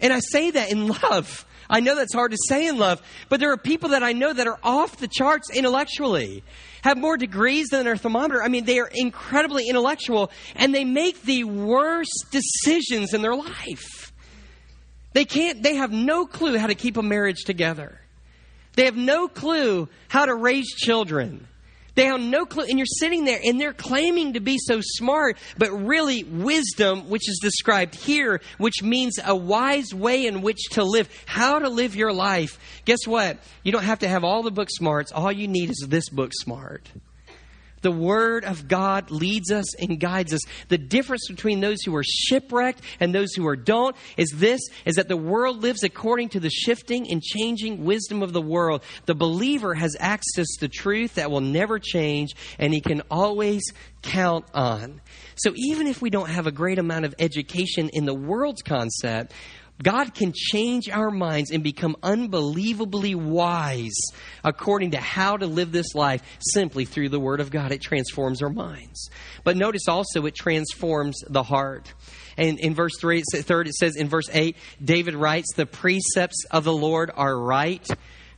And 0.00 0.12
I 0.12 0.20
say 0.20 0.50
that 0.50 0.70
in 0.70 0.88
love. 1.02 1.46
I 1.68 1.80
know 1.80 1.94
that's 1.94 2.14
hard 2.14 2.30
to 2.32 2.38
say 2.48 2.66
in 2.66 2.78
love, 2.78 3.02
but 3.28 3.40
there 3.40 3.52
are 3.52 3.56
people 3.56 3.90
that 3.90 4.02
I 4.02 4.12
know 4.12 4.32
that 4.32 4.46
are 4.46 4.58
off 4.62 4.98
the 4.98 5.08
charts 5.08 5.50
intellectually, 5.50 6.44
have 6.82 6.96
more 6.96 7.16
degrees 7.16 7.68
than 7.68 7.84
their 7.84 7.96
thermometer. 7.96 8.42
I 8.42 8.48
mean, 8.48 8.64
they 8.64 8.78
are 8.78 8.90
incredibly 8.92 9.68
intellectual, 9.68 10.30
and 10.54 10.74
they 10.74 10.84
make 10.84 11.22
the 11.22 11.44
worst 11.44 12.26
decisions 12.30 13.14
in 13.14 13.22
their 13.22 13.34
life. 13.34 14.12
They 15.12 15.24
can't, 15.24 15.62
they 15.62 15.76
have 15.76 15.92
no 15.92 16.26
clue 16.26 16.58
how 16.58 16.66
to 16.66 16.74
keep 16.74 16.96
a 16.96 17.02
marriage 17.02 17.44
together. 17.44 18.00
They 18.74 18.84
have 18.84 18.96
no 18.96 19.28
clue 19.28 19.88
how 20.08 20.26
to 20.26 20.34
raise 20.34 20.68
children. 20.74 21.48
They 21.96 22.04
have 22.04 22.20
no 22.20 22.46
clue. 22.46 22.64
And 22.68 22.78
you're 22.78 22.86
sitting 22.86 23.24
there 23.24 23.40
and 23.42 23.60
they're 23.60 23.72
claiming 23.72 24.34
to 24.34 24.40
be 24.40 24.58
so 24.58 24.80
smart, 24.80 25.38
but 25.58 25.70
really 25.72 26.22
wisdom, 26.24 27.08
which 27.10 27.28
is 27.28 27.40
described 27.42 27.96
here, 27.96 28.40
which 28.58 28.82
means 28.82 29.18
a 29.24 29.34
wise 29.34 29.92
way 29.92 30.26
in 30.26 30.42
which 30.42 30.62
to 30.72 30.84
live, 30.84 31.08
how 31.26 31.58
to 31.58 31.68
live 31.68 31.96
your 31.96 32.12
life. 32.12 32.58
Guess 32.84 33.06
what? 33.06 33.38
You 33.64 33.72
don't 33.72 33.82
have 33.82 34.00
to 34.00 34.08
have 34.08 34.22
all 34.22 34.42
the 34.42 34.50
book 34.50 34.68
smarts. 34.70 35.10
All 35.10 35.32
you 35.32 35.48
need 35.48 35.70
is 35.70 35.86
this 35.88 36.08
book 36.08 36.32
smart. 36.34 36.88
The 37.82 37.90
Word 37.90 38.44
of 38.44 38.68
God 38.68 39.10
leads 39.10 39.50
us 39.50 39.74
and 39.76 40.00
guides 40.00 40.32
us. 40.32 40.40
The 40.68 40.78
difference 40.78 41.28
between 41.28 41.60
those 41.60 41.82
who 41.82 41.94
are 41.94 42.04
shipwrecked 42.04 42.80
and 43.00 43.14
those 43.14 43.34
who 43.34 43.46
are 43.46 43.56
don't 43.56 43.94
is 44.16 44.30
this, 44.34 44.60
is 44.84 44.96
that 44.96 45.08
the 45.08 45.16
world 45.16 45.62
lives 45.62 45.82
according 45.82 46.30
to 46.30 46.40
the 46.40 46.50
shifting 46.50 47.10
and 47.10 47.22
changing 47.22 47.84
wisdom 47.84 48.22
of 48.22 48.32
the 48.32 48.42
world. 48.42 48.82
The 49.04 49.14
believer 49.14 49.74
has 49.74 49.96
access 50.00 50.46
to 50.60 50.68
truth 50.68 51.14
that 51.14 51.30
will 51.30 51.40
never 51.40 51.78
change 51.78 52.34
and 52.58 52.72
he 52.72 52.80
can 52.80 53.02
always 53.10 53.62
count 54.02 54.46
on. 54.54 55.00
So 55.36 55.52
even 55.54 55.86
if 55.86 56.00
we 56.00 56.10
don't 56.10 56.30
have 56.30 56.46
a 56.46 56.52
great 56.52 56.78
amount 56.78 57.04
of 57.04 57.14
education 57.18 57.90
in 57.92 58.04
the 58.04 58.14
world's 58.14 58.62
concept, 58.62 59.32
God 59.82 60.14
can 60.14 60.32
change 60.34 60.88
our 60.88 61.10
minds 61.10 61.50
and 61.50 61.62
become 61.62 61.96
unbelievably 62.02 63.14
wise 63.14 63.96
according 64.42 64.92
to 64.92 64.98
how 64.98 65.36
to 65.36 65.46
live 65.46 65.70
this 65.70 65.94
life 65.94 66.22
simply 66.40 66.84
through 66.86 67.10
the 67.10 67.20
Word 67.20 67.40
of 67.40 67.50
God. 67.50 67.72
It 67.72 67.82
transforms 67.82 68.42
our 68.42 68.50
minds. 68.50 69.10
But 69.44 69.56
notice 69.56 69.86
also 69.88 70.24
it 70.24 70.34
transforms 70.34 71.20
the 71.28 71.42
heart. 71.42 71.92
And 72.38 72.58
in 72.58 72.74
verse 72.74 72.98
3, 72.98 73.22
third, 73.22 73.68
it 73.68 73.74
says 73.74 73.96
in 73.96 74.08
verse 74.08 74.28
8, 74.32 74.56
David 74.82 75.14
writes, 75.14 75.52
The 75.54 75.66
precepts 75.66 76.44
of 76.50 76.64
the 76.64 76.72
Lord 76.72 77.10
are 77.14 77.38
right, 77.38 77.86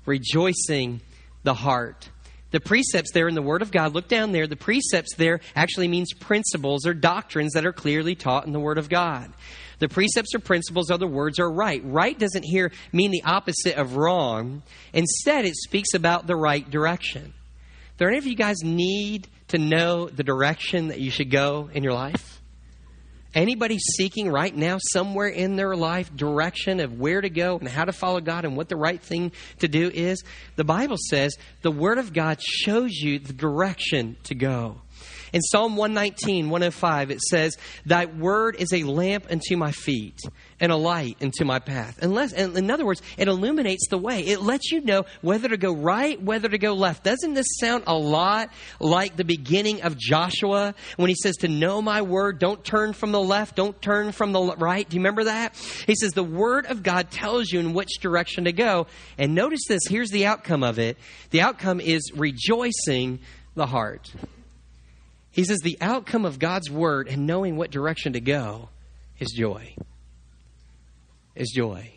rejoicing 0.06 1.00
the 1.44 1.54
heart. 1.54 2.10
The 2.50 2.60
precepts 2.60 3.12
there 3.12 3.28
in 3.28 3.34
the 3.34 3.42
Word 3.42 3.62
of 3.62 3.70
God, 3.70 3.94
look 3.94 4.08
down 4.08 4.32
there, 4.32 4.46
the 4.46 4.56
precepts 4.56 5.14
there 5.16 5.40
actually 5.54 5.88
means 5.88 6.14
principles 6.14 6.86
or 6.86 6.94
doctrines 6.94 7.52
that 7.52 7.66
are 7.66 7.72
clearly 7.72 8.14
taught 8.14 8.46
in 8.46 8.52
the 8.52 8.60
Word 8.60 8.78
of 8.78 8.88
God. 8.88 9.32
The 9.78 9.88
precepts 9.88 10.34
or 10.34 10.40
principles, 10.40 10.90
other 10.90 11.06
words, 11.06 11.38
are 11.38 11.50
right. 11.50 11.80
Right 11.84 12.18
doesn't 12.18 12.44
here 12.44 12.72
mean 12.92 13.10
the 13.10 13.22
opposite 13.24 13.76
of 13.76 13.96
wrong. 13.96 14.62
Instead, 14.92 15.44
it 15.44 15.56
speaks 15.56 15.94
about 15.94 16.26
the 16.26 16.36
right 16.36 16.68
direction. 16.68 17.34
Do 17.98 18.06
any 18.06 18.18
of 18.18 18.26
you 18.26 18.36
guys 18.36 18.56
need 18.62 19.28
to 19.48 19.58
know 19.58 20.08
the 20.08 20.24
direction 20.24 20.88
that 20.88 21.00
you 21.00 21.10
should 21.10 21.30
go 21.30 21.70
in 21.72 21.82
your 21.82 21.94
life? 21.94 22.40
Anybody 23.34 23.78
seeking 23.78 24.30
right 24.30 24.54
now, 24.56 24.78
somewhere 24.80 25.28
in 25.28 25.56
their 25.56 25.76
life, 25.76 26.14
direction 26.16 26.80
of 26.80 26.98
where 26.98 27.20
to 27.20 27.28
go 27.28 27.58
and 27.58 27.68
how 27.68 27.84
to 27.84 27.92
follow 27.92 28.20
God 28.20 28.44
and 28.44 28.56
what 28.56 28.68
the 28.68 28.76
right 28.76 29.00
thing 29.00 29.32
to 29.58 29.68
do 29.68 29.90
is? 29.92 30.24
The 30.56 30.64
Bible 30.64 30.96
says 31.10 31.36
the 31.62 31.70
Word 31.70 31.98
of 31.98 32.12
God 32.12 32.40
shows 32.40 32.92
you 32.92 33.18
the 33.18 33.34
direction 33.34 34.16
to 34.24 34.34
go. 34.34 34.80
In 35.32 35.42
Psalm 35.42 35.76
119, 35.76 36.50
105, 36.50 37.10
it 37.10 37.20
says, 37.20 37.56
Thy 37.84 38.06
word 38.06 38.56
is 38.58 38.72
a 38.72 38.84
lamp 38.84 39.26
unto 39.30 39.56
my 39.56 39.72
feet 39.72 40.18
and 40.60 40.72
a 40.72 40.76
light 40.76 41.16
unto 41.20 41.44
my 41.44 41.58
path. 41.58 41.98
Unless, 42.02 42.32
in 42.32 42.70
other 42.70 42.84
words, 42.84 43.02
it 43.16 43.28
illuminates 43.28 43.88
the 43.88 43.98
way. 43.98 44.20
It 44.20 44.42
lets 44.42 44.70
you 44.72 44.80
know 44.80 45.04
whether 45.20 45.48
to 45.48 45.56
go 45.56 45.72
right, 45.72 46.20
whether 46.20 46.48
to 46.48 46.58
go 46.58 46.74
left. 46.74 47.04
Doesn't 47.04 47.34
this 47.34 47.46
sound 47.60 47.84
a 47.86 47.94
lot 47.94 48.50
like 48.80 49.16
the 49.16 49.24
beginning 49.24 49.82
of 49.82 49.96
Joshua 49.96 50.74
when 50.96 51.08
he 51.08 51.14
says 51.14 51.36
to 51.38 51.48
know 51.48 51.80
my 51.80 52.02
word, 52.02 52.38
don't 52.38 52.64
turn 52.64 52.92
from 52.92 53.12
the 53.12 53.20
left, 53.20 53.56
don't 53.56 53.80
turn 53.80 54.12
from 54.12 54.32
the 54.32 54.56
right? 54.56 54.88
Do 54.88 54.96
you 54.96 55.00
remember 55.00 55.24
that? 55.24 55.54
He 55.86 55.94
says 55.94 56.12
the 56.12 56.24
word 56.24 56.66
of 56.66 56.82
God 56.82 57.10
tells 57.10 57.50
you 57.50 57.60
in 57.60 57.72
which 57.72 58.00
direction 58.00 58.44
to 58.44 58.52
go. 58.52 58.86
And 59.16 59.34
notice 59.34 59.62
this, 59.68 59.82
here's 59.88 60.10
the 60.10 60.26
outcome 60.26 60.62
of 60.62 60.78
it. 60.78 60.96
The 61.30 61.42
outcome 61.42 61.80
is 61.80 62.10
rejoicing 62.14 63.20
the 63.54 63.66
heart. 63.66 64.12
He 65.38 65.44
says 65.44 65.60
the 65.60 65.78
outcome 65.80 66.24
of 66.24 66.40
God's 66.40 66.68
word 66.68 67.06
and 67.06 67.24
knowing 67.24 67.56
what 67.56 67.70
direction 67.70 68.14
to 68.14 68.20
go 68.20 68.70
is 69.20 69.30
joy. 69.30 69.72
Is 71.36 71.52
joy. 71.54 71.92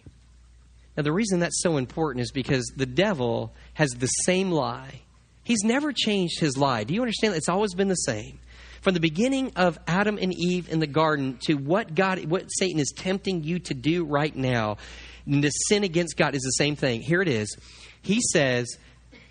Now, 0.96 1.02
the 1.02 1.12
reason 1.12 1.40
that's 1.40 1.60
so 1.64 1.78
important 1.78 2.22
is 2.22 2.32
because 2.32 2.72
the 2.78 2.86
devil 2.86 3.52
has 3.74 3.94
the 3.94 4.06
same 4.06 4.52
lie. 4.52 5.02
He's 5.44 5.64
never 5.64 5.92
changed 5.92 6.40
his 6.40 6.56
lie. 6.56 6.84
Do 6.84 6.94
you 6.94 7.02
understand? 7.02 7.34
It's 7.34 7.50
always 7.50 7.74
been 7.74 7.88
the 7.88 7.96
same. 7.96 8.38
From 8.82 8.94
the 8.94 9.00
beginning 9.00 9.54
of 9.56 9.80
Adam 9.88 10.20
and 10.22 10.36
Eve 10.38 10.72
in 10.72 10.80
the 10.80 10.86
garden 10.86 11.40
to 11.48 11.56
what 11.56 11.96
God, 11.96 12.24
what 12.26 12.46
Satan 12.48 12.80
is 12.80 12.94
tempting 12.96 13.44
you 13.44 13.58
to 13.58 13.74
do 13.74 14.06
right 14.06 14.36
now, 14.36 14.78
and 15.26 15.42
to 15.42 15.50
sin 15.68 15.84
against 15.84 16.16
God 16.16 16.36
is 16.36 16.44
the 16.44 16.64
same 16.64 16.76
thing. 16.76 17.02
Here 17.02 17.24
it 17.24 17.28
is. 17.28 17.58
He 18.04 18.20
says, 18.22 18.78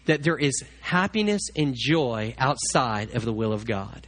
that 0.07 0.23
there 0.23 0.39
is 0.39 0.63
happiness 0.81 1.43
and 1.57 1.75
joy 1.77 2.35
outside 2.39 3.15
of 3.15 3.25
the 3.25 3.33
will 3.33 3.53
of 3.53 3.67
God. 3.67 4.07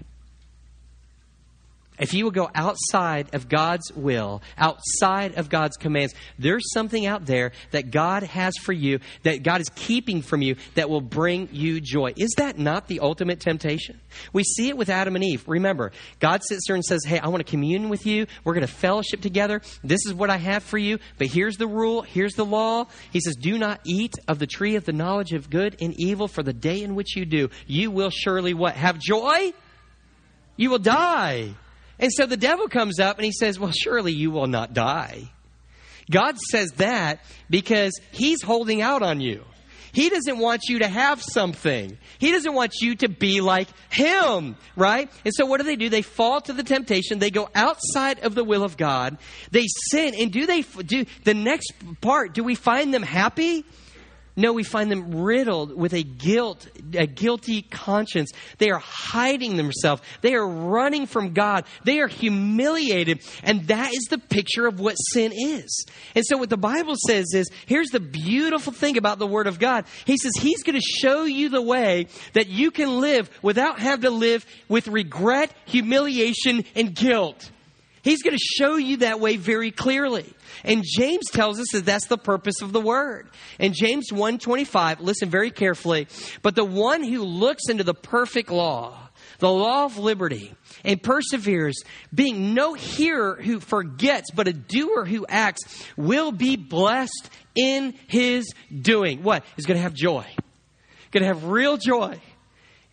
If 2.03 2.13
you 2.13 2.25
will 2.25 2.33
go 2.33 2.51
outside 2.53 3.33
of 3.33 3.49
God's 3.49 3.93
will, 3.93 4.43
outside 4.59 5.37
of 5.37 5.49
God's 5.49 5.77
commands, 5.77 6.15
there's 6.37 6.73
something 6.73 7.07
out 7.07 7.27
there 7.27 7.53
that 7.71 7.93
God 7.93 8.25
has 8.25 8.55
for 8.59 8.73
you, 8.73 8.99
that 9.23 9.45
God 9.45 9.61
is 9.61 9.69
keeping 9.77 10.21
from 10.21 10.43
you, 10.43 10.57
that 10.75 10.91
will 10.91 11.01
bring 11.01 11.49
you 11.53 11.81
joy. 11.81 12.13
Is 12.17 12.35
that 12.39 12.59
not 12.59 12.89
the 12.89 12.99
ultimate 12.99 13.39
temptation? 13.39 14.01
We 14.33 14.43
see 14.43 14.69
it 14.69 14.77
with 14.77 14.89
Adam 14.89 15.15
and 15.15 15.25
Eve. 15.25 15.45
Remember, 15.47 15.93
God 16.19 16.43
sits 16.43 16.63
there 16.67 16.75
and 16.75 16.85
says, 16.85 17.05
Hey, 17.05 17.21
I 17.21 17.29
want 17.29 17.47
to 17.47 17.49
commune 17.49 17.89
with 17.89 18.05
you. 18.05 18.27
We're 18.43 18.55
going 18.55 18.67
to 18.67 18.73
fellowship 18.73 19.21
together. 19.21 19.63
This 19.85 20.05
is 20.05 20.13
what 20.13 20.29
I 20.29 20.39
have 20.39 20.65
for 20.65 20.79
you. 20.79 20.99
But 21.19 21.29
here's 21.29 21.57
the 21.57 21.69
rule, 21.69 22.03
here's 22.03 22.35
the 22.35 22.45
law. 22.45 22.87
He 23.13 23.21
says, 23.21 23.37
Do 23.37 23.57
not 23.59 23.81
eat 23.85 24.15
of 24.27 24.41
the 24.41 24.49
tree 24.49 24.75
of 24.75 24.85
the 24.85 24.93
knowledge 24.93 25.33
of 25.33 25.51
good 25.51 25.77
and 25.81 25.95
evil, 25.99 26.27
for 26.27 26.43
the 26.43 26.53
day 26.53 26.83
in 26.83 26.97
which 26.97 27.17
you 27.17 27.25
do, 27.25 27.49
you 27.69 27.93
will 27.93 28.11
surely 28.11 28.55
what? 28.55 28.75
Have 28.75 28.99
joy? 28.99 29.53
You 30.57 30.71
will 30.71 30.81
die. 30.81 31.55
And 31.99 32.13
so 32.13 32.27
the 32.27 32.37
devil 32.37 32.69
comes 32.69 32.99
up 32.99 33.17
and 33.19 33.25
he 33.25 33.33
says, 33.33 33.59
Well, 33.59 33.73
surely 33.73 34.13
you 34.13 34.31
will 34.31 34.47
not 34.47 34.75
die. 34.75 35.31
God 36.11 36.39
says 36.39 36.71
that 36.77 37.21
because 37.49 37.93
he's 38.11 38.43
holding 38.43 38.83
out 38.83 39.03
on 39.03 39.21
you. 39.21 39.45
He 39.93 40.09
doesn't 40.09 40.39
want 40.39 40.63
you 40.69 40.79
to 40.79 40.89
have 40.89 41.23
something. 41.23 41.99
He 42.19 42.33
doesn't 42.33 42.55
want 42.55 42.77
you 42.81 42.95
to 42.97 43.09
be 43.09 43.43
like 43.43 43.69
him, 43.91 44.57
right? 44.75 45.11
And 45.25 45.35
so 45.35 45.45
what 45.45 45.59
do 45.59 45.67
they 45.67 45.77
do? 45.77 45.91
They 45.91 46.01
fall 46.01 46.41
to 46.41 46.55
the 46.55 46.63
temptation. 46.63 47.19
They 47.19 47.31
go 47.31 47.51
outside 47.55 48.21
of 48.21 48.35
the 48.35 48.43
will 48.43 48.65
of 48.65 48.79
God. 48.79 49.19
They 49.51 49.67
sin. 49.91 50.15
And 50.19 50.33
do 50.33 50.47
they 50.47 50.63
do 50.63 51.05
the 51.25 51.35
next 51.35 51.73
part? 52.01 52.33
Do 52.33 52.43
we 52.43 52.55
find 52.55 52.93
them 52.93 53.03
happy? 53.03 53.67
No, 54.35 54.55
we 54.55 54.63
find 54.63 54.91
them 54.91 55.23
riddled 55.23 55.77
with 55.77 55.93
a 55.93 56.03
guilt, 56.03 56.67
a 56.95 57.07
guilty 57.07 57.61
conscience. 57.61 58.31
They 58.57 58.71
are 58.71 58.79
hiding 58.79 59.57
themselves. 59.57 60.01
They 60.23 60.35
are 60.35 60.47
running 60.47 61.07
from 61.07 61.35
God. 61.35 61.67
They 61.85 62.01
are 62.01 62.09
humiliated. 62.09 63.21
And 63.43 63.67
that 63.69 63.93
is 63.93 64.05
the 64.09 64.17
picture 64.17 64.67
of 64.67 64.81
what 64.81 64.95
sin 64.95 65.33
is. 65.33 65.85
And 66.15 66.25
so 66.27 66.39
what 66.39 66.49
the 66.49 66.57
Bible 66.57 66.95
says 67.07 67.27
is, 67.35 67.51
here's 67.67 67.91
the 67.91 68.01
beautiful 68.01 68.73
thing 68.73 68.97
about 68.97 69.19
the 69.19 69.27
Word 69.27 69.47
of 69.47 69.59
God. 69.59 69.85
He 70.07 70.17
says 70.17 70.33
He's 70.39 70.63
going 70.63 70.81
to 70.81 70.99
show 71.01 71.25
you 71.25 71.51
the 71.51 71.61
way 71.61 72.07
that 72.33 72.49
you 72.49 72.71
can 72.71 73.01
live 73.01 73.29
without 73.43 73.81
having 73.81 74.03
to 74.03 74.11
live 74.11 74.47
with 74.67 74.89
regret, 74.89 75.53
humiliation, 75.67 76.65
and 76.75 76.95
guilt. 76.95 77.51
He's 78.03 78.23
going 78.23 78.37
to 78.37 78.45
show 78.59 78.77
you 78.77 78.99
that 78.99 79.21
way 79.21 79.37
very 79.37 79.71
clearly. 79.71 80.33
And 80.65 80.83
James 80.85 81.25
tells 81.31 81.61
us 81.61 81.69
that 81.73 81.85
that's 81.85 82.07
the 82.09 82.19
purpose 82.19 82.61
of 82.61 82.73
the 82.73 82.81
word. 82.81 83.29
In 83.59 83.73
James 83.73 84.11
1:25, 84.11 85.01
listen 85.01 85.31
very 85.31 85.51
carefully, 85.51 86.09
but 86.43 86.55
the 86.55 86.65
one 86.65 87.05
who 87.05 87.23
looks 87.23 87.69
into 87.69 87.85
the 87.85 87.95
perfect 87.95 88.51
law, 88.51 89.09
the 89.39 89.51
law 89.51 89.85
of 89.85 89.99
liberty, 89.99 90.53
and 90.85 91.03
perseveres, 91.03 91.81
being 92.13 92.55
no 92.55 92.75
hearer 92.75 93.41
who 93.41 93.61
forgets, 93.61 94.31
but 94.35 94.49
a 94.49 94.53
doer 94.53 95.05
who 95.05 95.25
acts, 95.29 95.61
will 95.97 96.33
be 96.33 96.57
blessed 96.57 97.31
in 97.55 97.95
his 98.09 98.53
doing. 98.81 99.23
What? 99.23 99.45
He's 99.57 99.67
going 99.67 99.77
to 99.79 99.83
have 99.83 99.95
joy. 99.95 100.27
Going 101.13 101.23
to 101.23 101.29
have 101.29 101.45
real 101.45 101.77
joy. 101.77 102.19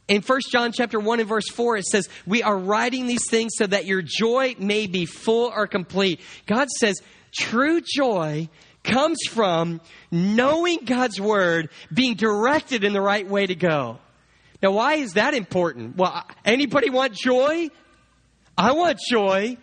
In 0.09 0.23
1 0.23 0.39
John 0.51 0.71
chapter 0.71 0.99
1 0.99 1.19
and 1.19 1.29
verse 1.29 1.47
4, 1.49 1.77
it 1.77 1.85
says, 1.85 2.09
We 2.25 2.41
are 2.41 2.57
writing 2.57 3.05
these 3.05 3.29
things 3.29 3.51
so 3.55 3.67
that 3.67 3.85
your 3.85 4.01
joy 4.01 4.55
may 4.57 4.87
be 4.87 5.05
full 5.05 5.51
or 5.55 5.67
complete. 5.67 6.19
God 6.47 6.67
says, 6.79 6.99
true 7.31 7.79
joy 7.79 8.49
comes 8.83 9.19
from 9.29 9.81
knowing 10.09 10.79
God's 10.83 11.21
word, 11.21 11.69
being 11.93 12.15
directed 12.15 12.83
in 12.83 12.91
the 12.91 13.01
right 13.01 13.27
way 13.27 13.45
to 13.45 13.53
go. 13.53 13.99
Now, 14.63 14.71
why 14.71 14.95
is 14.95 15.13
that 15.13 15.35
important? 15.35 15.95
Well, 15.95 16.25
anybody 16.43 16.89
want 16.89 17.13
joy? 17.13 17.69
I 18.57 18.71
want 18.71 18.97
joy. 19.07 19.57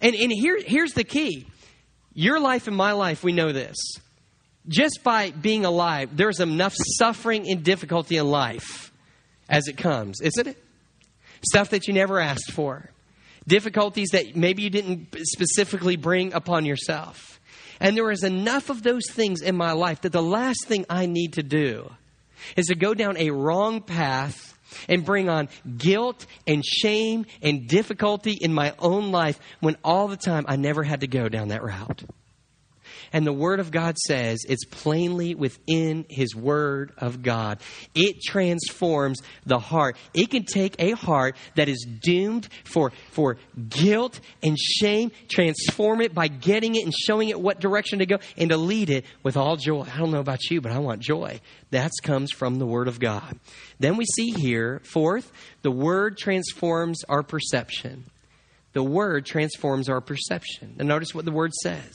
And, 0.00 0.14
and 0.14 0.30
here, 0.32 0.60
here's 0.64 0.92
the 0.92 1.02
key. 1.02 1.48
Your 2.14 2.38
life 2.38 2.68
and 2.68 2.76
my 2.76 2.92
life, 2.92 3.24
we 3.24 3.32
know 3.32 3.50
this. 3.50 3.76
Just 4.68 5.00
by 5.02 5.32
being 5.32 5.64
alive, 5.64 6.16
there's 6.16 6.38
enough 6.38 6.74
suffering 6.76 7.50
and 7.50 7.64
difficulty 7.64 8.16
in 8.16 8.26
life 8.28 8.87
as 9.48 9.68
it 9.68 9.76
comes, 9.76 10.20
isn't 10.20 10.46
it? 10.46 10.62
Stuff 11.48 11.70
that 11.70 11.86
you 11.86 11.94
never 11.94 12.18
asked 12.18 12.52
for, 12.52 12.90
difficulties 13.46 14.08
that 14.12 14.36
maybe 14.36 14.62
you 14.62 14.70
didn't 14.70 15.14
specifically 15.22 15.96
bring 15.96 16.32
upon 16.32 16.64
yourself. 16.64 17.40
And 17.80 17.96
there 17.96 18.10
is 18.10 18.24
enough 18.24 18.70
of 18.70 18.82
those 18.82 19.08
things 19.10 19.40
in 19.40 19.56
my 19.56 19.72
life 19.72 20.00
that 20.02 20.12
the 20.12 20.22
last 20.22 20.66
thing 20.66 20.84
I 20.90 21.06
need 21.06 21.34
to 21.34 21.42
do 21.42 21.90
is 22.56 22.66
to 22.66 22.74
go 22.74 22.94
down 22.94 23.16
a 23.16 23.30
wrong 23.30 23.80
path 23.80 24.58
and 24.88 25.04
bring 25.04 25.28
on 25.28 25.48
guilt 25.76 26.26
and 26.46 26.64
shame 26.64 27.26
and 27.42 27.68
difficulty 27.68 28.32
in 28.32 28.52
my 28.52 28.74
own 28.78 29.10
life 29.10 29.38
when 29.60 29.76
all 29.84 30.08
the 30.08 30.16
time 30.16 30.44
I 30.48 30.56
never 30.56 30.82
had 30.82 31.00
to 31.00 31.06
go 31.06 31.28
down 31.28 31.48
that 31.48 31.62
route. 31.62 32.02
And 33.12 33.26
the 33.26 33.32
Word 33.32 33.60
of 33.60 33.70
God 33.70 33.96
says 33.98 34.40
it's 34.48 34.64
plainly 34.64 35.34
within 35.34 36.04
His 36.08 36.34
Word 36.34 36.92
of 36.98 37.22
God. 37.22 37.58
It 37.94 38.16
transforms 38.26 39.20
the 39.46 39.58
heart. 39.58 39.96
It 40.14 40.30
can 40.30 40.44
take 40.44 40.76
a 40.78 40.92
heart 40.92 41.36
that 41.56 41.68
is 41.68 41.86
doomed 42.00 42.48
for, 42.64 42.92
for 43.10 43.36
guilt 43.68 44.20
and 44.42 44.58
shame, 44.58 45.10
transform 45.28 46.00
it 46.00 46.14
by 46.14 46.28
getting 46.28 46.74
it 46.74 46.84
and 46.84 46.94
showing 46.94 47.28
it 47.28 47.40
what 47.40 47.60
direction 47.60 48.00
to 48.00 48.06
go, 48.06 48.18
and 48.36 48.50
to 48.50 48.56
lead 48.56 48.90
it 48.90 49.04
with 49.22 49.36
all 49.36 49.56
joy. 49.56 49.82
I 49.82 49.98
don't 49.98 50.10
know 50.10 50.20
about 50.20 50.50
you, 50.50 50.60
but 50.60 50.72
I 50.72 50.78
want 50.78 51.00
joy. 51.00 51.40
That 51.70 51.90
comes 52.02 52.32
from 52.32 52.58
the 52.58 52.66
Word 52.66 52.88
of 52.88 53.00
God. 53.00 53.38
Then 53.78 53.96
we 53.96 54.04
see 54.04 54.30
here, 54.30 54.80
fourth, 54.84 55.30
the 55.62 55.70
Word 55.70 56.16
transforms 56.18 57.04
our 57.04 57.22
perception. 57.22 58.04
The 58.72 58.82
Word 58.82 59.26
transforms 59.26 59.88
our 59.88 60.00
perception. 60.00 60.76
And 60.78 60.88
notice 60.88 61.14
what 61.14 61.24
the 61.24 61.32
Word 61.32 61.52
says 61.62 61.94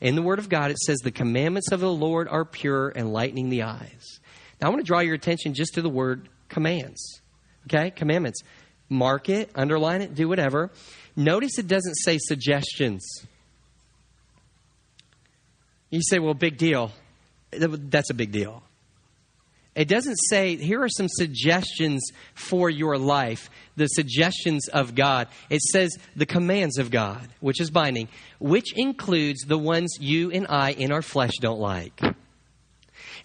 in 0.00 0.16
the 0.16 0.22
Word 0.22 0.38
of 0.38 0.48
God, 0.48 0.70
it 0.70 0.78
says, 0.78 0.98
The 0.98 1.10
commandments 1.10 1.72
of 1.72 1.80
the 1.80 1.92
Lord 1.92 2.28
are 2.28 2.44
pure, 2.44 2.88
and 2.88 3.06
enlightening 3.06 3.48
the 3.48 3.62
eyes. 3.62 4.20
Now, 4.60 4.68
I 4.68 4.70
want 4.70 4.80
to 4.80 4.86
draw 4.86 5.00
your 5.00 5.14
attention 5.14 5.54
just 5.54 5.74
to 5.74 5.82
the 5.82 5.88
word 5.88 6.28
commands. 6.48 7.20
Okay? 7.66 7.90
Commandments. 7.90 8.42
Mark 8.88 9.28
it, 9.28 9.50
underline 9.54 10.02
it, 10.02 10.14
do 10.14 10.28
whatever. 10.28 10.70
Notice 11.16 11.58
it 11.58 11.66
doesn't 11.66 11.94
say 11.94 12.18
suggestions. 12.18 13.04
You 15.90 16.00
say, 16.02 16.18
well, 16.18 16.34
big 16.34 16.58
deal. 16.58 16.92
That's 17.50 18.10
a 18.10 18.14
big 18.14 18.32
deal. 18.32 18.62
It 19.74 19.88
doesn't 19.88 20.16
say, 20.28 20.56
here 20.56 20.82
are 20.82 20.88
some 20.88 21.08
suggestions 21.08 22.02
for 22.34 22.70
your 22.70 22.96
life, 22.96 23.50
the 23.76 23.88
suggestions 23.88 24.68
of 24.68 24.94
God. 24.94 25.28
It 25.50 25.60
says 25.62 25.96
the 26.14 26.26
commands 26.26 26.78
of 26.78 26.90
God, 26.90 27.28
which 27.40 27.60
is 27.60 27.70
binding, 27.70 28.08
which 28.38 28.72
includes 28.76 29.42
the 29.42 29.58
ones 29.58 29.96
you 30.00 30.30
and 30.30 30.46
I 30.48 30.72
in 30.72 30.92
our 30.92 31.02
flesh 31.02 31.32
don't 31.40 31.58
like. 31.58 32.00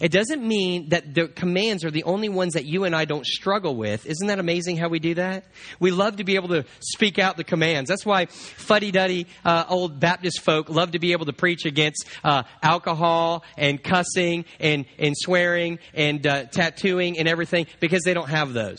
It 0.00 0.10
doesn't 0.10 0.42
mean 0.42 0.88
that 0.88 1.14
the 1.14 1.28
commands 1.28 1.84
are 1.84 1.90
the 1.90 2.04
only 2.04 2.30
ones 2.30 2.54
that 2.54 2.64
you 2.64 2.84
and 2.84 2.96
I 2.96 3.04
don't 3.04 3.26
struggle 3.26 3.76
with. 3.76 4.06
Isn't 4.06 4.28
that 4.28 4.38
amazing 4.38 4.78
how 4.78 4.88
we 4.88 4.98
do 4.98 5.14
that? 5.14 5.44
We 5.78 5.90
love 5.90 6.16
to 6.16 6.24
be 6.24 6.36
able 6.36 6.48
to 6.48 6.64
speak 6.80 7.18
out 7.18 7.36
the 7.36 7.44
commands. 7.44 7.88
That's 7.88 8.06
why 8.06 8.26
fuddy 8.26 8.90
duddy 8.90 9.26
uh, 9.44 9.64
old 9.68 10.00
Baptist 10.00 10.40
folk 10.40 10.70
love 10.70 10.92
to 10.92 10.98
be 10.98 11.12
able 11.12 11.26
to 11.26 11.34
preach 11.34 11.66
against 11.66 12.06
uh, 12.24 12.44
alcohol 12.62 13.44
and 13.58 13.82
cussing 13.82 14.46
and, 14.58 14.86
and 14.98 15.14
swearing 15.16 15.78
and 15.92 16.26
uh, 16.26 16.44
tattooing 16.44 17.18
and 17.18 17.28
everything 17.28 17.66
because 17.78 18.02
they 18.04 18.14
don't 18.14 18.30
have 18.30 18.54
those. 18.54 18.78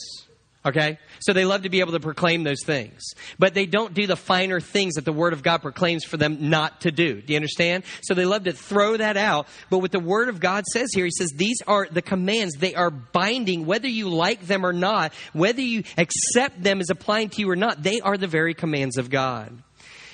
Okay? 0.63 0.99
So 1.19 1.33
they 1.33 1.45
love 1.45 1.63
to 1.63 1.69
be 1.69 1.79
able 1.79 1.93
to 1.93 1.99
proclaim 1.99 2.43
those 2.43 2.63
things. 2.63 3.01
But 3.39 3.55
they 3.55 3.65
don't 3.65 3.93
do 3.93 4.05
the 4.05 4.15
finer 4.15 4.59
things 4.59 4.93
that 4.93 5.05
the 5.05 5.13
Word 5.13 5.33
of 5.33 5.41
God 5.41 5.63
proclaims 5.63 6.03
for 6.03 6.17
them 6.17 6.49
not 6.49 6.81
to 6.81 6.91
do. 6.91 7.19
Do 7.21 7.33
you 7.33 7.37
understand? 7.37 7.83
So 8.03 8.13
they 8.13 8.25
love 8.25 8.43
to 8.43 8.53
throw 8.53 8.97
that 8.97 9.17
out. 9.17 9.47
But 9.71 9.79
what 9.79 9.91
the 9.91 9.99
Word 9.99 10.29
of 10.29 10.39
God 10.39 10.65
says 10.71 10.89
here, 10.93 11.05
He 11.05 11.11
says 11.11 11.31
these 11.35 11.61
are 11.65 11.87
the 11.89 12.03
commands. 12.03 12.55
They 12.55 12.75
are 12.75 12.91
binding, 12.91 13.65
whether 13.65 13.87
you 13.87 14.09
like 14.09 14.41
them 14.41 14.65
or 14.65 14.73
not, 14.73 15.13
whether 15.33 15.61
you 15.61 15.83
accept 15.97 16.61
them 16.61 16.79
as 16.79 16.91
applying 16.91 17.29
to 17.29 17.41
you 17.41 17.49
or 17.49 17.55
not, 17.55 17.81
they 17.81 17.99
are 18.01 18.17
the 18.17 18.27
very 18.27 18.53
commands 18.53 18.97
of 18.97 19.09
God. 19.09 19.63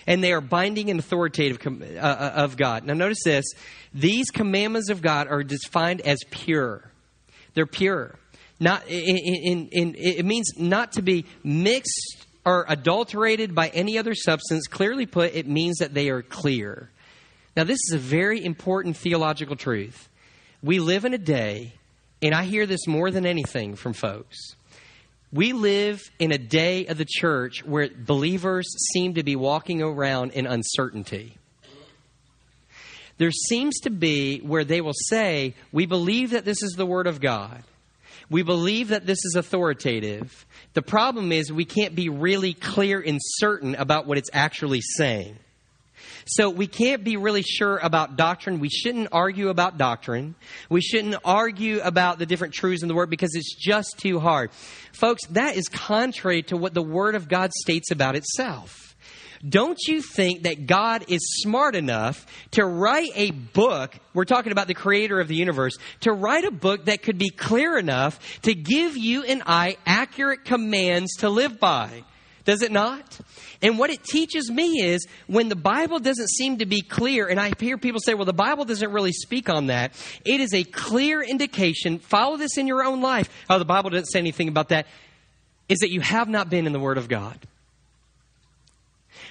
And 0.06 0.24
they 0.24 0.32
are 0.32 0.40
binding 0.40 0.90
and 0.90 1.00
authoritative 1.02 1.60
uh, 1.68 2.00
uh, 2.00 2.32
of 2.36 2.56
God. 2.56 2.86
Now 2.86 2.94
notice 2.94 3.24
this. 3.26 3.44
These 3.94 4.30
commandments 4.30 4.90
of 4.90 5.02
God 5.02 5.28
are 5.28 5.44
defined 5.44 6.00
as 6.02 6.20
pure. 6.32 6.90
They're 7.54 7.66
pure. 7.66 8.16
Not 8.60 8.88
in, 8.88 9.18
in, 9.18 9.70
in, 9.72 9.96
it 9.98 10.26
means 10.26 10.54
not 10.58 10.94
to 10.94 11.02
be 11.02 11.26
mixed 11.44 12.26
or 12.46 12.66
adulterated 12.68 13.54
by 13.54 13.68
any 13.70 13.98
other 13.98 14.16
substance. 14.16 14.68
Clearly 14.68 15.06
put, 15.06 15.36
it 15.36 15.48
means 15.48 15.78
that 15.78 15.94
they 15.94 16.10
are 16.10 16.22
clear. 16.22 16.90
Now, 17.56 17.64
this 17.64 17.80
is 17.88 17.94
a 17.94 18.00
very 18.00 18.44
important 18.44 18.98
theological 18.98 19.56
truth. 19.56 20.10
We 20.64 20.80
live 20.80 21.06
in 21.06 21.14
a 21.14 21.20
day, 21.20 21.74
and 22.22 22.34
I 22.34 22.44
hear 22.44 22.66
this 22.66 22.88
more 22.88 23.12
than 23.12 23.26
anything 23.26 23.76
from 23.76 23.94
folks. 23.94 24.38
We 25.32 25.54
live 25.54 26.02
in 26.20 26.32
a 26.32 26.38
day 26.38 26.86
of 26.86 26.98
the 26.98 27.06
church 27.06 27.66
where 27.66 27.90
believers 27.90 28.66
seem 28.94 29.16
to 29.16 29.24
be 29.24 29.36
walking 29.36 29.82
around 29.82 30.32
in 30.32 30.48
uncertainty. 30.48 31.38
There 33.18 33.32
seems 33.32 33.80
to 33.82 33.90
be 33.90 34.40
where 34.40 34.64
they 34.64 34.80
will 34.80 34.94
say, 34.94 35.56
We 35.72 35.86
believe 35.86 36.32
that 36.32 36.46
this 36.46 36.64
is 36.64 36.74
the 36.74 36.86
Word 36.86 37.08
of 37.08 37.20
God. 37.20 37.64
We 38.30 38.44
believe 38.44 38.90
that 38.90 39.06
this 39.06 39.24
is 39.24 39.36
authoritative. 39.36 40.46
The 40.74 40.82
problem 40.82 41.32
is 41.32 41.52
we 41.52 41.66
can't 41.66 41.96
be 41.96 42.10
really 42.10 42.54
clear 42.54 43.00
and 43.00 43.20
certain 43.22 43.76
about 43.76 44.06
what 44.06 44.18
it's 44.18 44.30
actually 44.34 44.82
saying. 44.82 45.38
So 46.30 46.50
we 46.50 46.68
can't 46.68 47.06
be 47.06 47.16
really 47.16 47.42
sure 47.42 47.78
about 47.78 48.18
doctrine. 48.18 48.60
We 48.60 48.70
shouldn't 48.70 49.10
argue 49.14 49.48
about 49.48 49.78
doctrine. 49.78 50.36
We 50.70 50.82
shouldn't 50.82 51.16
argue 51.24 51.80
about 51.80 52.20
the 52.20 52.26
different 52.26 52.54
truths 52.54 52.82
in 52.82 52.90
the 52.90 52.96
Word 52.96 53.10
because 53.10 53.34
it's 53.34 53.56
just 53.56 53.98
too 53.98 54.20
hard. 54.20 54.52
Folks, 54.92 55.26
that 55.28 55.56
is 55.56 55.70
contrary 55.70 56.44
to 56.44 56.58
what 56.58 56.74
the 56.74 56.82
Word 56.82 57.16
of 57.16 57.30
God 57.30 57.52
states 57.54 57.92
about 57.92 58.18
itself. 58.18 58.87
Don't 59.48 59.80
you 59.88 60.02
think 60.02 60.44
that 60.44 60.66
God 60.66 61.06
is 61.08 61.20
smart 61.42 61.76
enough 61.76 62.26
to 62.52 62.66
write 62.66 63.12
a 63.16 63.32
book? 63.32 63.96
We're 64.14 64.26
talking 64.26 64.52
about 64.52 64.68
the 64.68 64.74
creator 64.74 65.20
of 65.20 65.28
the 65.28 65.36
universe, 65.36 65.78
to 66.02 66.12
write 66.12 66.44
a 66.44 66.52
book 66.52 66.86
that 66.86 67.04
could 67.04 67.18
be 67.18 67.30
clear 67.30 67.78
enough 67.78 68.42
to 68.44 68.54
give 68.54 68.98
you 68.98 69.24
and 69.24 69.44
I 69.46 69.78
accurate 69.86 70.46
commands 70.46 71.14
to 71.18 71.30
live 71.30 71.60
by. 71.60 72.04
Does 72.46 72.62
it 72.62 72.72
not? 72.72 73.20
And 73.62 73.78
what 73.78 73.90
it 73.90 74.04
teaches 74.06 74.50
me 74.50 74.82
is 74.82 75.06
when 75.28 75.50
the 75.50 75.56
Bible 75.56 76.00
doesn't 76.00 76.30
seem 76.30 76.60
to 76.60 76.66
be 76.66 76.82
clear, 76.82 77.28
and 77.28 77.40
I 77.40 77.52
hear 77.60 77.78
people 77.78 78.00
say, 78.00 78.14
well, 78.14 78.24
the 78.24 78.32
Bible 78.32 78.64
doesn't 78.64 78.90
really 78.90 79.12
speak 79.12 79.50
on 79.50 79.68
that, 79.68 79.94
it 80.24 80.40
is 80.40 80.54
a 80.54 80.64
clear 80.64 81.22
indication. 81.22 82.00
Follow 82.00 82.38
this 82.38 82.58
in 82.58 82.66
your 82.66 82.86
own 82.86 83.02
life. 83.02 83.30
Oh, 83.50 83.60
the 83.60 83.66
Bible 83.66 83.90
doesn't 83.90 84.06
say 84.06 84.20
anything 84.20 84.48
about 84.48 84.70
that. 84.70 84.88
Is 85.68 85.80
that 85.80 85.92
you 85.92 86.00
have 86.00 86.30
not 86.30 86.50
been 86.50 86.66
in 86.66 86.72
the 86.72 86.80
Word 86.80 86.98
of 86.98 87.10
God. 87.10 87.38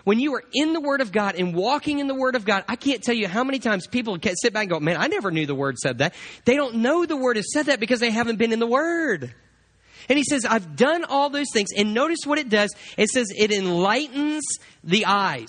When 0.06 0.20
you 0.20 0.36
are 0.36 0.44
in 0.52 0.72
the 0.72 0.80
Word 0.80 1.00
of 1.00 1.10
God 1.10 1.34
and 1.34 1.52
walking 1.52 1.98
in 1.98 2.06
the 2.06 2.14
Word 2.14 2.36
of 2.36 2.44
God, 2.44 2.62
I 2.68 2.76
can't 2.76 3.02
tell 3.02 3.16
you 3.16 3.26
how 3.26 3.42
many 3.42 3.58
times 3.58 3.88
people 3.88 4.16
can 4.20 4.36
sit 4.36 4.52
back 4.52 4.62
and 4.62 4.70
go, 4.70 4.78
man, 4.78 4.96
I 4.96 5.08
never 5.08 5.32
knew 5.32 5.46
the 5.46 5.54
Word 5.56 5.76
said 5.78 5.98
that. 5.98 6.14
They 6.44 6.54
don't 6.54 6.76
know 6.76 7.04
the 7.06 7.16
Word 7.16 7.34
has 7.34 7.52
said 7.52 7.66
that 7.66 7.80
because 7.80 7.98
they 7.98 8.12
haven't 8.12 8.36
been 8.36 8.52
in 8.52 8.60
the 8.60 8.68
Word. 8.68 9.34
And 10.08 10.16
he 10.16 10.22
says, 10.22 10.44
I've 10.44 10.76
done 10.76 11.02
all 11.02 11.28
those 11.28 11.48
things. 11.52 11.70
And 11.76 11.92
notice 11.92 12.20
what 12.24 12.38
it 12.38 12.48
does. 12.48 12.72
It 12.96 13.08
says 13.08 13.26
it 13.36 13.50
enlightens 13.50 14.44
the 14.84 15.06
eyes. 15.06 15.48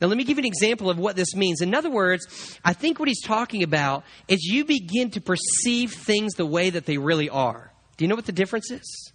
Now, 0.00 0.08
let 0.08 0.16
me 0.16 0.24
give 0.24 0.36
you 0.36 0.42
an 0.42 0.46
example 0.46 0.90
of 0.90 0.98
what 0.98 1.14
this 1.14 1.36
means. 1.36 1.60
In 1.60 1.72
other 1.72 1.88
words, 1.88 2.58
I 2.64 2.72
think 2.72 2.98
what 2.98 3.06
he's 3.06 3.22
talking 3.22 3.62
about 3.62 4.02
is 4.26 4.42
you 4.42 4.64
begin 4.64 5.12
to 5.12 5.20
perceive 5.20 5.92
things 5.92 6.34
the 6.34 6.44
way 6.44 6.70
that 6.70 6.86
they 6.86 6.98
really 6.98 7.30
are. 7.30 7.70
Do 7.96 8.04
you 8.04 8.08
know 8.08 8.16
what 8.16 8.26
the 8.26 8.32
difference 8.32 8.72
is? 8.72 9.12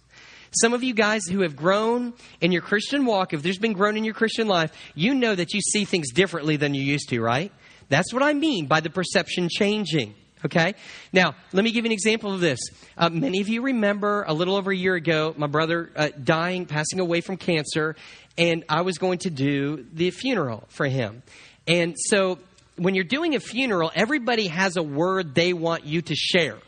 Some 0.60 0.74
of 0.74 0.82
you 0.82 0.94
guys 0.94 1.26
who 1.26 1.40
have 1.40 1.56
grown 1.56 2.12
in 2.40 2.52
your 2.52 2.62
Christian 2.62 3.06
walk, 3.06 3.32
if 3.32 3.42
there's 3.42 3.58
been 3.58 3.72
grown 3.72 3.96
in 3.96 4.04
your 4.04 4.14
Christian 4.14 4.48
life, 4.48 4.72
you 4.94 5.14
know 5.14 5.34
that 5.34 5.54
you 5.54 5.60
see 5.60 5.84
things 5.84 6.12
differently 6.12 6.56
than 6.56 6.74
you 6.74 6.82
used 6.82 7.08
to, 7.08 7.20
right? 7.20 7.52
That's 7.88 8.12
what 8.12 8.22
I 8.22 8.32
mean 8.32 8.66
by 8.66 8.80
the 8.80 8.90
perception 8.90 9.48
changing. 9.50 10.14
Okay? 10.44 10.74
Now, 11.12 11.34
let 11.52 11.64
me 11.64 11.70
give 11.70 11.84
you 11.84 11.88
an 11.88 11.92
example 11.92 12.34
of 12.34 12.40
this. 12.40 12.58
Uh, 12.98 13.08
many 13.08 13.40
of 13.40 13.48
you 13.48 13.62
remember 13.62 14.24
a 14.26 14.32
little 14.32 14.56
over 14.56 14.72
a 14.72 14.76
year 14.76 14.94
ago, 14.94 15.34
my 15.36 15.46
brother 15.46 15.90
uh, 15.94 16.08
dying, 16.22 16.66
passing 16.66 17.00
away 17.00 17.20
from 17.20 17.36
cancer, 17.36 17.96
and 18.36 18.64
I 18.68 18.82
was 18.82 18.98
going 18.98 19.18
to 19.20 19.30
do 19.30 19.86
the 19.92 20.10
funeral 20.10 20.64
for 20.68 20.86
him. 20.86 21.22
And 21.66 21.94
so, 21.96 22.38
when 22.76 22.94
you're 22.94 23.04
doing 23.04 23.34
a 23.34 23.40
funeral, 23.40 23.92
everybody 23.94 24.48
has 24.48 24.76
a 24.76 24.82
word 24.82 25.34
they 25.34 25.52
want 25.52 25.84
you 25.84 26.02
to 26.02 26.14
share. 26.14 26.58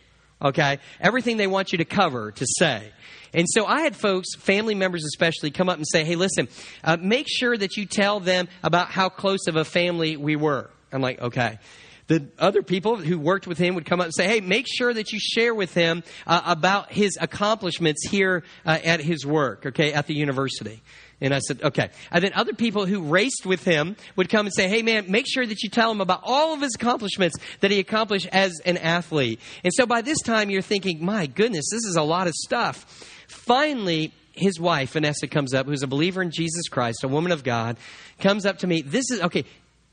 Okay? 0.42 0.78
Everything 1.00 1.36
they 1.36 1.46
want 1.46 1.72
you 1.72 1.78
to 1.78 1.84
cover, 1.84 2.30
to 2.32 2.46
say. 2.58 2.92
And 3.34 3.46
so 3.50 3.66
I 3.66 3.80
had 3.80 3.96
folks, 3.96 4.34
family 4.36 4.74
members 4.74 5.04
especially, 5.04 5.50
come 5.50 5.68
up 5.68 5.76
and 5.76 5.86
say, 5.86 6.04
hey, 6.04 6.14
listen, 6.14 6.48
uh, 6.82 6.96
make 7.00 7.26
sure 7.28 7.56
that 7.56 7.76
you 7.76 7.84
tell 7.84 8.20
them 8.20 8.48
about 8.62 8.90
how 8.90 9.08
close 9.08 9.46
of 9.48 9.56
a 9.56 9.64
family 9.64 10.16
we 10.16 10.36
were. 10.36 10.70
I'm 10.92 11.02
like, 11.02 11.20
okay. 11.20 11.58
The 12.06 12.28
other 12.38 12.62
people 12.62 12.96
who 12.96 13.18
worked 13.18 13.46
with 13.46 13.58
him 13.58 13.74
would 13.74 13.86
come 13.86 14.00
up 14.00 14.06
and 14.06 14.14
say, 14.14 14.28
hey, 14.28 14.40
make 14.40 14.66
sure 14.68 14.92
that 14.92 15.10
you 15.12 15.18
share 15.18 15.54
with 15.54 15.72
him 15.72 16.04
uh, 16.26 16.42
about 16.44 16.92
his 16.92 17.16
accomplishments 17.20 18.06
here 18.06 18.44
uh, 18.66 18.78
at 18.84 19.00
his 19.00 19.24
work, 19.24 19.66
okay, 19.66 19.92
at 19.92 20.06
the 20.06 20.14
university. 20.14 20.82
And 21.20 21.32
I 21.32 21.38
said, 21.38 21.62
okay. 21.62 21.90
And 22.10 22.22
then 22.22 22.32
other 22.34 22.52
people 22.52 22.86
who 22.86 23.02
raced 23.02 23.46
with 23.46 23.64
him 23.64 23.96
would 24.16 24.28
come 24.28 24.46
and 24.46 24.54
say, 24.54 24.68
hey 24.68 24.82
man, 24.82 25.10
make 25.10 25.26
sure 25.28 25.46
that 25.46 25.62
you 25.62 25.70
tell 25.70 25.90
him 25.90 26.00
about 26.00 26.20
all 26.22 26.52
of 26.52 26.60
his 26.60 26.74
accomplishments 26.74 27.36
that 27.60 27.70
he 27.70 27.78
accomplished 27.78 28.28
as 28.32 28.60
an 28.64 28.76
athlete. 28.76 29.40
And 29.62 29.72
so 29.72 29.86
by 29.86 30.02
this 30.02 30.20
time 30.20 30.50
you're 30.50 30.62
thinking, 30.62 31.04
my 31.04 31.26
goodness, 31.26 31.66
this 31.70 31.84
is 31.84 31.96
a 31.96 32.02
lot 32.02 32.26
of 32.26 32.34
stuff. 32.34 32.84
Finally, 33.28 34.12
his 34.32 34.58
wife, 34.58 34.92
Vanessa, 34.92 35.28
comes 35.28 35.54
up, 35.54 35.66
who's 35.66 35.82
a 35.82 35.86
believer 35.86 36.20
in 36.20 36.30
Jesus 36.30 36.68
Christ, 36.68 37.04
a 37.04 37.08
woman 37.08 37.32
of 37.32 37.44
God, 37.44 37.76
comes 38.18 38.44
up 38.44 38.58
to 38.58 38.66
me. 38.66 38.82
This 38.82 39.10
is, 39.10 39.20
okay, 39.20 39.44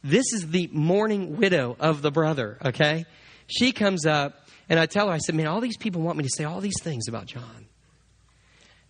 this 0.03 0.33
is 0.33 0.49
the 0.49 0.67
mourning 0.73 1.37
widow 1.37 1.77
of 1.79 2.01
the 2.01 2.11
brother, 2.11 2.57
okay? 2.65 3.05
She 3.45 3.71
comes 3.71 4.05
up, 4.05 4.47
and 4.67 4.79
I 4.79 4.87
tell 4.87 5.07
her, 5.07 5.13
I 5.13 5.19
said, 5.19 5.35
man, 5.35 5.47
all 5.47 5.61
these 5.61 5.77
people 5.77 6.01
want 6.01 6.17
me 6.17 6.23
to 6.23 6.29
say 6.29 6.43
all 6.43 6.59
these 6.59 6.81
things 6.81 7.07
about 7.07 7.27
John. 7.27 7.67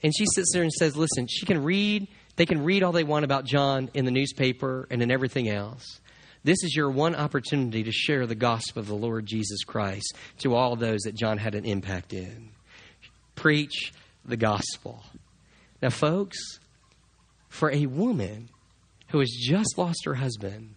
And 0.03 0.15
she 0.15 0.25
sits 0.25 0.51
there 0.53 0.63
and 0.63 0.71
says, 0.71 0.95
listen, 0.95 1.27
she 1.27 1.45
can 1.45 1.63
read, 1.63 2.07
they 2.35 2.45
can 2.45 2.63
read 2.63 2.83
all 2.83 2.91
they 2.91 3.03
want 3.03 3.25
about 3.25 3.45
John 3.45 3.89
in 3.93 4.05
the 4.05 4.11
newspaper 4.11 4.87
and 4.89 5.01
in 5.01 5.11
everything 5.11 5.49
else. 5.49 5.99
This 6.43 6.63
is 6.63 6.75
your 6.75 6.89
one 6.89 7.15
opportunity 7.15 7.83
to 7.83 7.91
share 7.91 8.25
the 8.25 8.35
gospel 8.35 8.79
of 8.79 8.87
the 8.87 8.95
Lord 8.95 9.25
Jesus 9.25 9.63
Christ 9.63 10.15
to 10.39 10.55
all 10.55 10.75
those 10.75 11.01
that 11.01 11.13
John 11.13 11.37
had 11.37 11.53
an 11.53 11.65
impact 11.65 12.13
in. 12.13 12.49
Preach 13.35 13.93
the 14.25 14.37
gospel. 14.37 15.03
Now, 15.81 15.89
folks, 15.89 16.37
for 17.49 17.71
a 17.71 17.85
woman 17.85 18.49
who 19.09 19.19
has 19.19 19.29
just 19.29 19.77
lost 19.77 20.05
her 20.05 20.15
husband 20.15 20.75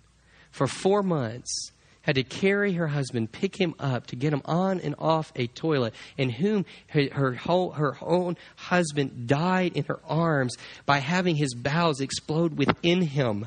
for 0.51 0.67
four 0.67 1.03
months, 1.03 1.71
had 2.05 2.17
to 2.17 2.23
carry 2.23 2.75
her 2.75 2.87
husband, 2.87 3.33
pick 3.33 3.57
him 3.57 3.75
up 3.79 4.07
to 4.09 4.17
get 4.17 4.33
him 4.33 4.43
on 4.45 4.79
and 4.81 4.95
off 4.99 5.33
a 5.37 5.47
toilet, 5.49 5.95
and 6.19 6.31
whom 6.31 6.67
her, 6.89 7.09
her, 7.13 7.33
whole, 7.33 7.73
her 7.73 7.97
own 8.03 8.37
husband 8.57 9.27
died 9.27 9.73
in 9.75 9.85
her 9.85 10.01
arms 10.07 10.55
by 10.85 10.99
having 10.99 11.35
his 11.35 11.55
bowels 11.55 12.01
explode 12.01 12.59
within 12.59 13.01
him, 13.01 13.47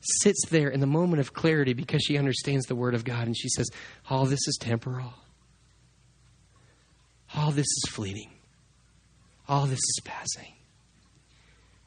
sits 0.00 0.46
there 0.48 0.70
in 0.70 0.80
the 0.80 0.86
moment 0.86 1.20
of 1.20 1.34
clarity 1.34 1.74
because 1.74 2.02
she 2.02 2.16
understands 2.16 2.64
the 2.64 2.74
Word 2.74 2.94
of 2.94 3.04
God, 3.04 3.26
and 3.26 3.36
she 3.36 3.50
says, 3.50 3.68
All 4.08 4.24
this 4.24 4.40
is 4.48 4.56
temporal. 4.58 5.12
All 7.36 7.50
this 7.50 7.66
is 7.66 7.84
fleeting. 7.90 8.30
All 9.48 9.66
this 9.66 9.78
is 9.78 10.00
passing. 10.02 10.54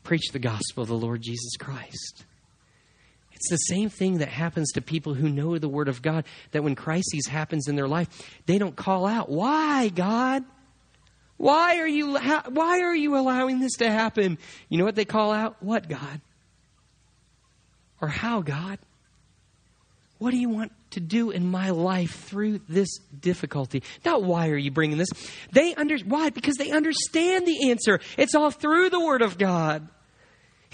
Preach 0.03 0.29
the 0.31 0.39
gospel 0.39 0.83
of 0.83 0.89
the 0.89 0.95
Lord 0.95 1.23
Jesus 1.23 1.57
Christ. 1.57 2.25
It's 3.45 3.67
the 3.67 3.75
same 3.75 3.89
thing 3.89 4.17
that 4.19 4.29
happens 4.29 4.71
to 4.71 4.81
people 4.81 5.13
who 5.13 5.29
know 5.29 5.59
the 5.59 5.69
Word 5.69 5.87
of 5.87 6.01
God, 6.01 6.25
that 6.51 6.63
when 6.63 6.73
crises 6.73 7.27
happens 7.27 7.67
in 7.67 7.75
their 7.75 7.87
life, 7.87 8.07
they 8.47 8.57
don't 8.57 8.75
call 8.75 9.05
out, 9.05 9.29
Why, 9.29 9.89
God? 9.89 10.43
Why 11.37 11.79
are 11.79 11.87
you 11.87 12.17
why 12.17 12.79
are 12.79 12.95
you 12.95 13.17
allowing 13.17 13.59
this 13.59 13.73
to 13.73 13.91
happen? 13.91 14.37
You 14.69 14.77
know 14.77 14.85
what 14.85 14.95
they 14.95 15.05
call 15.05 15.31
out? 15.31 15.61
What 15.61 15.87
God? 15.89 16.21
Or 18.01 18.07
how 18.07 18.41
God? 18.41 18.79
What 20.17 20.31
do 20.31 20.37
you 20.37 20.49
want 20.49 20.71
to 20.91 21.01
do 21.01 21.29
in 21.31 21.45
my 21.45 21.71
life 21.71 22.15
through 22.27 22.61
this 22.69 22.97
difficulty? 23.19 23.83
Not 24.05 24.23
why 24.23 24.49
are 24.49 24.57
you 24.57 24.71
bringing 24.71 24.97
this? 24.97 25.09
They 25.51 25.75
under 25.75 25.97
why? 25.99 26.29
Because 26.29 26.55
they 26.55 26.71
understand 26.71 27.45
the 27.45 27.69
answer. 27.69 27.99
It's 28.17 28.33
all 28.33 28.49
through 28.49 28.89
the 28.89 29.05
word 29.05 29.21
of 29.21 29.37
God. 29.37 29.89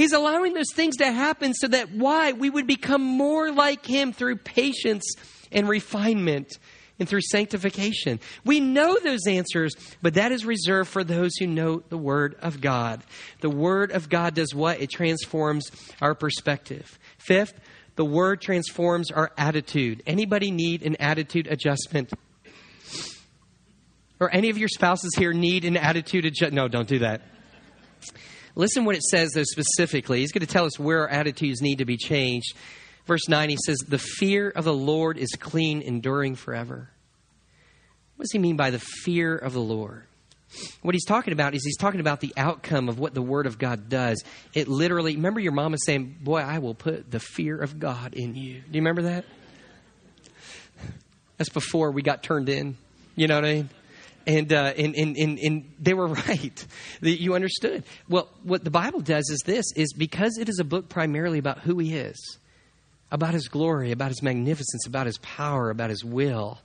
He's 0.01 0.13
allowing 0.13 0.55
those 0.55 0.73
things 0.73 0.97
to 0.97 1.11
happen 1.11 1.53
so 1.53 1.67
that 1.67 1.91
why 1.91 2.31
we 2.31 2.49
would 2.49 2.65
become 2.65 3.03
more 3.03 3.51
like 3.51 3.85
him 3.85 4.13
through 4.13 4.37
patience 4.37 5.03
and 5.51 5.69
refinement 5.69 6.57
and 6.97 7.07
through 7.07 7.21
sanctification. 7.21 8.19
We 8.43 8.61
know 8.61 8.97
those 8.97 9.27
answers, 9.27 9.75
but 10.01 10.15
that 10.15 10.31
is 10.31 10.43
reserved 10.43 10.89
for 10.89 11.03
those 11.03 11.35
who 11.35 11.45
know 11.45 11.83
the 11.89 11.99
Word 11.99 12.35
of 12.41 12.61
God. 12.61 13.03
The 13.41 13.51
Word 13.51 13.91
of 13.91 14.09
God 14.09 14.33
does 14.33 14.55
what? 14.55 14.81
It 14.81 14.89
transforms 14.89 15.69
our 16.01 16.15
perspective. 16.15 16.97
Fifth, 17.19 17.53
the 17.95 18.03
word 18.03 18.41
transforms 18.41 19.11
our 19.11 19.31
attitude. 19.37 20.01
Anybody 20.07 20.49
need 20.49 20.81
an 20.81 20.95
attitude 20.95 21.45
adjustment? 21.45 22.11
Or 24.19 24.33
any 24.33 24.49
of 24.49 24.57
your 24.57 24.67
spouses 24.67 25.11
here 25.15 25.31
need 25.31 25.63
an 25.63 25.77
attitude 25.77 26.25
adjustment? 26.25 26.55
No, 26.55 26.67
don't 26.67 26.87
do 26.87 26.97
that. 26.99 27.21
Listen 28.55 28.85
what 28.85 28.95
it 28.95 29.03
says 29.03 29.31
though 29.31 29.43
specifically. 29.43 30.19
He's 30.19 30.31
going 30.31 30.45
to 30.45 30.51
tell 30.51 30.65
us 30.65 30.77
where 30.79 31.01
our 31.01 31.09
attitudes 31.09 31.61
need 31.61 31.77
to 31.77 31.85
be 31.85 31.97
changed. 31.97 32.55
Verse 33.05 33.27
9, 33.27 33.49
he 33.49 33.57
says, 33.65 33.77
The 33.87 33.97
fear 33.97 34.49
of 34.49 34.65
the 34.65 34.73
Lord 34.73 35.17
is 35.17 35.31
clean, 35.39 35.81
enduring 35.81 36.35
forever. 36.35 36.89
What 38.15 38.23
does 38.23 38.31
he 38.31 38.39
mean 38.39 38.57
by 38.57 38.69
the 38.69 38.79
fear 38.79 39.35
of 39.35 39.53
the 39.53 39.61
Lord? 39.61 40.03
What 40.81 40.93
he's 40.93 41.05
talking 41.05 41.33
about 41.33 41.55
is 41.55 41.63
he's 41.63 41.77
talking 41.77 42.01
about 42.01 42.19
the 42.19 42.33
outcome 42.35 42.89
of 42.89 42.99
what 42.99 43.13
the 43.13 43.21
Word 43.21 43.47
of 43.47 43.57
God 43.57 43.89
does. 43.89 44.23
It 44.53 44.67
literally, 44.67 45.15
remember 45.15 45.39
your 45.39 45.53
mama 45.53 45.77
saying, 45.85 46.17
Boy, 46.21 46.39
I 46.39 46.59
will 46.59 46.75
put 46.75 47.09
the 47.09 47.19
fear 47.19 47.57
of 47.57 47.79
God 47.79 48.13
in 48.13 48.35
you. 48.35 48.55
Do 48.55 48.73
you 48.73 48.81
remember 48.81 49.03
that? 49.03 49.25
That's 51.37 51.49
before 51.49 51.91
we 51.91 52.01
got 52.01 52.21
turned 52.21 52.49
in. 52.49 52.77
You 53.15 53.27
know 53.27 53.35
what 53.35 53.45
I 53.45 53.53
mean? 53.53 53.69
And, 54.27 54.53
uh, 54.53 54.73
and, 54.77 54.95
and, 54.95 55.17
and, 55.17 55.39
and, 55.39 55.73
they 55.79 55.93
were 55.93 56.07
right. 56.27 56.65
That 57.01 57.21
you 57.21 57.35
understood. 57.35 57.83
Well, 58.07 58.29
what 58.43 58.63
the 58.63 58.71
Bible 58.71 59.01
does 59.01 59.29
is 59.29 59.39
this, 59.45 59.65
is 59.75 59.93
because 59.93 60.37
it 60.37 60.49
is 60.49 60.59
a 60.59 60.63
book 60.63 60.89
primarily 60.89 61.39
about 61.39 61.59
who 61.59 61.79
he 61.79 61.95
is, 61.95 62.37
about 63.11 63.33
his 63.33 63.47
glory, 63.47 63.91
about 63.91 64.09
his 64.09 64.21
magnificence, 64.21 64.85
about 64.85 65.05
his 65.05 65.17
power, 65.19 65.69
about 65.69 65.89
his 65.89 66.03
will, 66.03 66.59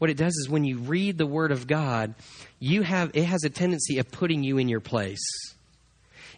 what 0.00 0.08
it 0.08 0.16
does 0.16 0.34
is 0.34 0.48
when 0.48 0.64
you 0.64 0.78
read 0.78 1.18
the 1.18 1.26
Word 1.26 1.52
of 1.52 1.66
God, 1.66 2.14
you 2.58 2.80
have 2.80 3.10
it 3.12 3.24
has 3.24 3.44
a 3.44 3.50
tendency 3.50 3.98
of 3.98 4.10
putting 4.10 4.42
you 4.42 4.56
in 4.56 4.66
your 4.66 4.80
place. 4.80 5.20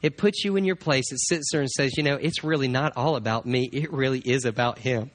It 0.02 0.16
puts 0.16 0.44
you 0.44 0.56
in 0.56 0.64
your 0.64 0.76
place. 0.76 1.10
It 1.12 1.20
sits 1.20 1.50
there 1.52 1.60
and 1.60 1.70
says, 1.70 1.96
you 1.96 2.02
know, 2.02 2.16
it's 2.16 2.42
really 2.42 2.68
not 2.68 2.96
all 2.96 3.16
about 3.16 3.46
me. 3.46 3.68
It 3.72 3.92
really 3.92 4.18
is 4.18 4.44
about 4.44 4.78
Him. 4.78 5.10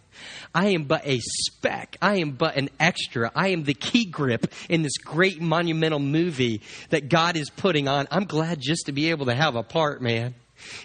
I 0.56 0.70
am 0.70 0.86
but 0.86 1.06
a 1.06 1.20
speck. 1.20 1.98
I 2.02 2.18
am 2.18 2.32
but 2.32 2.56
an 2.56 2.70
extra. 2.80 3.32
I 3.36 3.50
am 3.50 3.64
the 3.64 3.74
key 3.74 4.06
grip 4.06 4.52
in 4.70 4.82
this 4.82 4.98
great 4.98 5.42
monumental 5.42 6.00
movie 6.00 6.62
that 6.90 7.10
God 7.10 7.38
is 7.38 7.50
putting 7.50 7.88
on. 7.88 8.08
I'm 8.10 8.26
glad 8.26 8.60
just 8.60 8.88
to 8.88 8.92
be 8.92 9.10
able 9.12 9.28
to 9.28 9.36
have 9.36 9.56
a 9.56 9.64
part, 9.64 10.02
man. 10.02 10.36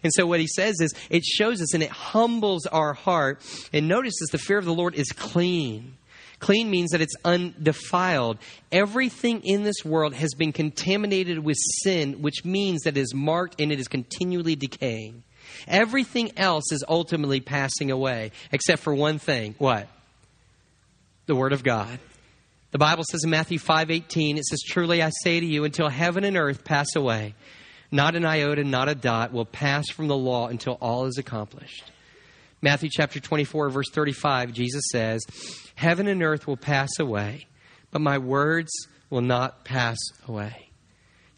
And 0.03 0.12
so 0.12 0.27
what 0.27 0.41
he 0.41 0.47
says 0.47 0.81
is 0.81 0.93
it 1.09 1.25
shows 1.25 1.62
us 1.62 1.73
and 1.73 1.83
it 1.83 1.91
humbles 1.91 2.67
our 2.67 2.93
heart. 2.93 3.43
And 3.73 3.88
notices 3.88 4.29
the 4.31 4.38
fear 4.38 4.59
of 4.59 4.65
the 4.65 4.75
Lord 4.75 4.95
is 4.95 5.11
clean. 5.12 5.97
Clean 6.42 6.68
means 6.68 6.90
that 6.90 7.00
it's 7.00 7.14
undefiled. 7.24 8.36
Everything 8.72 9.43
in 9.45 9.62
this 9.62 9.84
world 9.84 10.12
has 10.12 10.34
been 10.34 10.53
contaminated 10.53 11.38
with 11.38 11.57
sin, 11.84 12.20
which 12.20 12.45
means 12.45 12.82
that 12.82 12.97
it 12.97 13.01
is 13.01 13.14
marked 13.14 13.61
and 13.61 13.70
it 13.70 13.78
is 13.78 13.86
continually 13.86 14.57
decaying. 14.57 15.22
Everything 15.68 16.32
else 16.36 16.72
is 16.72 16.84
ultimately 16.88 17.38
passing 17.38 17.93
away, 17.93 18.32
except 18.51 18.82
for 18.82 18.93
one 18.93 19.20
thing. 19.20 19.55
What? 19.59 19.88
The 21.26 21.36
Word 21.36 21.53
of 21.53 21.62
God. 21.62 22.01
The 22.72 22.78
Bible 22.78 23.05
says 23.09 23.22
in 23.22 23.30
Matthew 23.30 23.61
5:18, 23.61 24.36
it 24.36 24.45
says, 24.45 24.62
"Truly 24.66 25.01
I 25.01 25.11
say 25.22 25.38
to 25.38 25.47
you, 25.47 25.62
until 25.62 25.88
heaven 25.88 26.24
and 26.24 26.36
earth 26.36 26.64
pass 26.64 26.97
away, 26.97 27.36
not 27.93 28.16
an 28.16 28.24
iota, 28.24 28.64
not 28.64 28.88
a 28.88 28.97
dot 28.97 29.32
will 29.32 29.45
pass 29.45 29.88
from 29.90 30.09
the 30.09 30.16
law 30.16 30.49
until 30.49 30.76
all 30.80 31.07
is 31.07 31.18
accomplished." 31.18 31.84
Matthew 32.63 32.91
chapter 32.93 33.19
24, 33.19 33.71
verse 33.71 33.91
35, 33.91 34.53
Jesus 34.53 34.85
says, 34.93 35.21
Heaven 35.75 36.07
and 36.07 36.23
earth 36.23 36.47
will 36.47 36.57
pass 36.57 36.91
away, 37.01 37.47
but 37.91 38.01
my 38.01 38.19
words 38.19 38.71
will 39.11 39.21
not 39.21 39.65
pass 39.65 39.99
away. 40.29 40.72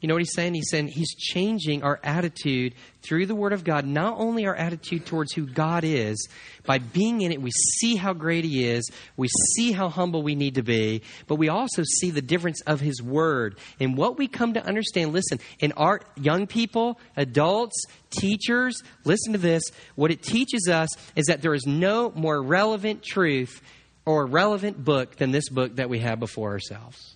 You 0.04 0.08
know 0.08 0.16
what 0.16 0.20
he's 0.20 0.34
saying? 0.34 0.52
He's 0.52 0.68
saying 0.68 0.88
he's 0.88 1.14
changing 1.14 1.82
our 1.82 1.98
attitude 2.04 2.74
through 3.00 3.24
the 3.24 3.34
Word 3.34 3.54
of 3.54 3.64
God, 3.64 3.86
not 3.86 4.18
only 4.18 4.44
our 4.44 4.54
attitude 4.54 5.06
towards 5.06 5.32
who 5.32 5.46
God 5.46 5.82
is, 5.82 6.28
by 6.66 6.76
being 6.76 7.22
in 7.22 7.32
it, 7.32 7.40
we 7.40 7.50
see 7.80 7.96
how 7.96 8.12
great 8.12 8.44
He 8.44 8.68
is, 8.68 8.86
we 9.16 9.28
see 9.54 9.72
how 9.72 9.88
humble 9.88 10.22
we 10.22 10.34
need 10.34 10.56
to 10.56 10.62
be, 10.62 11.00
but 11.26 11.36
we 11.36 11.48
also 11.48 11.82
see 12.00 12.10
the 12.10 12.20
difference 12.20 12.60
of 12.66 12.80
His 12.80 13.00
Word. 13.00 13.56
And 13.80 13.96
what 13.96 14.18
we 14.18 14.28
come 14.28 14.52
to 14.52 14.62
understand, 14.62 15.14
listen, 15.14 15.40
in 15.58 15.72
our 15.72 16.02
young 16.20 16.46
people, 16.46 17.00
adults, 17.16 17.86
teachers, 18.10 18.82
listen 19.06 19.32
to 19.32 19.38
this. 19.38 19.62
What 19.94 20.10
it 20.10 20.22
teaches 20.22 20.68
us 20.68 20.90
is 21.16 21.28
that 21.28 21.40
there 21.40 21.54
is 21.54 21.64
no 21.64 22.12
more 22.14 22.42
relevant 22.42 23.04
truth 23.04 23.62
or 24.04 24.26
relevant 24.26 24.84
book 24.84 25.16
than 25.16 25.30
this 25.30 25.48
book 25.48 25.76
that 25.76 25.88
we 25.88 26.00
have 26.00 26.20
before 26.20 26.50
ourselves. 26.50 27.13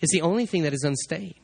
It's 0.00 0.12
the 0.12 0.22
only 0.22 0.46
thing 0.46 0.62
that 0.62 0.72
is 0.72 0.82
unstained. 0.82 1.34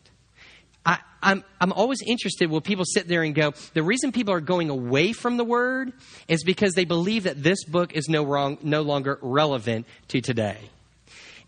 I, 0.85 0.99
I'm, 1.23 1.45
I'm 1.61 1.73
always 1.73 2.01
interested 2.07 2.51
when 2.51 2.63
people 2.63 2.85
sit 2.85 3.09
there 3.09 3.23
and 3.23 3.35
go, 3.35 3.53
the 3.75 3.83
reason 3.83 4.13
people 4.13 4.33
are 4.33 4.41
going 4.41 4.71
away 4.71 5.13
from 5.13 5.37
the 5.37 5.45
word 5.45 5.93
is 6.29 6.45
because 6.45 6.75
they 6.75 6.85
believe 6.85 7.25
that 7.25 7.43
this 7.43 7.65
book 7.65 7.93
is 7.95 8.09
no, 8.09 8.23
wrong, 8.23 8.59
no 8.63 8.83
longer 8.83 9.19
relevant 9.21 9.87
to 10.09 10.21
today. 10.21 10.59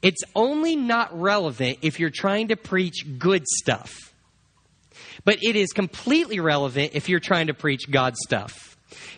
It's 0.02 0.22
only 0.34 0.76
not 0.76 1.18
relevant 1.18 1.78
if 1.82 1.98
you're 1.98 2.10
trying 2.10 2.48
to 2.48 2.56
preach 2.56 3.04
good 3.18 3.46
stuff. 3.46 4.12
But 5.24 5.38
it 5.42 5.56
is 5.56 5.72
completely 5.72 6.40
relevant 6.40 6.92
if 6.94 7.08
you're 7.08 7.20
trying 7.20 7.48
to 7.48 7.54
preach 7.54 7.90
God 7.90 8.16
stuff. 8.16 8.67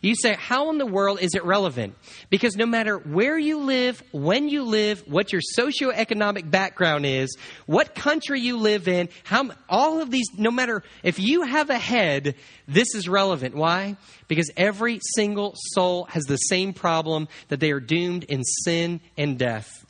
You 0.03 0.15
say, 0.15 0.35
how 0.35 0.71
in 0.71 0.79
the 0.79 0.87
world 0.87 1.21
is 1.21 1.35
it 1.35 1.45
relevant? 1.45 1.95
Because 2.29 2.57
no 2.57 2.67
matter 2.67 2.99
where 2.99 3.39
you 3.39 3.59
live, 3.59 4.03
when 4.13 4.49
you 4.49 4.65
live, 4.65 5.03
what 5.07 5.33
your 5.33 5.43
socioeconomic 5.59 6.51
background 6.51 7.07
is, 7.07 7.37
what 7.67 7.95
country 7.95 8.41
you 8.41 8.57
live 8.57 8.89
in, 8.89 9.09
how, 9.25 9.51
all 9.69 10.01
of 10.01 10.11
these, 10.11 10.27
no 10.37 10.51
matter 10.51 10.83
if 11.03 11.19
you 11.19 11.43
have 11.43 11.71
a 11.71 11.79
head, 11.79 12.35
this 12.67 12.95
is 12.95 13.09
relevant. 13.09 13.55
Why? 13.55 13.97
Because 14.29 14.51
every 14.57 15.01
single 15.15 15.55
soul 15.57 16.05
has 16.05 16.25
the 16.25 16.37
same 16.37 16.73
problem 16.73 17.29
that 17.49 17.61
they 17.61 17.71
are 17.71 17.81
doomed 17.81 18.25
in 18.25 18.43
sin 18.45 19.01
and 19.17 19.39
death. 19.39 19.85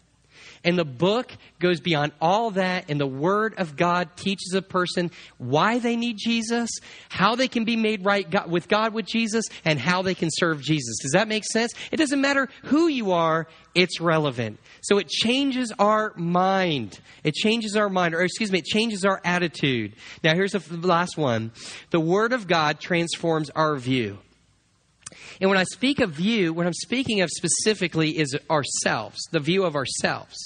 And 0.62 0.78
the 0.78 0.84
book 0.84 1.32
goes 1.58 1.80
beyond 1.80 2.12
all 2.20 2.50
that, 2.50 2.90
and 2.90 3.00
the 3.00 3.06
Word 3.06 3.54
of 3.56 3.76
God 3.76 4.14
teaches 4.16 4.52
a 4.54 4.60
person 4.60 5.10
why 5.38 5.78
they 5.78 5.96
need 5.96 6.18
Jesus, 6.18 6.68
how 7.08 7.34
they 7.34 7.48
can 7.48 7.64
be 7.64 7.76
made 7.76 8.04
right 8.04 8.46
with 8.46 8.68
God 8.68 8.92
with 8.92 9.06
Jesus, 9.06 9.46
and 9.64 9.78
how 9.78 10.02
they 10.02 10.14
can 10.14 10.28
serve 10.30 10.60
Jesus. 10.60 10.98
Does 11.00 11.12
that 11.12 11.28
make 11.28 11.44
sense? 11.50 11.72
It 11.90 11.96
doesn't 11.96 12.20
matter 12.20 12.48
who 12.64 12.88
you 12.88 13.12
are, 13.12 13.46
it's 13.74 14.00
relevant. 14.00 14.60
So 14.82 14.98
it 14.98 15.08
changes 15.08 15.72
our 15.78 16.12
mind. 16.16 17.00
It 17.24 17.34
changes 17.34 17.74
our 17.74 17.88
mind, 17.88 18.14
or 18.14 18.20
excuse 18.20 18.52
me, 18.52 18.58
it 18.58 18.66
changes 18.66 19.04
our 19.04 19.20
attitude. 19.24 19.94
Now, 20.22 20.34
here's 20.34 20.52
the 20.52 20.76
last 20.76 21.16
one 21.16 21.52
the 21.88 22.00
Word 22.00 22.34
of 22.34 22.46
God 22.46 22.80
transforms 22.80 23.48
our 23.50 23.76
view. 23.76 24.18
And 25.40 25.48
when 25.48 25.58
I 25.58 25.64
speak 25.64 26.00
of 26.00 26.10
view, 26.10 26.52
what 26.52 26.66
I'm 26.66 26.74
speaking 26.74 27.22
of 27.22 27.30
specifically 27.30 28.18
is 28.18 28.36
ourselves, 28.50 29.18
the 29.32 29.40
view 29.40 29.64
of 29.64 29.74
ourselves. 29.74 30.36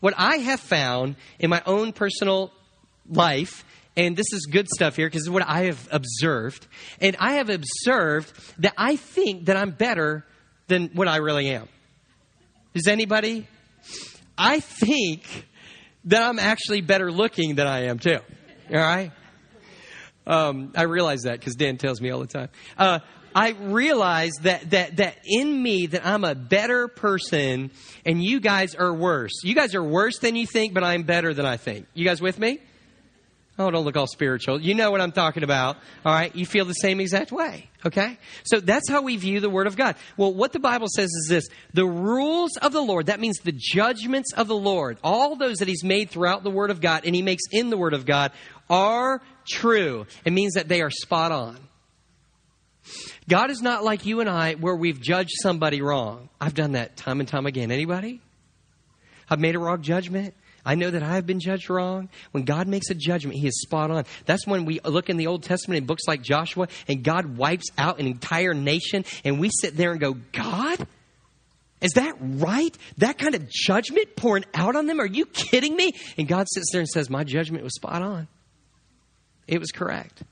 What 0.00 0.14
I 0.16 0.36
have 0.36 0.60
found 0.60 1.16
in 1.38 1.50
my 1.50 1.62
own 1.66 1.92
personal 1.92 2.52
life, 3.08 3.64
and 3.96 4.16
this 4.16 4.32
is 4.32 4.46
good 4.46 4.68
stuff 4.68 4.96
here 4.96 5.06
because 5.08 5.22
is 5.22 5.30
what 5.30 5.46
I 5.46 5.64
have 5.64 5.88
observed, 5.90 6.66
and 7.00 7.16
I 7.18 7.34
have 7.34 7.50
observed 7.50 8.32
that 8.58 8.74
I 8.76 8.96
think 8.96 9.46
that 9.46 9.56
I'm 9.56 9.72
better 9.72 10.24
than 10.68 10.90
what 10.92 11.08
I 11.08 11.16
really 11.16 11.48
am. 11.48 11.68
Is 12.74 12.86
anybody? 12.86 13.48
I 14.38 14.60
think 14.60 15.46
that 16.04 16.22
I'm 16.22 16.38
actually 16.38 16.82
better 16.82 17.10
looking 17.10 17.54
than 17.56 17.66
I 17.66 17.86
am 17.86 17.98
too. 17.98 18.18
All 18.70 18.76
right? 18.76 19.12
Um, 20.26 20.72
I 20.76 20.82
realize 20.82 21.22
that 21.22 21.38
because 21.38 21.54
Dan 21.54 21.78
tells 21.78 22.00
me 22.00 22.10
all 22.10 22.20
the 22.20 22.26
time. 22.26 22.48
Uh, 22.76 22.98
I 23.36 23.50
realize 23.50 24.32
that, 24.44 24.70
that, 24.70 24.96
that 24.96 25.18
in 25.26 25.62
me, 25.62 25.88
that 25.88 26.06
I'm 26.06 26.24
a 26.24 26.34
better 26.34 26.88
person 26.88 27.70
and 28.06 28.24
you 28.24 28.40
guys 28.40 28.74
are 28.74 28.94
worse. 28.94 29.42
You 29.44 29.54
guys 29.54 29.74
are 29.74 29.82
worse 29.82 30.20
than 30.20 30.36
you 30.36 30.46
think, 30.46 30.72
but 30.72 30.82
I'm 30.82 31.02
better 31.02 31.34
than 31.34 31.44
I 31.44 31.58
think. 31.58 31.86
You 31.92 32.06
guys 32.06 32.22
with 32.22 32.38
me? 32.38 32.60
Oh, 33.58 33.70
don't 33.70 33.84
look 33.84 33.96
all 33.96 34.06
spiritual. 34.06 34.58
You 34.62 34.74
know 34.74 34.90
what 34.90 35.02
I'm 35.02 35.12
talking 35.12 35.42
about. 35.42 35.76
All 36.06 36.14
right. 36.14 36.34
You 36.34 36.46
feel 36.46 36.64
the 36.64 36.72
same 36.72 36.98
exact 36.98 37.30
way. 37.30 37.68
Okay. 37.84 38.16
So 38.44 38.58
that's 38.58 38.88
how 38.88 39.02
we 39.02 39.18
view 39.18 39.40
the 39.40 39.50
Word 39.50 39.66
of 39.66 39.76
God. 39.76 39.96
Well, 40.16 40.32
what 40.32 40.54
the 40.54 40.58
Bible 40.58 40.88
says 40.88 41.10
is 41.10 41.26
this 41.28 41.46
the 41.74 41.84
rules 41.84 42.56
of 42.56 42.72
the 42.72 42.82
Lord, 42.82 43.06
that 43.06 43.20
means 43.20 43.36
the 43.40 43.52
judgments 43.54 44.32
of 44.32 44.48
the 44.48 44.56
Lord, 44.56 44.96
all 45.04 45.36
those 45.36 45.58
that 45.58 45.68
He's 45.68 45.84
made 45.84 46.08
throughout 46.08 46.42
the 46.42 46.50
Word 46.50 46.70
of 46.70 46.80
God 46.80 47.04
and 47.04 47.14
He 47.14 47.20
makes 47.20 47.42
in 47.52 47.68
the 47.68 47.76
Word 47.76 47.92
of 47.92 48.06
God 48.06 48.32
are 48.70 49.20
true. 49.46 50.06
It 50.24 50.32
means 50.32 50.54
that 50.54 50.68
they 50.68 50.80
are 50.80 50.90
spot 50.90 51.32
on. 51.32 51.58
God 53.28 53.50
is 53.50 53.60
not 53.60 53.84
like 53.84 54.06
you 54.06 54.20
and 54.20 54.30
I 54.30 54.54
where 54.54 54.76
we've 54.76 55.00
judged 55.00 55.34
somebody 55.42 55.82
wrong. 55.82 56.28
I've 56.40 56.54
done 56.54 56.72
that 56.72 56.96
time 56.96 57.20
and 57.20 57.28
time 57.28 57.46
again. 57.46 57.70
Anybody? 57.70 58.20
I've 59.28 59.40
made 59.40 59.56
a 59.56 59.58
wrong 59.58 59.82
judgment. 59.82 60.34
I 60.64 60.74
know 60.74 60.90
that 60.90 61.02
I 61.02 61.14
have 61.14 61.26
been 61.26 61.38
judged 61.38 61.70
wrong. 61.70 62.08
When 62.32 62.44
God 62.44 62.66
makes 62.66 62.90
a 62.90 62.94
judgment, 62.94 63.38
He 63.38 63.46
is 63.46 63.60
spot 63.62 63.90
on. 63.90 64.04
That's 64.26 64.46
when 64.46 64.64
we 64.64 64.80
look 64.84 65.08
in 65.08 65.16
the 65.16 65.28
Old 65.28 65.44
Testament 65.44 65.78
in 65.78 65.86
books 65.86 66.02
like 66.08 66.22
Joshua 66.22 66.68
and 66.88 67.04
God 67.04 67.36
wipes 67.36 67.66
out 67.78 68.00
an 68.00 68.06
entire 68.06 68.52
nation 68.52 69.04
and 69.24 69.38
we 69.38 69.50
sit 69.60 69.76
there 69.76 69.92
and 69.92 70.00
go, 70.00 70.16
God? 70.32 70.86
Is 71.80 71.92
that 71.92 72.14
right? 72.20 72.76
That 72.98 73.18
kind 73.18 73.34
of 73.34 73.48
judgment 73.48 74.16
pouring 74.16 74.44
out 74.54 74.76
on 74.76 74.86
them? 74.86 75.00
Are 75.00 75.06
you 75.06 75.26
kidding 75.26 75.76
me? 75.76 75.92
And 76.16 76.26
God 76.26 76.46
sits 76.52 76.70
there 76.72 76.80
and 76.80 76.88
says, 76.88 77.10
My 77.10 77.22
judgment 77.22 77.62
was 77.62 77.74
spot 77.74 78.02
on. 78.02 78.28
It 79.46 79.60
was 79.60 79.70
correct. 79.70 80.22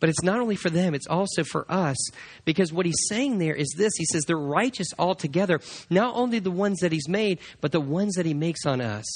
But 0.00 0.08
it's 0.08 0.22
not 0.22 0.40
only 0.40 0.56
for 0.56 0.70
them, 0.70 0.94
it's 0.94 1.06
also 1.08 1.42
for 1.42 1.70
us. 1.70 1.96
Because 2.44 2.72
what 2.72 2.86
he's 2.86 3.06
saying 3.08 3.38
there 3.38 3.54
is 3.54 3.74
this 3.76 3.92
He 3.96 4.04
says, 4.04 4.22
they're 4.26 4.36
righteous 4.36 4.88
altogether, 4.98 5.60
not 5.90 6.14
only 6.14 6.38
the 6.38 6.50
ones 6.50 6.80
that 6.80 6.92
he's 6.92 7.08
made, 7.08 7.40
but 7.60 7.72
the 7.72 7.80
ones 7.80 8.14
that 8.14 8.26
he 8.26 8.34
makes 8.34 8.64
on 8.64 8.80
us. 8.80 9.06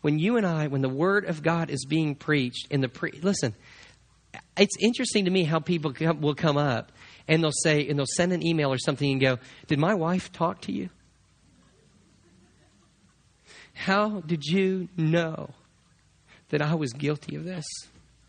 When 0.00 0.18
you 0.18 0.36
and 0.36 0.46
I, 0.46 0.66
when 0.66 0.82
the 0.82 0.88
word 0.88 1.24
of 1.24 1.42
God 1.42 1.70
is 1.70 1.84
being 1.86 2.14
preached 2.14 2.66
in 2.70 2.80
the 2.80 2.88
pre, 2.88 3.12
listen, 3.22 3.54
it's 4.56 4.76
interesting 4.80 5.24
to 5.24 5.30
me 5.30 5.44
how 5.44 5.60
people 5.60 5.92
come, 5.92 6.20
will 6.20 6.34
come 6.34 6.56
up 6.56 6.92
and 7.26 7.42
they'll 7.42 7.52
say, 7.52 7.88
and 7.88 7.98
they'll 7.98 8.06
send 8.06 8.32
an 8.32 8.46
email 8.46 8.72
or 8.72 8.78
something 8.78 9.10
and 9.10 9.20
go, 9.20 9.38
Did 9.66 9.78
my 9.78 9.94
wife 9.94 10.32
talk 10.32 10.60
to 10.62 10.72
you? 10.72 10.90
How 13.72 14.20
did 14.20 14.44
you 14.44 14.88
know 14.96 15.50
that 16.50 16.62
I 16.62 16.74
was 16.74 16.92
guilty 16.92 17.34
of 17.36 17.44
this? 17.44 17.64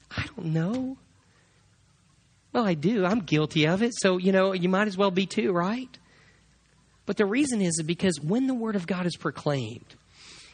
I 0.10 0.26
don't 0.36 0.48
know. 0.48 0.98
Well, 2.56 2.66
I 2.66 2.74
do. 2.74 3.04
I'm 3.04 3.20
guilty 3.20 3.68
of 3.68 3.84
it. 3.84 3.92
So, 3.98 4.16
you 4.16 4.32
know, 4.32 4.54
you 4.54 4.70
might 4.70 4.88
as 4.88 4.96
well 4.96 5.12
be 5.12 5.26
too, 5.26 5.52
right? 5.52 5.90
But 7.06 7.18
the 7.18 7.26
reason 7.26 7.62
is 7.62 7.84
because 7.86 8.22
when 8.22 8.48
the 8.48 8.54
Word 8.54 8.78
of 8.78 8.88
God 8.88 9.06
is 9.06 9.18
proclaimed, 9.18 9.94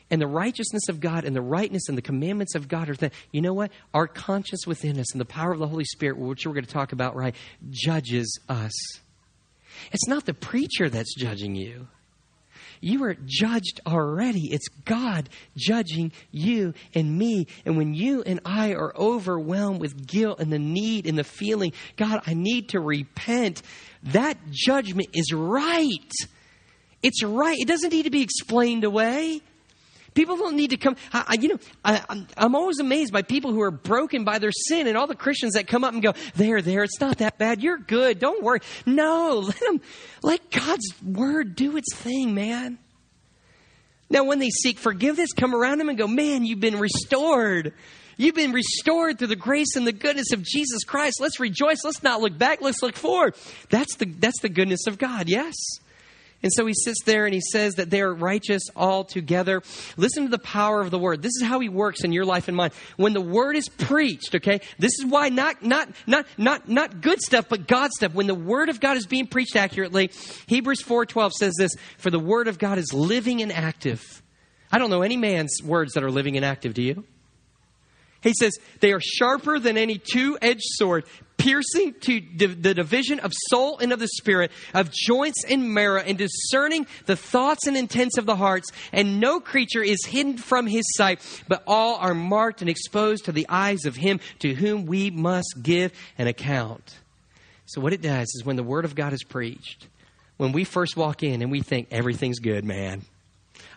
and 0.09 0.19
the 0.19 0.25
righteousness 0.25 0.89
of 0.89 0.99
God 0.99 1.25
and 1.25 1.35
the 1.35 1.43
rightness 1.43 1.87
and 1.87 1.95
the 1.95 2.01
commandments 2.01 2.55
of 2.55 2.67
God 2.67 2.89
are 2.89 2.95
that 2.95 3.13
you 3.31 3.39
know 3.39 3.53
what? 3.53 3.69
Our 3.93 4.07
conscience 4.07 4.65
within 4.65 4.99
us 4.99 5.11
and 5.11 5.21
the 5.21 5.25
power 5.25 5.51
of 5.51 5.59
the 5.59 5.67
Holy 5.67 5.85
Spirit, 5.85 6.17
which 6.17 6.47
we're 6.47 6.53
going 6.53 6.65
to 6.65 6.73
talk 6.73 6.91
about, 6.91 7.15
right, 7.15 7.35
judges 7.69 8.39
us. 8.49 8.73
It's 9.91 10.07
not 10.07 10.25
the 10.25 10.33
preacher 10.33 10.89
that's 10.89 11.13
judging 11.13 11.53
you. 11.53 11.87
You 12.81 13.03
are 13.03 13.15
judged 13.25 13.79
already. 13.87 14.51
It's 14.51 14.67
God 14.85 15.29
judging 15.55 16.11
you 16.31 16.73
and 16.93 17.17
me. 17.17 17.47
And 17.65 17.77
when 17.77 17.93
you 17.93 18.23
and 18.23 18.39
I 18.43 18.73
are 18.73 18.93
overwhelmed 18.97 19.79
with 19.79 20.05
guilt 20.05 20.39
and 20.39 20.51
the 20.51 20.59
need 20.59 21.07
and 21.07 21.17
the 21.17 21.23
feeling, 21.23 21.73
God, 21.95 22.21
I 22.25 22.33
need 22.33 22.69
to 22.69 22.79
repent, 22.79 23.61
that 24.03 24.37
judgment 24.49 25.09
is 25.13 25.31
right. 25.31 26.11
It's 27.03 27.23
right. 27.23 27.57
It 27.59 27.67
doesn't 27.67 27.91
need 27.91 28.03
to 28.03 28.11
be 28.11 28.21
explained 28.21 28.83
away. 28.83 29.41
People 30.13 30.35
don't 30.35 30.57
need 30.57 30.71
to 30.71 30.77
come. 30.77 30.97
I, 31.13 31.37
you 31.39 31.49
know, 31.49 31.59
I, 31.85 32.25
am 32.35 32.53
always 32.53 32.79
amazed 32.79 33.13
by 33.13 33.21
people 33.21 33.53
who 33.53 33.61
are 33.61 33.71
broken 33.71 34.25
by 34.25 34.39
their 34.39 34.51
sin 34.51 34.87
and 34.87 34.97
all 34.97 35.07
the 35.07 35.15
Christians 35.15 35.53
that 35.53 35.67
come 35.67 35.85
up 35.85 35.93
and 35.93 36.03
go, 36.03 36.13
there, 36.35 36.61
there, 36.61 36.83
it's 36.83 36.99
not 36.99 37.19
that 37.19 37.37
bad. 37.37 37.63
You're 37.63 37.77
good. 37.77 38.19
Don't 38.19 38.43
worry. 38.43 38.59
No, 38.85 39.39
let 39.45 39.59
them, 39.59 39.81
let 40.21 40.51
God's 40.51 40.93
word 41.01 41.55
do 41.55 41.77
its 41.77 41.95
thing, 41.95 42.33
man. 42.33 42.77
Now, 44.09 44.25
when 44.25 44.39
they 44.39 44.49
seek 44.49 44.77
forgiveness, 44.77 45.31
come 45.31 45.55
around 45.55 45.77
them 45.77 45.87
and 45.87 45.97
go, 45.97 46.07
man, 46.07 46.43
you've 46.43 46.59
been 46.59 46.77
restored. 46.77 47.73
You've 48.17 48.35
been 48.35 48.51
restored 48.51 49.17
through 49.17 49.27
the 49.27 49.37
grace 49.37 49.77
and 49.77 49.87
the 49.87 49.93
goodness 49.93 50.33
of 50.33 50.43
Jesus 50.43 50.83
Christ. 50.83 51.21
Let's 51.21 51.39
rejoice. 51.39 51.85
Let's 51.85 52.03
not 52.03 52.19
look 52.19 52.37
back. 52.37 52.61
Let's 52.61 52.83
look 52.83 52.95
forward. 52.95 53.35
That's 53.69 53.95
the, 53.95 54.05
that's 54.05 54.41
the 54.41 54.49
goodness 54.49 54.85
of 54.87 54.97
God. 54.97 55.29
Yes. 55.29 55.55
And 56.43 56.51
so 56.51 56.65
he 56.65 56.73
sits 56.73 57.03
there 57.05 57.25
and 57.25 57.33
he 57.33 57.41
says 57.41 57.75
that 57.75 57.89
they 57.89 58.01
are 58.01 58.13
righteous 58.13 58.63
all 58.75 59.03
together. 59.03 59.61
Listen 59.95 60.23
to 60.23 60.29
the 60.29 60.39
power 60.39 60.81
of 60.81 60.89
the 60.89 60.97
word. 60.97 61.21
This 61.21 61.35
is 61.39 61.43
how 61.43 61.59
he 61.59 61.69
works 61.69 62.03
in 62.03 62.11
your 62.11 62.25
life 62.25 62.47
and 62.47 62.57
mine. 62.57 62.71
When 62.97 63.13
the 63.13 63.21
word 63.21 63.55
is 63.55 63.69
preached, 63.69 64.33
okay, 64.35 64.61
this 64.79 64.91
is 64.99 65.05
why 65.05 65.29
not, 65.29 65.63
not, 65.63 65.89
not, 66.07 66.25
not, 66.37 66.67
not 66.67 67.01
good 67.01 67.21
stuff, 67.21 67.47
but 67.47 67.67
God 67.67 67.91
stuff. 67.91 68.13
When 68.13 68.27
the 68.27 68.35
word 68.35 68.69
of 68.69 68.79
God 68.79 68.97
is 68.97 69.05
being 69.05 69.27
preached 69.27 69.55
accurately, 69.55 70.11
Hebrews 70.47 70.81
4.12 70.81 71.31
says 71.33 71.53
this, 71.57 71.71
for 71.97 72.09
the 72.09 72.19
word 72.19 72.47
of 72.47 72.57
God 72.57 72.79
is 72.79 72.91
living 72.91 73.41
and 73.41 73.51
active. 73.51 74.23
I 74.71 74.79
don't 74.79 74.89
know 74.89 75.03
any 75.03 75.17
man's 75.17 75.59
words 75.63 75.93
that 75.93 76.03
are 76.03 76.11
living 76.11 76.37
and 76.37 76.45
active, 76.45 76.73
do 76.73 76.81
you? 76.81 77.03
He 78.21 78.33
says, 78.39 78.53
they 78.79 78.93
are 78.93 79.01
sharper 79.01 79.59
than 79.59 79.77
any 79.77 79.97
two 79.97 80.37
edged 80.41 80.61
sword, 80.63 81.05
piercing 81.41 81.95
to 82.01 82.21
the 82.35 82.73
division 82.73 83.19
of 83.19 83.31
soul 83.49 83.79
and 83.79 83.91
of 83.91 83.99
the 83.99 84.07
spirit, 84.07 84.51
of 84.73 84.91
joints 84.91 85.43
and 85.43 85.73
marrow, 85.73 86.01
and 86.01 86.17
discerning 86.17 86.85
the 87.07 87.15
thoughts 87.15 87.67
and 87.67 87.75
intents 87.75 88.17
of 88.17 88.25
the 88.25 88.35
hearts. 88.35 88.69
And 88.91 89.19
no 89.19 89.39
creature 89.39 89.83
is 89.83 90.05
hidden 90.05 90.37
from 90.37 90.67
his 90.67 90.83
sight, 90.95 91.19
but 91.47 91.63
all 91.65 91.95
are 91.95 92.13
marked 92.13 92.61
and 92.61 92.69
exposed 92.69 93.25
to 93.25 93.31
the 93.31 93.47
eyes 93.49 93.85
of 93.85 93.95
him 93.95 94.19
to 94.39 94.53
whom 94.53 94.85
we 94.85 95.09
must 95.09 95.55
give 95.61 95.91
an 96.17 96.27
account. 96.27 96.97
So, 97.65 97.81
what 97.81 97.93
it 97.93 98.01
does 98.01 98.27
is 98.35 98.43
when 98.43 98.55
the 98.55 98.63
word 98.63 98.85
of 98.85 98.95
God 98.95 99.13
is 99.13 99.23
preached, 99.23 99.87
when 100.37 100.51
we 100.51 100.63
first 100.63 100.97
walk 100.97 101.23
in 101.23 101.41
and 101.41 101.51
we 101.51 101.61
think 101.61 101.87
everything's 101.91 102.39
good, 102.39 102.65
man, 102.65 103.03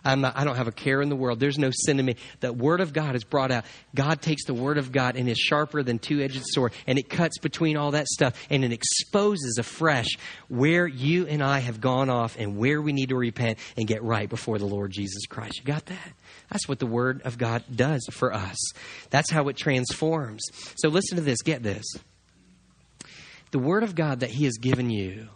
I'm 0.05 0.21
not, 0.21 0.37
I 0.37 0.43
don't 0.43 0.55
have 0.55 0.67
a 0.67 0.71
care 0.71 1.01
in 1.01 1.09
the 1.09 1.15
world. 1.15 1.39
There's 1.39 1.57
no 1.57 1.71
sin 1.71 1.99
in 1.99 2.05
me. 2.05 2.15
The 2.39 2.53
Word 2.53 2.79
of 2.79 2.93
God 2.93 3.15
is 3.15 3.23
brought 3.23 3.51
out. 3.51 3.65
God 3.95 4.21
takes 4.21 4.45
the 4.45 4.53
Word 4.53 4.77
of 4.77 4.91
God 4.91 5.15
and 5.15 5.27
is 5.27 5.37
sharper 5.37 5.81
than 5.81 5.97
two 5.97 6.21
edged 6.21 6.43
sword, 6.45 6.73
and 6.85 6.99
it 6.99 7.09
cuts 7.09 7.39
between 7.39 7.75
all 7.75 7.91
that 7.91 8.07
stuff, 8.07 8.33
and 8.51 8.63
it 8.63 8.71
exposes 8.71 9.57
afresh 9.57 10.17
where 10.47 10.85
you 10.85 11.25
and 11.25 11.43
I 11.43 11.59
have 11.59 11.81
gone 11.81 12.09
off 12.09 12.37
and 12.37 12.55
where 12.57 12.81
we 12.81 12.93
need 12.93 13.09
to 13.09 13.15
repent 13.15 13.57
and 13.75 13.87
get 13.87 14.03
right 14.03 14.29
before 14.29 14.59
the 14.59 14.65
Lord 14.65 14.91
Jesus 14.91 15.25
Christ. 15.25 15.57
You 15.57 15.63
got 15.65 15.87
that? 15.87 16.13
That's 16.51 16.67
what 16.67 16.77
the 16.79 16.85
Word 16.85 17.23
of 17.25 17.37
God 17.39 17.63
does 17.75 18.07
for 18.11 18.31
us. 18.31 18.57
That's 19.09 19.31
how 19.31 19.47
it 19.47 19.57
transforms. 19.57 20.43
So 20.77 20.89
listen 20.89 21.17
to 21.17 21.23
this. 21.23 21.41
Get 21.41 21.63
this. 21.63 21.85
The 23.49 23.59
Word 23.59 23.83
of 23.83 23.95
God 23.95 24.19
that 24.19 24.29
He 24.29 24.45
has 24.45 24.57
given 24.57 24.89
you 24.91 25.29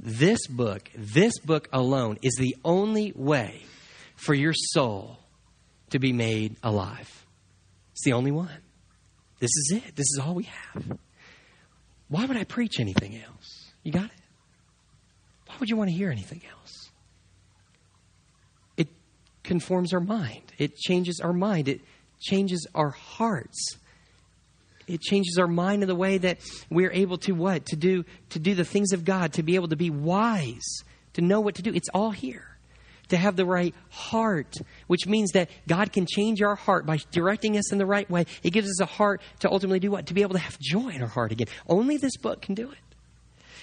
this 0.00 0.46
book, 0.46 0.90
this 0.94 1.38
book 1.38 1.68
alone, 1.72 2.18
is 2.22 2.34
the 2.38 2.56
only 2.64 3.12
way 3.14 3.62
for 4.16 4.34
your 4.34 4.54
soul 4.54 5.18
to 5.90 5.98
be 5.98 6.12
made 6.12 6.56
alive. 6.62 7.26
It's 7.92 8.04
the 8.04 8.12
only 8.12 8.30
one. 8.30 8.48
This 9.40 9.50
is 9.50 9.72
it. 9.76 9.96
This 9.96 10.06
is 10.06 10.20
all 10.22 10.34
we 10.34 10.44
have. 10.44 10.98
Why 12.08 12.24
would 12.24 12.36
I 12.36 12.44
preach 12.44 12.80
anything 12.80 13.16
else? 13.16 13.72
You 13.82 13.92
got 13.92 14.04
it? 14.04 14.10
Why 15.46 15.56
would 15.60 15.68
you 15.68 15.76
want 15.76 15.90
to 15.90 15.96
hear 15.96 16.10
anything 16.10 16.42
else? 16.50 16.90
It 18.76 18.88
conforms 19.42 19.92
our 19.92 20.00
mind, 20.00 20.52
it 20.58 20.76
changes 20.76 21.20
our 21.22 21.32
mind, 21.32 21.68
it 21.68 21.80
changes 22.20 22.66
our 22.74 22.90
hearts 22.90 23.76
it 24.90 25.00
changes 25.00 25.38
our 25.38 25.46
mind 25.46 25.82
in 25.82 25.88
the 25.88 25.94
way 25.94 26.18
that 26.18 26.38
we're 26.70 26.92
able 26.92 27.18
to 27.18 27.32
what? 27.32 27.66
To 27.66 27.76
do 27.76 28.04
to 28.30 28.38
do 28.38 28.54
the 28.54 28.64
things 28.64 28.92
of 28.92 29.04
God, 29.04 29.34
to 29.34 29.42
be 29.42 29.54
able 29.54 29.68
to 29.68 29.76
be 29.76 29.90
wise, 29.90 30.82
to 31.14 31.20
know 31.20 31.40
what 31.40 31.56
to 31.56 31.62
do. 31.62 31.72
It's 31.72 31.88
all 31.94 32.10
here. 32.10 32.46
To 33.08 33.16
have 33.16 33.34
the 33.34 33.44
right 33.44 33.74
heart, 33.88 34.54
which 34.86 35.08
means 35.08 35.32
that 35.32 35.50
God 35.66 35.92
can 35.92 36.06
change 36.06 36.42
our 36.42 36.54
heart 36.54 36.86
by 36.86 37.00
directing 37.10 37.56
us 37.56 37.72
in 37.72 37.78
the 37.78 37.86
right 37.86 38.08
way. 38.08 38.26
It 38.44 38.50
gives 38.50 38.68
us 38.68 38.80
a 38.80 38.86
heart 38.86 39.20
to 39.40 39.50
ultimately 39.50 39.80
do 39.80 39.90
what? 39.90 40.06
To 40.06 40.14
be 40.14 40.22
able 40.22 40.34
to 40.34 40.38
have 40.38 40.56
joy 40.60 40.90
in 40.90 41.02
our 41.02 41.08
heart 41.08 41.32
again. 41.32 41.48
Only 41.66 41.96
this 41.96 42.16
book 42.16 42.40
can 42.40 42.54
do 42.54 42.70
it. 42.70 42.78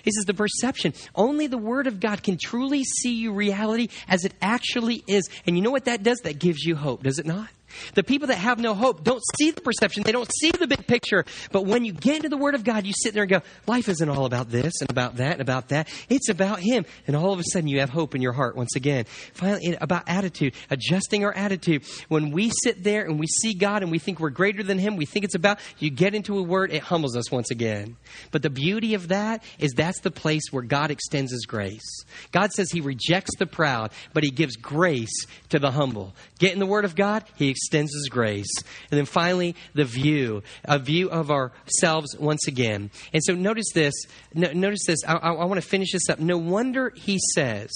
He 0.03 0.11
says 0.11 0.25
the 0.25 0.33
perception. 0.33 0.93
Only 1.15 1.47
the 1.47 1.57
Word 1.57 1.87
of 1.87 1.99
God 1.99 2.23
can 2.23 2.37
truly 2.37 2.83
see 2.83 3.15
you 3.15 3.33
reality 3.33 3.87
as 4.07 4.25
it 4.25 4.33
actually 4.41 5.03
is. 5.07 5.29
And 5.45 5.55
you 5.55 5.63
know 5.63 5.71
what 5.71 5.85
that 5.85 6.03
does? 6.03 6.19
That 6.19 6.39
gives 6.39 6.63
you 6.63 6.75
hope, 6.75 7.03
does 7.03 7.19
it 7.19 7.25
not? 7.25 7.47
The 7.93 8.03
people 8.03 8.27
that 8.27 8.37
have 8.37 8.59
no 8.59 8.73
hope 8.73 9.03
don't 9.03 9.23
see 9.39 9.51
the 9.51 9.61
perception. 9.61 10.03
They 10.03 10.11
don't 10.11 10.29
see 10.39 10.51
the 10.51 10.67
big 10.67 10.87
picture. 10.87 11.25
But 11.51 11.65
when 11.65 11.85
you 11.85 11.93
get 11.93 12.17
into 12.17 12.29
the 12.29 12.37
Word 12.37 12.55
of 12.55 12.63
God, 12.63 12.85
you 12.85 12.93
sit 12.95 13.13
there 13.13 13.23
and 13.23 13.29
go, 13.29 13.41
life 13.65 13.89
isn't 13.89 14.09
all 14.09 14.25
about 14.25 14.49
this 14.49 14.73
and 14.81 14.89
about 14.89 15.17
that 15.17 15.33
and 15.33 15.41
about 15.41 15.69
that. 15.69 15.87
It's 16.09 16.29
about 16.29 16.59
Him. 16.59 16.85
And 17.05 17.15
all 17.15 17.33
of 17.33 17.39
a 17.39 17.43
sudden 17.51 17.67
you 17.67 17.79
have 17.79 17.89
hope 17.89 18.15
in 18.15 18.21
your 18.21 18.33
heart 18.33 18.55
once 18.55 18.75
again. 18.75 19.05
Finally, 19.33 19.77
about 19.79 20.03
attitude, 20.07 20.53
adjusting 20.69 21.23
our 21.23 21.33
attitude. 21.33 21.83
When 22.07 22.31
we 22.31 22.51
sit 22.63 22.83
there 22.83 23.03
and 23.03 23.19
we 23.19 23.27
see 23.27 23.53
God 23.53 23.83
and 23.83 23.91
we 23.91 23.99
think 23.99 24.19
we're 24.19 24.29
greater 24.29 24.63
than 24.63 24.79
Him, 24.79 24.95
we 24.95 25.05
think 25.05 25.25
it's 25.25 25.35
about, 25.35 25.59
you 25.79 25.89
get 25.89 26.15
into 26.15 26.37
a 26.37 26.43
Word, 26.43 26.71
it 26.71 26.83
humbles 26.83 27.15
us 27.15 27.31
once 27.31 27.51
again. 27.51 27.97
But 28.31 28.41
the 28.41 28.49
beauty 28.49 28.93
of 28.93 29.09
that 29.09 29.43
is 29.59 29.71
that's 29.73 30.01
the 30.01 30.11
place 30.11 30.43
where 30.51 30.63
God 30.63 30.91
extends 30.91 31.31
His 31.31 31.45
grace. 31.45 32.03
God 32.31 32.51
says 32.51 32.71
He 32.71 32.81
rejects 32.81 33.35
the 33.37 33.45
proud, 33.45 33.91
but 34.13 34.23
He 34.23 34.31
gives 34.31 34.55
grace 34.55 35.25
to 35.49 35.59
the 35.59 35.71
humble. 35.71 36.13
Get 36.39 36.53
in 36.53 36.59
the 36.59 36.65
Word 36.65 36.85
of 36.85 36.95
God, 36.95 37.23
He 37.35 37.49
extends 37.67 37.93
his 37.93 38.07
grace. 38.09 38.49
And 38.89 38.97
then 38.97 39.05
finally, 39.05 39.55
the 39.73 39.83
view, 39.83 40.43
a 40.63 40.79
view 40.79 41.09
of 41.09 41.29
ourselves 41.29 42.15
once 42.17 42.47
again. 42.47 42.91
And 43.13 43.21
so 43.23 43.33
notice 43.33 43.67
this. 43.73 43.93
No, 44.33 44.51
notice 44.53 44.85
this. 44.87 44.99
I, 45.05 45.15
I, 45.15 45.33
I 45.33 45.45
want 45.45 45.61
to 45.61 45.67
finish 45.67 45.91
this 45.91 46.09
up. 46.09 46.19
No 46.19 46.37
wonder 46.37 46.93
he 46.95 47.19
says 47.35 47.71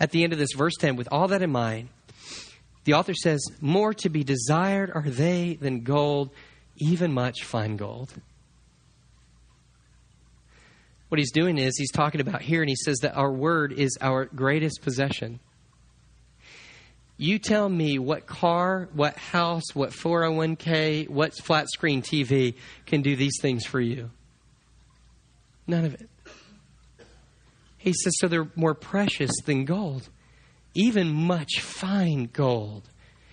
at 0.00 0.10
the 0.10 0.24
end 0.24 0.32
of 0.32 0.38
this, 0.38 0.52
verse 0.52 0.74
10, 0.78 0.96
with 0.96 1.08
all 1.12 1.28
that 1.28 1.42
in 1.42 1.50
mind, 1.50 1.90
the 2.84 2.94
author 2.94 3.14
says, 3.14 3.44
More 3.60 3.92
to 3.94 4.08
be 4.08 4.24
desired 4.24 4.90
are 4.94 5.02
they 5.02 5.58
than 5.60 5.82
gold, 5.82 6.30
even 6.76 7.12
much 7.12 7.44
fine 7.44 7.76
gold. 7.76 8.12
What 11.08 11.18
he's 11.18 11.32
doing 11.32 11.58
is 11.58 11.76
he's 11.76 11.92
talking 11.92 12.20
about 12.20 12.42
here, 12.42 12.60
and 12.60 12.68
he 12.68 12.76
says 12.76 12.98
that 13.02 13.14
our 13.14 13.30
word 13.30 13.72
is 13.72 13.96
our 14.00 14.24
greatest 14.24 14.82
possession. 14.82 15.38
You 17.16 17.38
tell 17.38 17.68
me 17.68 17.98
what 17.98 18.26
car, 18.26 18.88
what 18.92 19.16
house, 19.16 19.74
what 19.74 19.90
401k, 19.90 21.08
what 21.08 21.32
flat 21.44 21.68
screen 21.68 22.02
TV 22.02 22.54
can 22.86 23.02
do 23.02 23.14
these 23.14 23.38
things 23.40 23.64
for 23.64 23.80
you. 23.80 24.10
None 25.66 25.84
of 25.84 25.94
it. 25.94 26.08
He 27.78 27.92
says, 27.92 28.14
so 28.18 28.28
they're 28.28 28.48
more 28.56 28.74
precious 28.74 29.30
than 29.44 29.64
gold, 29.64 30.08
even 30.74 31.12
much 31.12 31.60
fine 31.60 32.30
gold. 32.32 32.88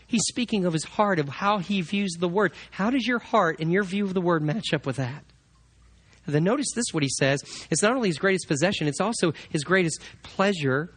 He's 0.05 0.25
speaking 0.27 0.65
of 0.65 0.73
his 0.73 0.84
heart, 0.84 1.19
of 1.19 1.29
how 1.29 1.59
he 1.59 1.82
views 1.82 2.17
the 2.19 2.27
word. 2.27 2.51
How 2.69 2.89
does 2.89 3.07
your 3.07 3.19
heart 3.19 3.59
and 3.61 3.71
your 3.71 3.84
view 3.84 4.03
of 4.03 4.13
the 4.13 4.21
word 4.21 4.43
match 4.43 4.73
up 4.73 4.86
with 4.86 4.97
that? 4.97 5.23
And 6.25 6.36
then 6.36 6.43
notice 6.43 6.67
this 6.75 6.86
what 6.91 7.01
he 7.01 7.09
says. 7.17 7.41
It's 7.71 7.82
not 7.82 7.95
only 7.95 8.09
his 8.09 8.19
greatest 8.19 8.47
possession, 8.47 8.88
it's 8.88 9.01
also 9.01 9.34
his 9.49 9.63
greatest 9.63 10.01
pleasure 10.21 10.93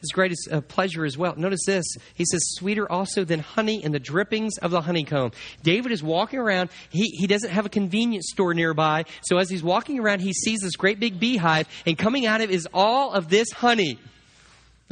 his 0.00 0.10
greatest 0.12 0.48
uh, 0.50 0.60
pleasure 0.62 1.04
as 1.04 1.16
well. 1.16 1.34
Notice 1.36 1.64
this. 1.66 1.84
He 2.14 2.24
says, 2.24 2.40
sweeter 2.54 2.90
also 2.90 3.24
than 3.24 3.40
honey 3.40 3.82
and 3.84 3.94
the 3.94 4.00
drippings 4.00 4.58
of 4.58 4.70
the 4.70 4.80
honeycomb. 4.80 5.32
David 5.62 5.92
is 5.92 6.02
walking 6.02 6.38
around. 6.38 6.70
He, 6.90 7.08
he 7.10 7.26
doesn't 7.26 7.50
have 7.50 7.66
a 7.66 7.70
convenience 7.70 8.28
store 8.30 8.54
nearby. 8.54 9.04
So 9.22 9.38
as 9.38 9.50
he's 9.50 9.62
walking 9.62 9.98
around, 9.98 10.20
he 10.20 10.32
sees 10.32 10.60
this 10.60 10.76
great 10.76 11.00
big 11.00 11.20
beehive, 11.20 11.68
and 11.86 11.96
coming 11.96 12.26
out 12.26 12.40
of 12.40 12.50
it 12.50 12.54
is 12.54 12.68
all 12.72 13.12
of 13.12 13.28
this 13.28 13.50
honey. 13.50 13.98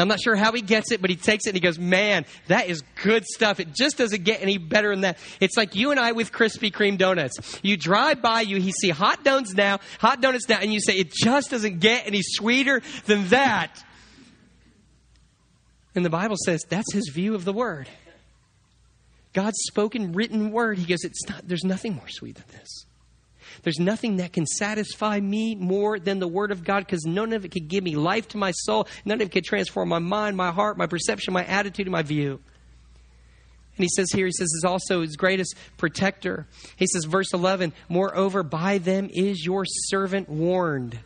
I'm 0.01 0.07
not 0.07 0.21
sure 0.21 0.37
how 0.37 0.53
he 0.53 0.63
gets 0.63 0.93
it, 0.93 1.01
but 1.01 1.11
he 1.11 1.17
takes 1.17 1.47
it 1.47 1.51
and 1.51 1.57
he 1.57 1.61
goes, 1.61 1.79
Man, 1.79 2.25
that 2.47 2.69
is 2.69 2.83
good 3.03 3.25
stuff. 3.25 3.59
It 3.59 3.75
just 3.75 3.99
doesn't 3.99 4.23
get 4.23 4.41
any 4.41 4.57
better 4.57 4.91
than 4.91 5.01
that. 5.01 5.19
It's 5.41 5.57
like 5.57 5.75
you 5.75 5.91
and 5.91 5.99
I 5.99 6.13
with 6.13 6.31
Krispy 6.31 6.71
Kreme 6.73 6.99
donuts. 6.99 7.59
You 7.63 7.77
drive 7.77 8.23
by, 8.23 8.43
you 8.43 8.61
he 8.61 8.71
see 8.71 8.91
hot 8.91 9.25
donuts 9.25 9.55
now, 9.55 9.81
hot 9.99 10.21
donuts 10.21 10.49
now, 10.49 10.59
and 10.61 10.73
you 10.73 10.81
say, 10.81 10.95
It 10.95 11.13
just 11.13 11.51
doesn't 11.51 11.81
get 11.81 12.07
any 12.07 12.21
sweeter 12.23 12.81
than 13.07 13.27
that. 13.29 13.83
And 15.95 16.05
the 16.05 16.11
Bible 16.11 16.37
says 16.45 16.63
that's 16.69 16.93
his 16.93 17.11
view 17.13 17.35
of 17.35 17.45
the 17.45 17.53
word. 17.53 17.89
God's 19.33 19.59
spoken, 19.67 20.13
written 20.13 20.51
word. 20.51 20.79
He 20.79 20.87
goes, 20.87 21.05
it's 21.05 21.29
not, 21.29 21.47
there's 21.47 21.65
nothing 21.65 21.95
more 21.95 22.09
sweet 22.09 22.37
than 22.37 22.45
this. 22.53 22.85
There's 23.63 23.79
nothing 23.79 24.17
that 24.17 24.33
can 24.33 24.47
satisfy 24.47 25.21
me 25.21 25.55
more 25.55 25.99
than 25.99 26.19
the 26.19 26.29
Word 26.29 26.53
of 26.53 26.65
God 26.65 26.81
because 26.81 27.05
none 27.05 27.33
of 27.33 27.45
it 27.45 27.51
can 27.51 27.67
give 27.67 27.83
me 27.83 27.97
life 27.97 28.29
to 28.29 28.39
my 28.39 28.53
soul. 28.53 28.87
None 29.05 29.21
of 29.21 29.29
it 29.29 29.33
can 29.33 29.43
transform 29.43 29.89
my 29.89 29.99
mind, 29.99 30.37
my 30.37 30.51
heart, 30.51 30.79
my 30.79 30.87
perception, 30.87 31.33
my 31.33 31.45
attitude, 31.45 31.87
and 31.87 31.93
my 31.93 32.03
view. 32.03 32.41
And 33.77 33.85
he 33.85 33.89
says 33.95 34.11
here, 34.13 34.27
he 34.27 34.33
says, 34.33 34.49
is 34.49 34.65
also 34.67 35.03
his 35.03 35.17
greatest 35.17 35.55
protector. 35.77 36.47
He 36.77 36.87
says, 36.87 37.05
verse 37.05 37.33
11, 37.33 37.73
moreover, 37.89 38.43
by 38.43 38.79
them 38.79 39.09
is 39.13 39.45
your 39.45 39.65
servant 39.65 40.29
warned. 40.29 40.99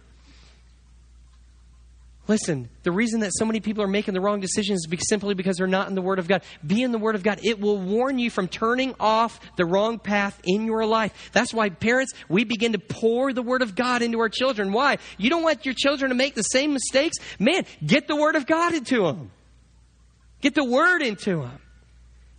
Listen, 2.28 2.68
the 2.84 2.92
reason 2.92 3.20
that 3.20 3.32
so 3.34 3.44
many 3.44 3.58
people 3.58 3.82
are 3.82 3.88
making 3.88 4.14
the 4.14 4.20
wrong 4.20 4.38
decisions 4.38 4.86
is 4.88 5.08
simply 5.08 5.34
because 5.34 5.56
they're 5.56 5.66
not 5.66 5.88
in 5.88 5.96
the 5.96 6.02
Word 6.02 6.20
of 6.20 6.28
God. 6.28 6.42
Be 6.64 6.82
in 6.82 6.92
the 6.92 6.98
Word 6.98 7.16
of 7.16 7.24
God. 7.24 7.40
It 7.42 7.60
will 7.60 7.78
warn 7.78 8.20
you 8.20 8.30
from 8.30 8.46
turning 8.46 8.94
off 9.00 9.40
the 9.56 9.64
wrong 9.64 9.98
path 9.98 10.40
in 10.44 10.64
your 10.64 10.86
life. 10.86 11.30
That's 11.32 11.52
why, 11.52 11.70
parents, 11.70 12.12
we 12.28 12.44
begin 12.44 12.72
to 12.72 12.78
pour 12.78 13.32
the 13.32 13.42
Word 13.42 13.60
of 13.60 13.74
God 13.74 14.02
into 14.02 14.20
our 14.20 14.28
children. 14.28 14.72
Why? 14.72 14.98
You 15.18 15.30
don't 15.30 15.42
want 15.42 15.66
your 15.66 15.74
children 15.74 16.10
to 16.10 16.14
make 16.14 16.36
the 16.36 16.42
same 16.42 16.72
mistakes? 16.72 17.16
Man, 17.40 17.64
get 17.84 18.06
the 18.06 18.16
Word 18.16 18.36
of 18.36 18.46
God 18.46 18.72
into 18.72 19.02
them. 19.02 19.32
Get 20.40 20.54
the 20.54 20.64
Word 20.64 21.02
into 21.02 21.40
them. 21.40 21.58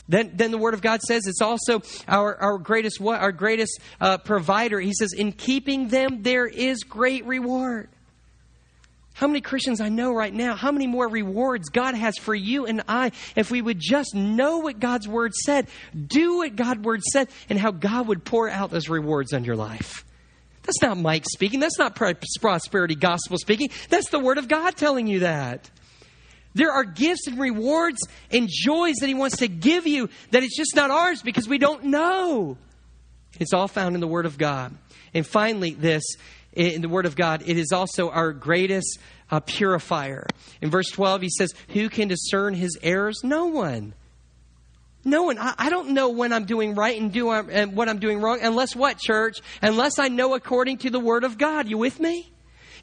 Then, 0.07 0.31
then 0.33 0.51
the 0.51 0.57
Word 0.57 0.73
of 0.73 0.81
God 0.81 1.01
says 1.01 1.23
it's 1.27 1.41
also 1.41 1.81
our, 2.07 2.37
our 2.37 2.57
greatest 2.57 3.01
our 3.01 3.31
greatest 3.33 3.81
uh, 3.99 4.17
provider. 4.17 4.79
He 4.79 4.93
says, 4.93 5.11
in 5.13 5.33
keeping 5.33 5.89
them 5.89 6.23
there 6.23 6.45
is 6.45 6.83
great 6.83 7.25
reward. 7.25 7.89
How 9.13 9.27
many 9.27 9.41
Christians 9.41 9.79
I 9.79 9.89
know 9.89 10.11
right 10.11 10.33
now, 10.33 10.55
how 10.55 10.71
many 10.71 10.87
more 10.87 11.07
rewards 11.07 11.69
God 11.69 11.93
has 11.93 12.17
for 12.17 12.33
you 12.33 12.65
and 12.65 12.83
I 12.87 13.11
if 13.35 13.51
we 13.51 13.61
would 13.61 13.79
just 13.79 14.15
know 14.15 14.57
what 14.59 14.79
God's 14.79 15.07
Word 15.07 15.33
said, 15.33 15.67
do 15.95 16.37
what 16.37 16.55
God's 16.55 16.81
Word 16.81 17.03
said, 17.03 17.29
and 17.47 17.59
how 17.59 17.71
God 17.71 18.07
would 18.07 18.25
pour 18.25 18.49
out 18.49 18.71
those 18.71 18.89
rewards 18.89 19.31
on 19.31 19.43
your 19.43 19.55
life. 19.55 20.03
That's 20.63 20.81
not 20.81 20.97
Mike 20.97 21.25
speaking. 21.31 21.59
That's 21.59 21.77
not 21.77 21.95
prosperity 21.95 22.95
gospel 22.95 23.37
speaking. 23.37 23.69
That's 23.89 24.09
the 24.09 24.19
Word 24.19 24.37
of 24.37 24.47
God 24.47 24.75
telling 24.75 25.07
you 25.07 25.19
that. 25.19 25.69
There 26.55 26.71
are 26.71 26.83
gifts 26.83 27.27
and 27.27 27.39
rewards 27.39 28.07
and 28.31 28.47
joys 28.49 28.95
that 29.01 29.07
He 29.07 29.13
wants 29.13 29.37
to 29.37 29.47
give 29.47 29.85
you 29.85 30.09
that 30.31 30.43
it's 30.43 30.57
just 30.57 30.75
not 30.75 30.89
ours 30.89 31.21
because 31.21 31.47
we 31.47 31.57
don't 31.57 31.85
know. 31.85 32.57
It's 33.39 33.53
all 33.53 33.67
found 33.67 33.95
in 33.95 34.01
the 34.01 34.07
Word 34.07 34.25
of 34.25 34.37
God. 34.37 34.75
And 35.13 35.25
finally, 35.25 35.71
this 35.73 36.03
in 36.53 36.81
the 36.81 36.89
Word 36.89 37.05
of 37.05 37.15
God, 37.15 37.43
it 37.45 37.57
is 37.57 37.71
also 37.71 38.09
our 38.09 38.31
greatest 38.31 38.99
uh, 39.31 39.39
purifier. 39.39 40.27
In 40.61 40.69
verse 40.69 40.89
12, 40.89 41.21
he 41.21 41.29
says, 41.29 41.53
Who 41.69 41.89
can 41.89 42.07
discern 42.07 42.53
his 42.53 42.77
errors? 42.81 43.21
No 43.23 43.47
one. 43.47 43.93
No 45.05 45.23
one. 45.23 45.37
I, 45.37 45.53
I 45.57 45.69
don't 45.69 45.89
know 45.91 46.09
when 46.09 46.31
I'm 46.31 46.45
doing 46.45 46.75
right 46.75 46.99
and, 46.99 47.11
do, 47.11 47.31
and 47.31 47.75
what 47.75 47.89
I'm 47.89 47.99
doing 47.99 48.21
wrong, 48.21 48.39
unless 48.41 48.75
what, 48.75 48.97
church? 48.97 49.39
Unless 49.61 49.99
I 49.99 50.07
know 50.07 50.33
according 50.35 50.79
to 50.79 50.89
the 50.89 50.99
Word 50.99 51.23
of 51.23 51.37
God. 51.37 51.67
You 51.67 51.77
with 51.77 51.99
me? 51.99 52.32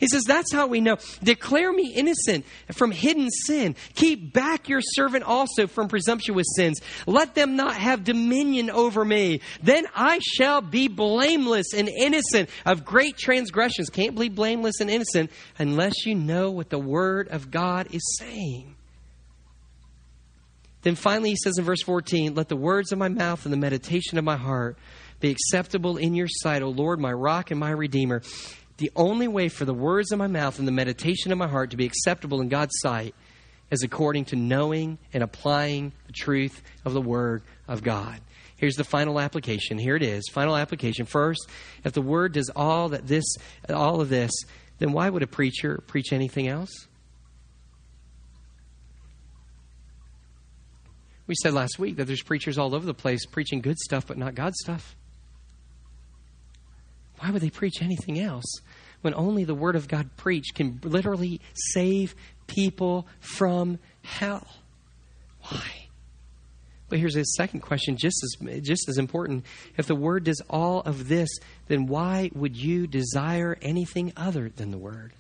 He 0.01 0.09
says, 0.09 0.25
That's 0.27 0.53
how 0.53 0.67
we 0.67 0.81
know. 0.81 0.97
Declare 1.23 1.73
me 1.73 1.93
innocent 1.95 2.47
from 2.73 2.91
hidden 2.91 3.31
sin. 3.31 3.77
Keep 3.95 4.33
back 4.33 4.69
your 4.69 4.81
servant 4.81 5.25
also 5.25 5.67
from 5.67 5.89
presumptuous 5.89 6.47
sins. 6.57 6.81
Let 7.07 7.35
them 7.35 7.55
not 7.55 7.77
have 7.77 8.03
dominion 8.03 8.71
over 8.71 9.05
me. 9.05 9.43
Then 9.63 9.87
I 9.95 10.19
shall 10.19 10.63
be 10.63 10.89
blameless 10.89 11.75
and 11.75 11.89
innocent 11.89 12.49
of 12.65 12.85
great 12.85 13.19
transgressions. 13.19 13.91
Can't 13.91 14.19
be 14.19 14.31
blameless 14.31 14.81
and 14.81 14.91
innocent 14.91 15.31
unless 15.59 16.07
you 16.07 16.15
know 16.15 16.51
what 16.51 16.71
the 16.71 16.79
Word 16.79 17.29
of 17.29 17.51
God 17.51 17.95
is 17.95 18.17
saying. 18.19 18.75
Then 20.83 20.95
finally, 20.95 21.31
he 21.31 21.37
says 21.37 21.59
in 21.59 21.65
verse 21.65 21.83
14, 21.83 22.35
Let 22.35 22.49
the 22.49 22.57
words 22.57 22.91
of 22.91 22.99
my 22.99 23.09
mouth 23.09 23.45
and 23.45 23.53
the 23.53 23.59
meditation 23.59 24.17
of 24.17 24.25
my 24.25 24.37
heart 24.37 24.79
be 25.21 25.31
acceptable 25.31 25.99
in 25.99 26.15
your 26.15 26.29
sight, 26.29 26.63
O 26.63 26.71
Lord, 26.71 26.99
my 26.99 27.13
rock 27.13 27.51
and 27.51 27.61
my 27.61 27.71
redeemer. 27.71 28.23
The 28.81 28.91
only 28.97 29.29
way 29.29 29.51
for 29.51 29.67
the 29.67 29.75
words 29.75 30.11
of 30.11 30.19
my 30.19 30.27
mouth 30.27 30.59
and 30.59 30.67
the 30.67 30.73
meditation 30.73 31.33
of 31.33 31.37
my 31.37 31.47
heart 31.47 31.73
to 31.73 31.77
be 31.77 31.85
acceptable 31.85 32.41
in 32.41 32.49
God's 32.49 32.73
sight 32.79 33.15
is 33.71 33.83
according 33.83 34.25
to 34.27 34.37
knowing 34.37 34.97
and 35.13 35.23
applying 35.23 35.93
the 36.07 36.15
truth 36.15 36.63
of 36.87 36.95
the 36.95 37.01
Word 37.03 37.43
of 37.69 37.83
God. 37.83 38.23
Here's 38.57 38.77
the 38.77 38.85
final 38.85 39.21
application. 39.21 39.77
Here 39.77 39.97
it 39.97 40.03
is. 40.03 40.25
Final 40.33 40.57
application. 40.57 41.05
First, 41.05 41.47
if 41.85 41.93
the 41.93 42.01
Word 42.01 42.33
does 42.33 42.51
all 42.57 42.89
that 42.89 43.07
this, 43.07 43.37
all 43.69 44.01
of 44.01 44.09
this, 44.09 44.33
then 44.79 44.93
why 44.93 45.11
would 45.11 45.23
a 45.23 45.27
preacher 45.27 45.83
preach 45.87 46.15
anything 46.15 46.49
else? 46.49 46.71
We 51.27 51.35
said 51.43 51.53
last 51.53 51.79
week 51.79 51.97
that 51.97 52.07
there's 52.07 52.23
preachers 52.23 52.57
all 52.57 52.75
over 52.75 52.87
the 52.87 52.95
place 52.95 53.27
preaching 53.27 53.61
good 53.61 53.79
stuff, 53.79 54.07
but 54.07 54.17
not 54.17 54.35
God 54.35 54.55
stuff. 54.55 54.97
Why 57.21 57.31
would 57.31 57.43
they 57.43 57.51
preach 57.51 57.83
anything 57.83 58.19
else 58.19 58.61
when 59.03 59.15
only 59.15 59.45
the 59.45 59.55
Word 59.55 59.77
of 59.77 59.89
God 59.89 60.09
preached 60.17 60.55
can 60.55 60.81
literally 60.83 61.41
save 61.55 62.15
people 62.47 63.07
from 63.21 63.79
hell? 64.03 64.47
Why? 65.43 65.89
But 66.89 66.99
here's 66.99 67.15
his 67.15 67.37
second 67.37 67.61
question, 67.61 67.97
just 67.97 68.17
as, 68.25 68.61
just 68.63 68.89
as 68.89 68.97
important. 68.97 69.45
If 69.77 69.87
the 69.87 69.95
Word 69.95 70.25
does 70.25 70.43
all 70.49 70.81
of 70.81 71.09
this, 71.09 71.29
then 71.69 71.87
why 71.87 72.31
would 72.35 72.57
you 72.57 72.87
desire 72.87 73.57
anything 73.61 74.13
other 74.17 74.49
than 74.49 74.71
the 74.71 74.79
Word? 74.79 75.13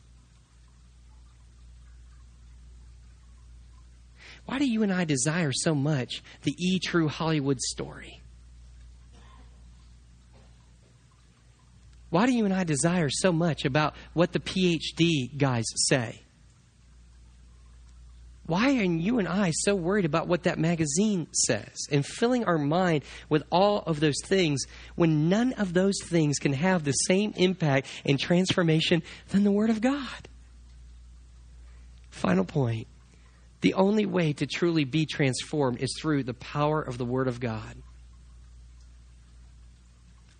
Why 4.46 4.58
do 4.58 4.66
you 4.66 4.82
and 4.82 4.92
I 4.92 5.04
desire 5.04 5.52
so 5.52 5.74
much 5.74 6.22
the 6.42 6.54
E 6.58 6.78
True 6.80 7.08
Hollywood 7.08 7.60
story? 7.60 8.19
Why 12.10 12.26
do 12.26 12.32
you 12.32 12.44
and 12.44 12.52
I 12.52 12.64
desire 12.64 13.08
so 13.08 13.32
much 13.32 13.64
about 13.64 13.94
what 14.12 14.32
the 14.32 14.40
PhD 14.40 15.36
guys 15.36 15.64
say? 15.88 16.20
Why 18.50 18.78
are 18.78 18.82
you 18.82 19.20
and 19.20 19.28
I 19.28 19.52
so 19.52 19.76
worried 19.76 20.04
about 20.04 20.26
what 20.26 20.42
that 20.42 20.58
magazine 20.58 21.28
says 21.30 21.86
and 21.92 22.04
filling 22.04 22.44
our 22.44 22.58
mind 22.58 23.04
with 23.28 23.44
all 23.52 23.84
of 23.86 24.00
those 24.00 24.20
things 24.24 24.64
when 24.96 25.28
none 25.28 25.52
of 25.52 25.72
those 25.72 25.94
things 26.02 26.40
can 26.40 26.52
have 26.54 26.82
the 26.82 26.90
same 26.90 27.32
impact 27.36 27.86
and 28.04 28.18
transformation 28.18 29.04
than 29.28 29.44
the 29.44 29.52
Word 29.52 29.70
of 29.70 29.80
God? 29.80 30.28
Final 32.10 32.44
point. 32.44 32.88
The 33.60 33.74
only 33.74 34.04
way 34.04 34.32
to 34.32 34.46
truly 34.46 34.82
be 34.82 35.06
transformed 35.06 35.78
is 35.78 35.94
through 36.00 36.24
the 36.24 36.34
power 36.34 36.82
of 36.82 36.98
the 36.98 37.04
Word 37.04 37.28
of 37.28 37.38
God. 37.38 37.76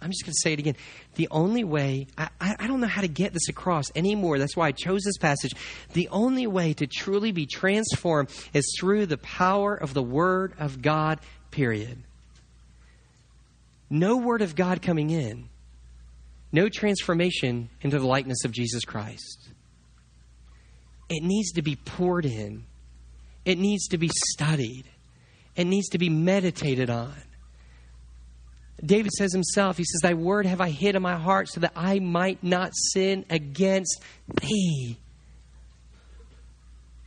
I'm 0.03 0.11
just 0.11 0.25
going 0.25 0.33
to 0.33 0.41
say 0.41 0.53
it 0.55 0.59
again. 0.59 0.77
The 1.17 1.29
only 1.31 1.63
way, 1.63 2.07
I, 2.17 2.29
I 2.41 2.67
don't 2.67 2.81
know 2.81 2.87
how 2.87 3.03
to 3.03 3.09
get 3.09 3.33
this 3.35 3.49
across 3.49 3.85
anymore. 3.95 4.39
That's 4.39 4.57
why 4.57 4.69
I 4.69 4.73
chose 4.73 5.03
this 5.03 5.19
passage. 5.19 5.53
The 5.93 6.09
only 6.09 6.47
way 6.47 6.73
to 6.75 6.87
truly 6.87 7.33
be 7.33 7.47
transformed 7.47 8.31
is 8.55 8.65
through 8.79 9.07
the 9.07 9.19
power 9.19 9.75
of 9.75 9.93
the 9.93 10.03
Word 10.03 10.55
of 10.59 10.81
God, 10.81 11.21
period. 11.51 12.03
No 13.91 14.17
Word 14.17 14.41
of 14.41 14.55
God 14.55 14.81
coming 14.81 15.11
in, 15.11 15.49
no 16.51 16.69
transformation 16.69 17.69
into 17.83 17.99
the 17.99 18.07
likeness 18.07 18.45
of 18.45 18.53
Jesus 18.53 18.85
Christ. 18.85 19.51
It 21.11 21.23
needs 21.23 21.53
to 21.53 21.63
be 21.63 21.77
poured 21.77 22.25
in, 22.25 22.65
it 23.45 23.59
needs 23.59 23.89
to 23.89 23.99
be 23.99 24.09
studied, 24.33 24.85
it 25.57 25.65
needs 25.65 25.89
to 25.91 25.99
be 25.99 26.09
meditated 26.09 26.89
on. 26.89 27.13
David 28.85 29.12
says 29.12 29.33
himself, 29.33 29.76
he 29.76 29.85
says, 29.85 30.01
Thy 30.03 30.14
word 30.14 30.47
have 30.47 30.61
I 30.61 30.70
hid 30.70 30.97
in 30.97 31.03
my 31.03 31.16
heart 31.16 31.49
so 31.49 31.61
that 31.61 31.72
I 31.76 31.99
might 31.99 32.43
not 32.43 32.72
sin 32.74 33.24
against 33.28 34.03
thee. 34.41 34.97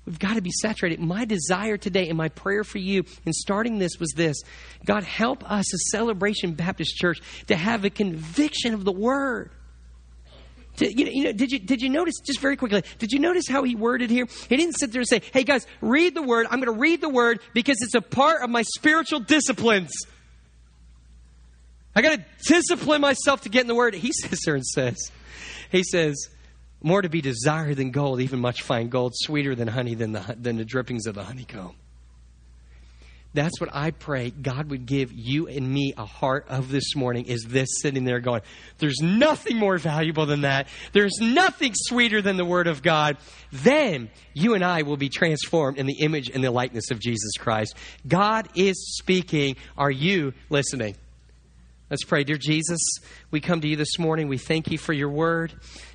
We've 0.05 0.19
got 0.19 0.35
to 0.35 0.41
be 0.41 0.51
saturated. 0.51 0.99
My 0.99 1.23
desire 1.25 1.77
today 1.77 2.09
and 2.09 2.17
my 2.17 2.29
prayer 2.29 2.63
for 2.63 2.77
you 2.77 3.05
in 3.25 3.31
starting 3.31 3.79
this 3.79 3.99
was 3.99 4.11
this 4.15 4.37
God, 4.85 5.03
help 5.03 5.49
us 5.49 5.73
as 5.73 5.91
Celebration 5.91 6.53
Baptist 6.53 6.95
Church 6.97 7.21
to 7.47 7.55
have 7.55 7.85
a 7.85 7.89
conviction 7.89 8.73
of 8.73 8.83
the 8.83 8.91
Word. 8.91 9.51
To, 10.77 10.91
you, 10.91 11.05
know, 11.05 11.11
you 11.11 11.23
know, 11.25 11.31
did 11.31 11.51
you 11.51 11.59
did 11.59 11.81
you 11.81 11.89
notice 11.89 12.15
just 12.25 12.39
very 12.39 12.57
quickly? 12.57 12.83
Did 12.97 13.11
you 13.11 13.19
notice 13.19 13.47
how 13.47 13.63
he 13.63 13.75
worded 13.75 14.09
here? 14.09 14.27
He 14.49 14.57
didn't 14.57 14.73
sit 14.73 14.91
there 14.91 15.01
and 15.01 15.07
say, 15.07 15.21
"Hey 15.31 15.43
guys, 15.43 15.67
read 15.81 16.15
the 16.15 16.23
word. 16.23 16.47
I'm 16.49 16.59
going 16.59 16.73
to 16.73 16.79
read 16.79 16.99
the 16.99 17.09
word 17.09 17.41
because 17.53 17.77
it's 17.81 17.93
a 17.93 18.01
part 18.01 18.41
of 18.41 18.49
my 18.49 18.63
spiritual 18.63 19.19
disciplines." 19.19 19.91
I 21.95 22.01
got 22.01 22.17
to 22.17 22.25
discipline 22.47 23.01
myself 23.01 23.41
to 23.41 23.49
get 23.49 23.61
in 23.61 23.67
the 23.67 23.75
Word. 23.75 23.93
He 23.93 24.11
sits 24.13 24.45
there 24.45 24.55
and 24.55 24.65
says, 24.65 25.11
He 25.71 25.83
says, 25.83 26.29
more 26.81 27.01
to 27.01 27.09
be 27.09 27.21
desired 27.21 27.77
than 27.77 27.91
gold, 27.91 28.19
even 28.19 28.39
much 28.39 28.61
fine 28.61 28.89
gold, 28.89 29.13
sweeter 29.15 29.55
than 29.55 29.69
honey, 29.69 29.95
than 29.95 30.11
the, 30.11 30.35
than 30.37 30.57
the 30.57 30.65
drippings 30.65 31.07
of 31.07 31.15
the 31.15 31.23
honeycomb. 31.23 31.75
That's 33.35 33.59
what 33.59 33.71
I 33.73 33.89
pray 33.89 34.29
God 34.29 34.69
would 34.69 34.85
give 34.85 35.11
you 35.11 35.47
and 35.47 35.67
me 35.67 35.95
a 35.97 36.05
heart 36.05 36.45
of 36.49 36.69
this 36.69 36.95
morning 36.95 37.25
is 37.25 37.43
this 37.47 37.67
sitting 37.81 38.03
there 38.03 38.19
going, 38.19 38.41
there's 38.77 38.99
nothing 39.01 39.57
more 39.57 39.79
valuable 39.79 40.27
than 40.27 40.41
that. 40.41 40.67
There's 40.91 41.17
nothing 41.19 41.71
sweeter 41.73 42.21
than 42.21 42.37
the 42.37 42.45
Word 42.45 42.67
of 42.67 42.83
God. 42.83 43.17
Then 43.51 44.11
you 44.35 44.53
and 44.53 44.63
I 44.63 44.83
will 44.83 44.97
be 44.97 45.09
transformed 45.09 45.79
in 45.79 45.87
the 45.87 45.97
image 45.99 46.29
and 46.29 46.43
the 46.43 46.51
likeness 46.51 46.91
of 46.91 46.99
Jesus 46.99 47.31
Christ. 47.39 47.75
God 48.07 48.49
is 48.53 48.97
speaking. 48.97 49.55
Are 49.77 49.91
you 49.91 50.33
listening? 50.51 50.95
Let's 51.93 52.05
pray. 52.05 52.23
Dear 52.23 52.37
Jesus, 52.37 52.79
we 53.33 53.41
come 53.41 53.61
to 53.61 53.67
you 53.67 53.75
this 53.75 53.97
morning. 53.97 54.27
We 54.27 54.37
thank 54.37 54.69
you 54.69 54.77
for 54.77 54.93
your 54.93 55.09
word. 55.09 55.53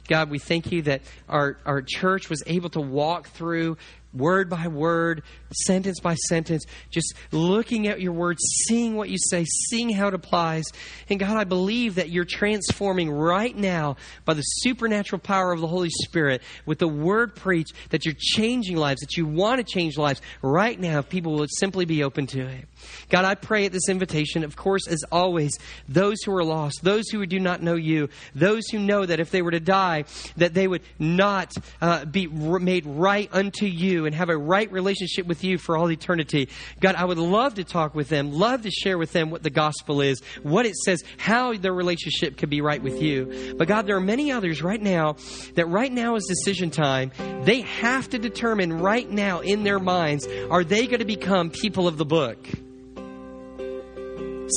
God, 0.08 0.28
we 0.28 0.40
thank 0.40 0.72
you 0.72 0.82
that 0.82 1.02
our, 1.28 1.56
our 1.64 1.82
church 1.82 2.28
was 2.28 2.42
able 2.48 2.68
to 2.70 2.80
walk 2.80 3.28
through 3.28 3.76
word 4.14 4.48
by 4.48 4.66
word, 4.68 5.22
sentence 5.52 6.00
by 6.00 6.14
sentence, 6.14 6.64
just 6.90 7.14
looking 7.30 7.88
at 7.88 8.00
your 8.00 8.12
word, 8.12 8.38
seeing 8.40 8.96
what 8.96 9.10
you 9.10 9.18
say, 9.18 9.44
seeing 9.44 9.90
how 9.90 10.08
it 10.08 10.14
applies. 10.14 10.64
And 11.08 11.20
God, 11.20 11.36
I 11.36 11.44
believe 11.44 11.96
that 11.96 12.08
you're 12.08 12.24
transforming 12.24 13.10
right 13.10 13.54
now 13.54 13.96
by 14.24 14.34
the 14.34 14.42
supernatural 14.42 15.20
power 15.20 15.52
of 15.52 15.60
the 15.60 15.66
Holy 15.66 15.90
Spirit 15.90 16.42
with 16.64 16.78
the 16.78 16.88
word 16.88 17.34
preached, 17.34 17.74
that 17.90 18.04
you're 18.04 18.14
changing 18.18 18.76
lives, 18.76 19.00
that 19.00 19.16
you 19.16 19.26
want 19.26 19.58
to 19.58 19.72
change 19.72 19.98
lives 19.98 20.22
right 20.42 20.78
now 20.78 21.00
if 21.00 21.08
people 21.08 21.34
will 21.34 21.46
simply 21.58 21.84
be 21.84 22.02
open 22.02 22.26
to 22.28 22.46
it. 22.46 22.66
God, 23.10 23.24
I 23.24 23.34
pray 23.34 23.66
at 23.66 23.72
this 23.72 23.88
invitation, 23.88 24.44
of 24.44 24.56
course, 24.56 24.86
as 24.88 25.04
always, 25.12 25.58
those 25.88 26.22
who 26.24 26.34
are 26.34 26.44
lost, 26.44 26.80
those 26.82 27.08
who 27.10 27.20
do 27.28 27.38
not 27.38 27.62
know 27.62 27.74
you, 27.74 28.08
those 28.34 28.66
who 28.68 28.78
know 28.78 29.06
that 29.06 29.20
if 29.20 29.30
they 29.30 29.42
were 29.42 29.52
to 29.52 29.60
die, 29.60 30.04
that 30.36 30.54
they 30.54 30.66
would 30.66 30.82
not 30.98 31.52
uh, 31.80 32.04
be 32.04 32.26
made 32.26 32.86
right 32.86 33.28
unto 33.32 33.66
you 33.66 34.06
and 34.06 34.14
have 34.14 34.28
a 34.28 34.36
right 34.36 34.70
relationship 34.72 35.26
with 35.26 35.44
you 35.44 35.58
for 35.58 35.76
all 35.76 35.90
eternity. 35.90 36.48
God, 36.80 36.94
I 36.96 37.04
would 37.04 37.18
love 37.18 37.54
to 37.54 37.64
talk 37.64 37.94
with 37.94 38.08
them, 38.08 38.32
love 38.32 38.62
to 38.62 38.70
share 38.70 38.98
with 38.98 39.12
them 39.12 39.30
what 39.30 39.42
the 39.42 39.50
gospel 39.50 40.00
is, 40.00 40.20
what 40.42 40.66
it 40.66 40.74
says, 40.76 41.02
how 41.16 41.54
their 41.54 41.72
relationship 41.74 42.36
could 42.36 42.50
be 42.50 42.60
right 42.60 42.82
with 42.82 43.00
you. 43.00 43.54
But 43.56 43.68
God, 43.68 43.86
there 43.86 43.96
are 43.96 44.00
many 44.00 44.32
others 44.32 44.62
right 44.62 44.80
now 44.80 45.16
that 45.54 45.66
right 45.66 45.92
now 45.92 46.16
is 46.16 46.24
decision 46.26 46.70
time. 46.70 47.12
They 47.44 47.60
have 47.62 48.08
to 48.10 48.18
determine 48.18 48.80
right 48.80 49.08
now 49.08 49.40
in 49.40 49.64
their 49.64 49.78
minds, 49.78 50.26
are 50.50 50.64
they 50.64 50.86
going 50.86 51.00
to 51.00 51.04
become 51.04 51.50
people 51.50 51.86
of 51.86 51.98
the 51.98 52.04
book? 52.04 52.38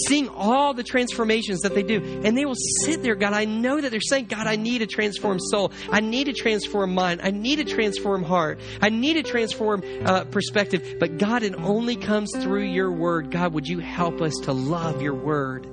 Seeing 0.08 0.30
all 0.30 0.74
the 0.74 0.84
transformations 0.84 1.62
that 1.62 1.76
they 1.76 1.84
do. 1.84 2.22
And 2.24 2.38
they 2.38 2.46
will 2.46 2.56
sit 2.86 3.04
there, 3.04 3.16
God, 3.16 3.34
I 3.34 3.46
know 3.46 3.80
that 3.80 3.89
they're 3.92 4.02
saying, 4.02 4.26
God, 4.26 4.48
I 4.48 4.56
need 4.56 4.82
a 4.82 4.88
transformed 4.88 5.42
soul. 5.44 5.72
I 5.89 6.00
need 6.00 6.28
a 6.28 6.34
transformed 6.34 6.94
mind. 6.94 7.22
I 7.24 7.32
need 7.32 7.60
a 7.60 7.66
transformed 7.66 8.26
heart. 8.26 8.60
I 8.82 8.89
need 8.89 9.18
a 9.18 9.24
transformed 9.24 9.86
uh, 10.06 10.26
perspective. 10.26 10.98
But 11.00 11.18
God, 11.18 11.44
it 11.44 11.56
only 11.56 11.96
comes 11.96 12.32
through 12.38 12.66
your 12.66 12.92
word. 12.92 13.32
God, 13.32 13.54
would 13.54 13.68
you 13.68 13.80
help 13.80 14.22
us 14.22 14.34
to 14.44 14.54
love 14.54 15.02
your 15.02 15.16
word? 15.16 15.68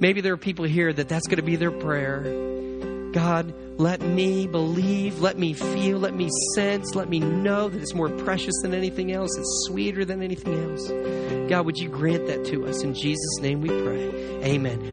Maybe 0.00 0.20
there 0.20 0.32
are 0.32 0.38
people 0.38 0.64
here 0.64 0.92
that 0.92 1.08
that's 1.08 1.26
going 1.26 1.36
to 1.36 1.44
be 1.44 1.56
their 1.56 1.70
prayer. 1.70 2.22
God, 3.12 3.54
let 3.78 4.00
me 4.00 4.46
believe, 4.46 5.20
let 5.20 5.38
me 5.38 5.52
feel, 5.52 5.98
let 5.98 6.14
me 6.14 6.28
sense, 6.54 6.94
let 6.94 7.08
me 7.08 7.18
know 7.18 7.68
that 7.68 7.80
it's 7.80 7.94
more 7.94 8.10
precious 8.10 8.54
than 8.62 8.74
anything 8.74 9.12
else, 9.12 9.36
it's 9.36 9.66
sweeter 9.66 10.04
than 10.04 10.22
anything 10.22 10.54
else. 10.54 10.88
God, 11.48 11.66
would 11.66 11.78
you 11.78 11.88
grant 11.88 12.26
that 12.26 12.44
to 12.46 12.66
us? 12.66 12.82
In 12.82 12.94
Jesus' 12.94 13.38
name 13.40 13.60
we 13.60 13.68
pray. 13.68 14.44
Amen. 14.44 14.90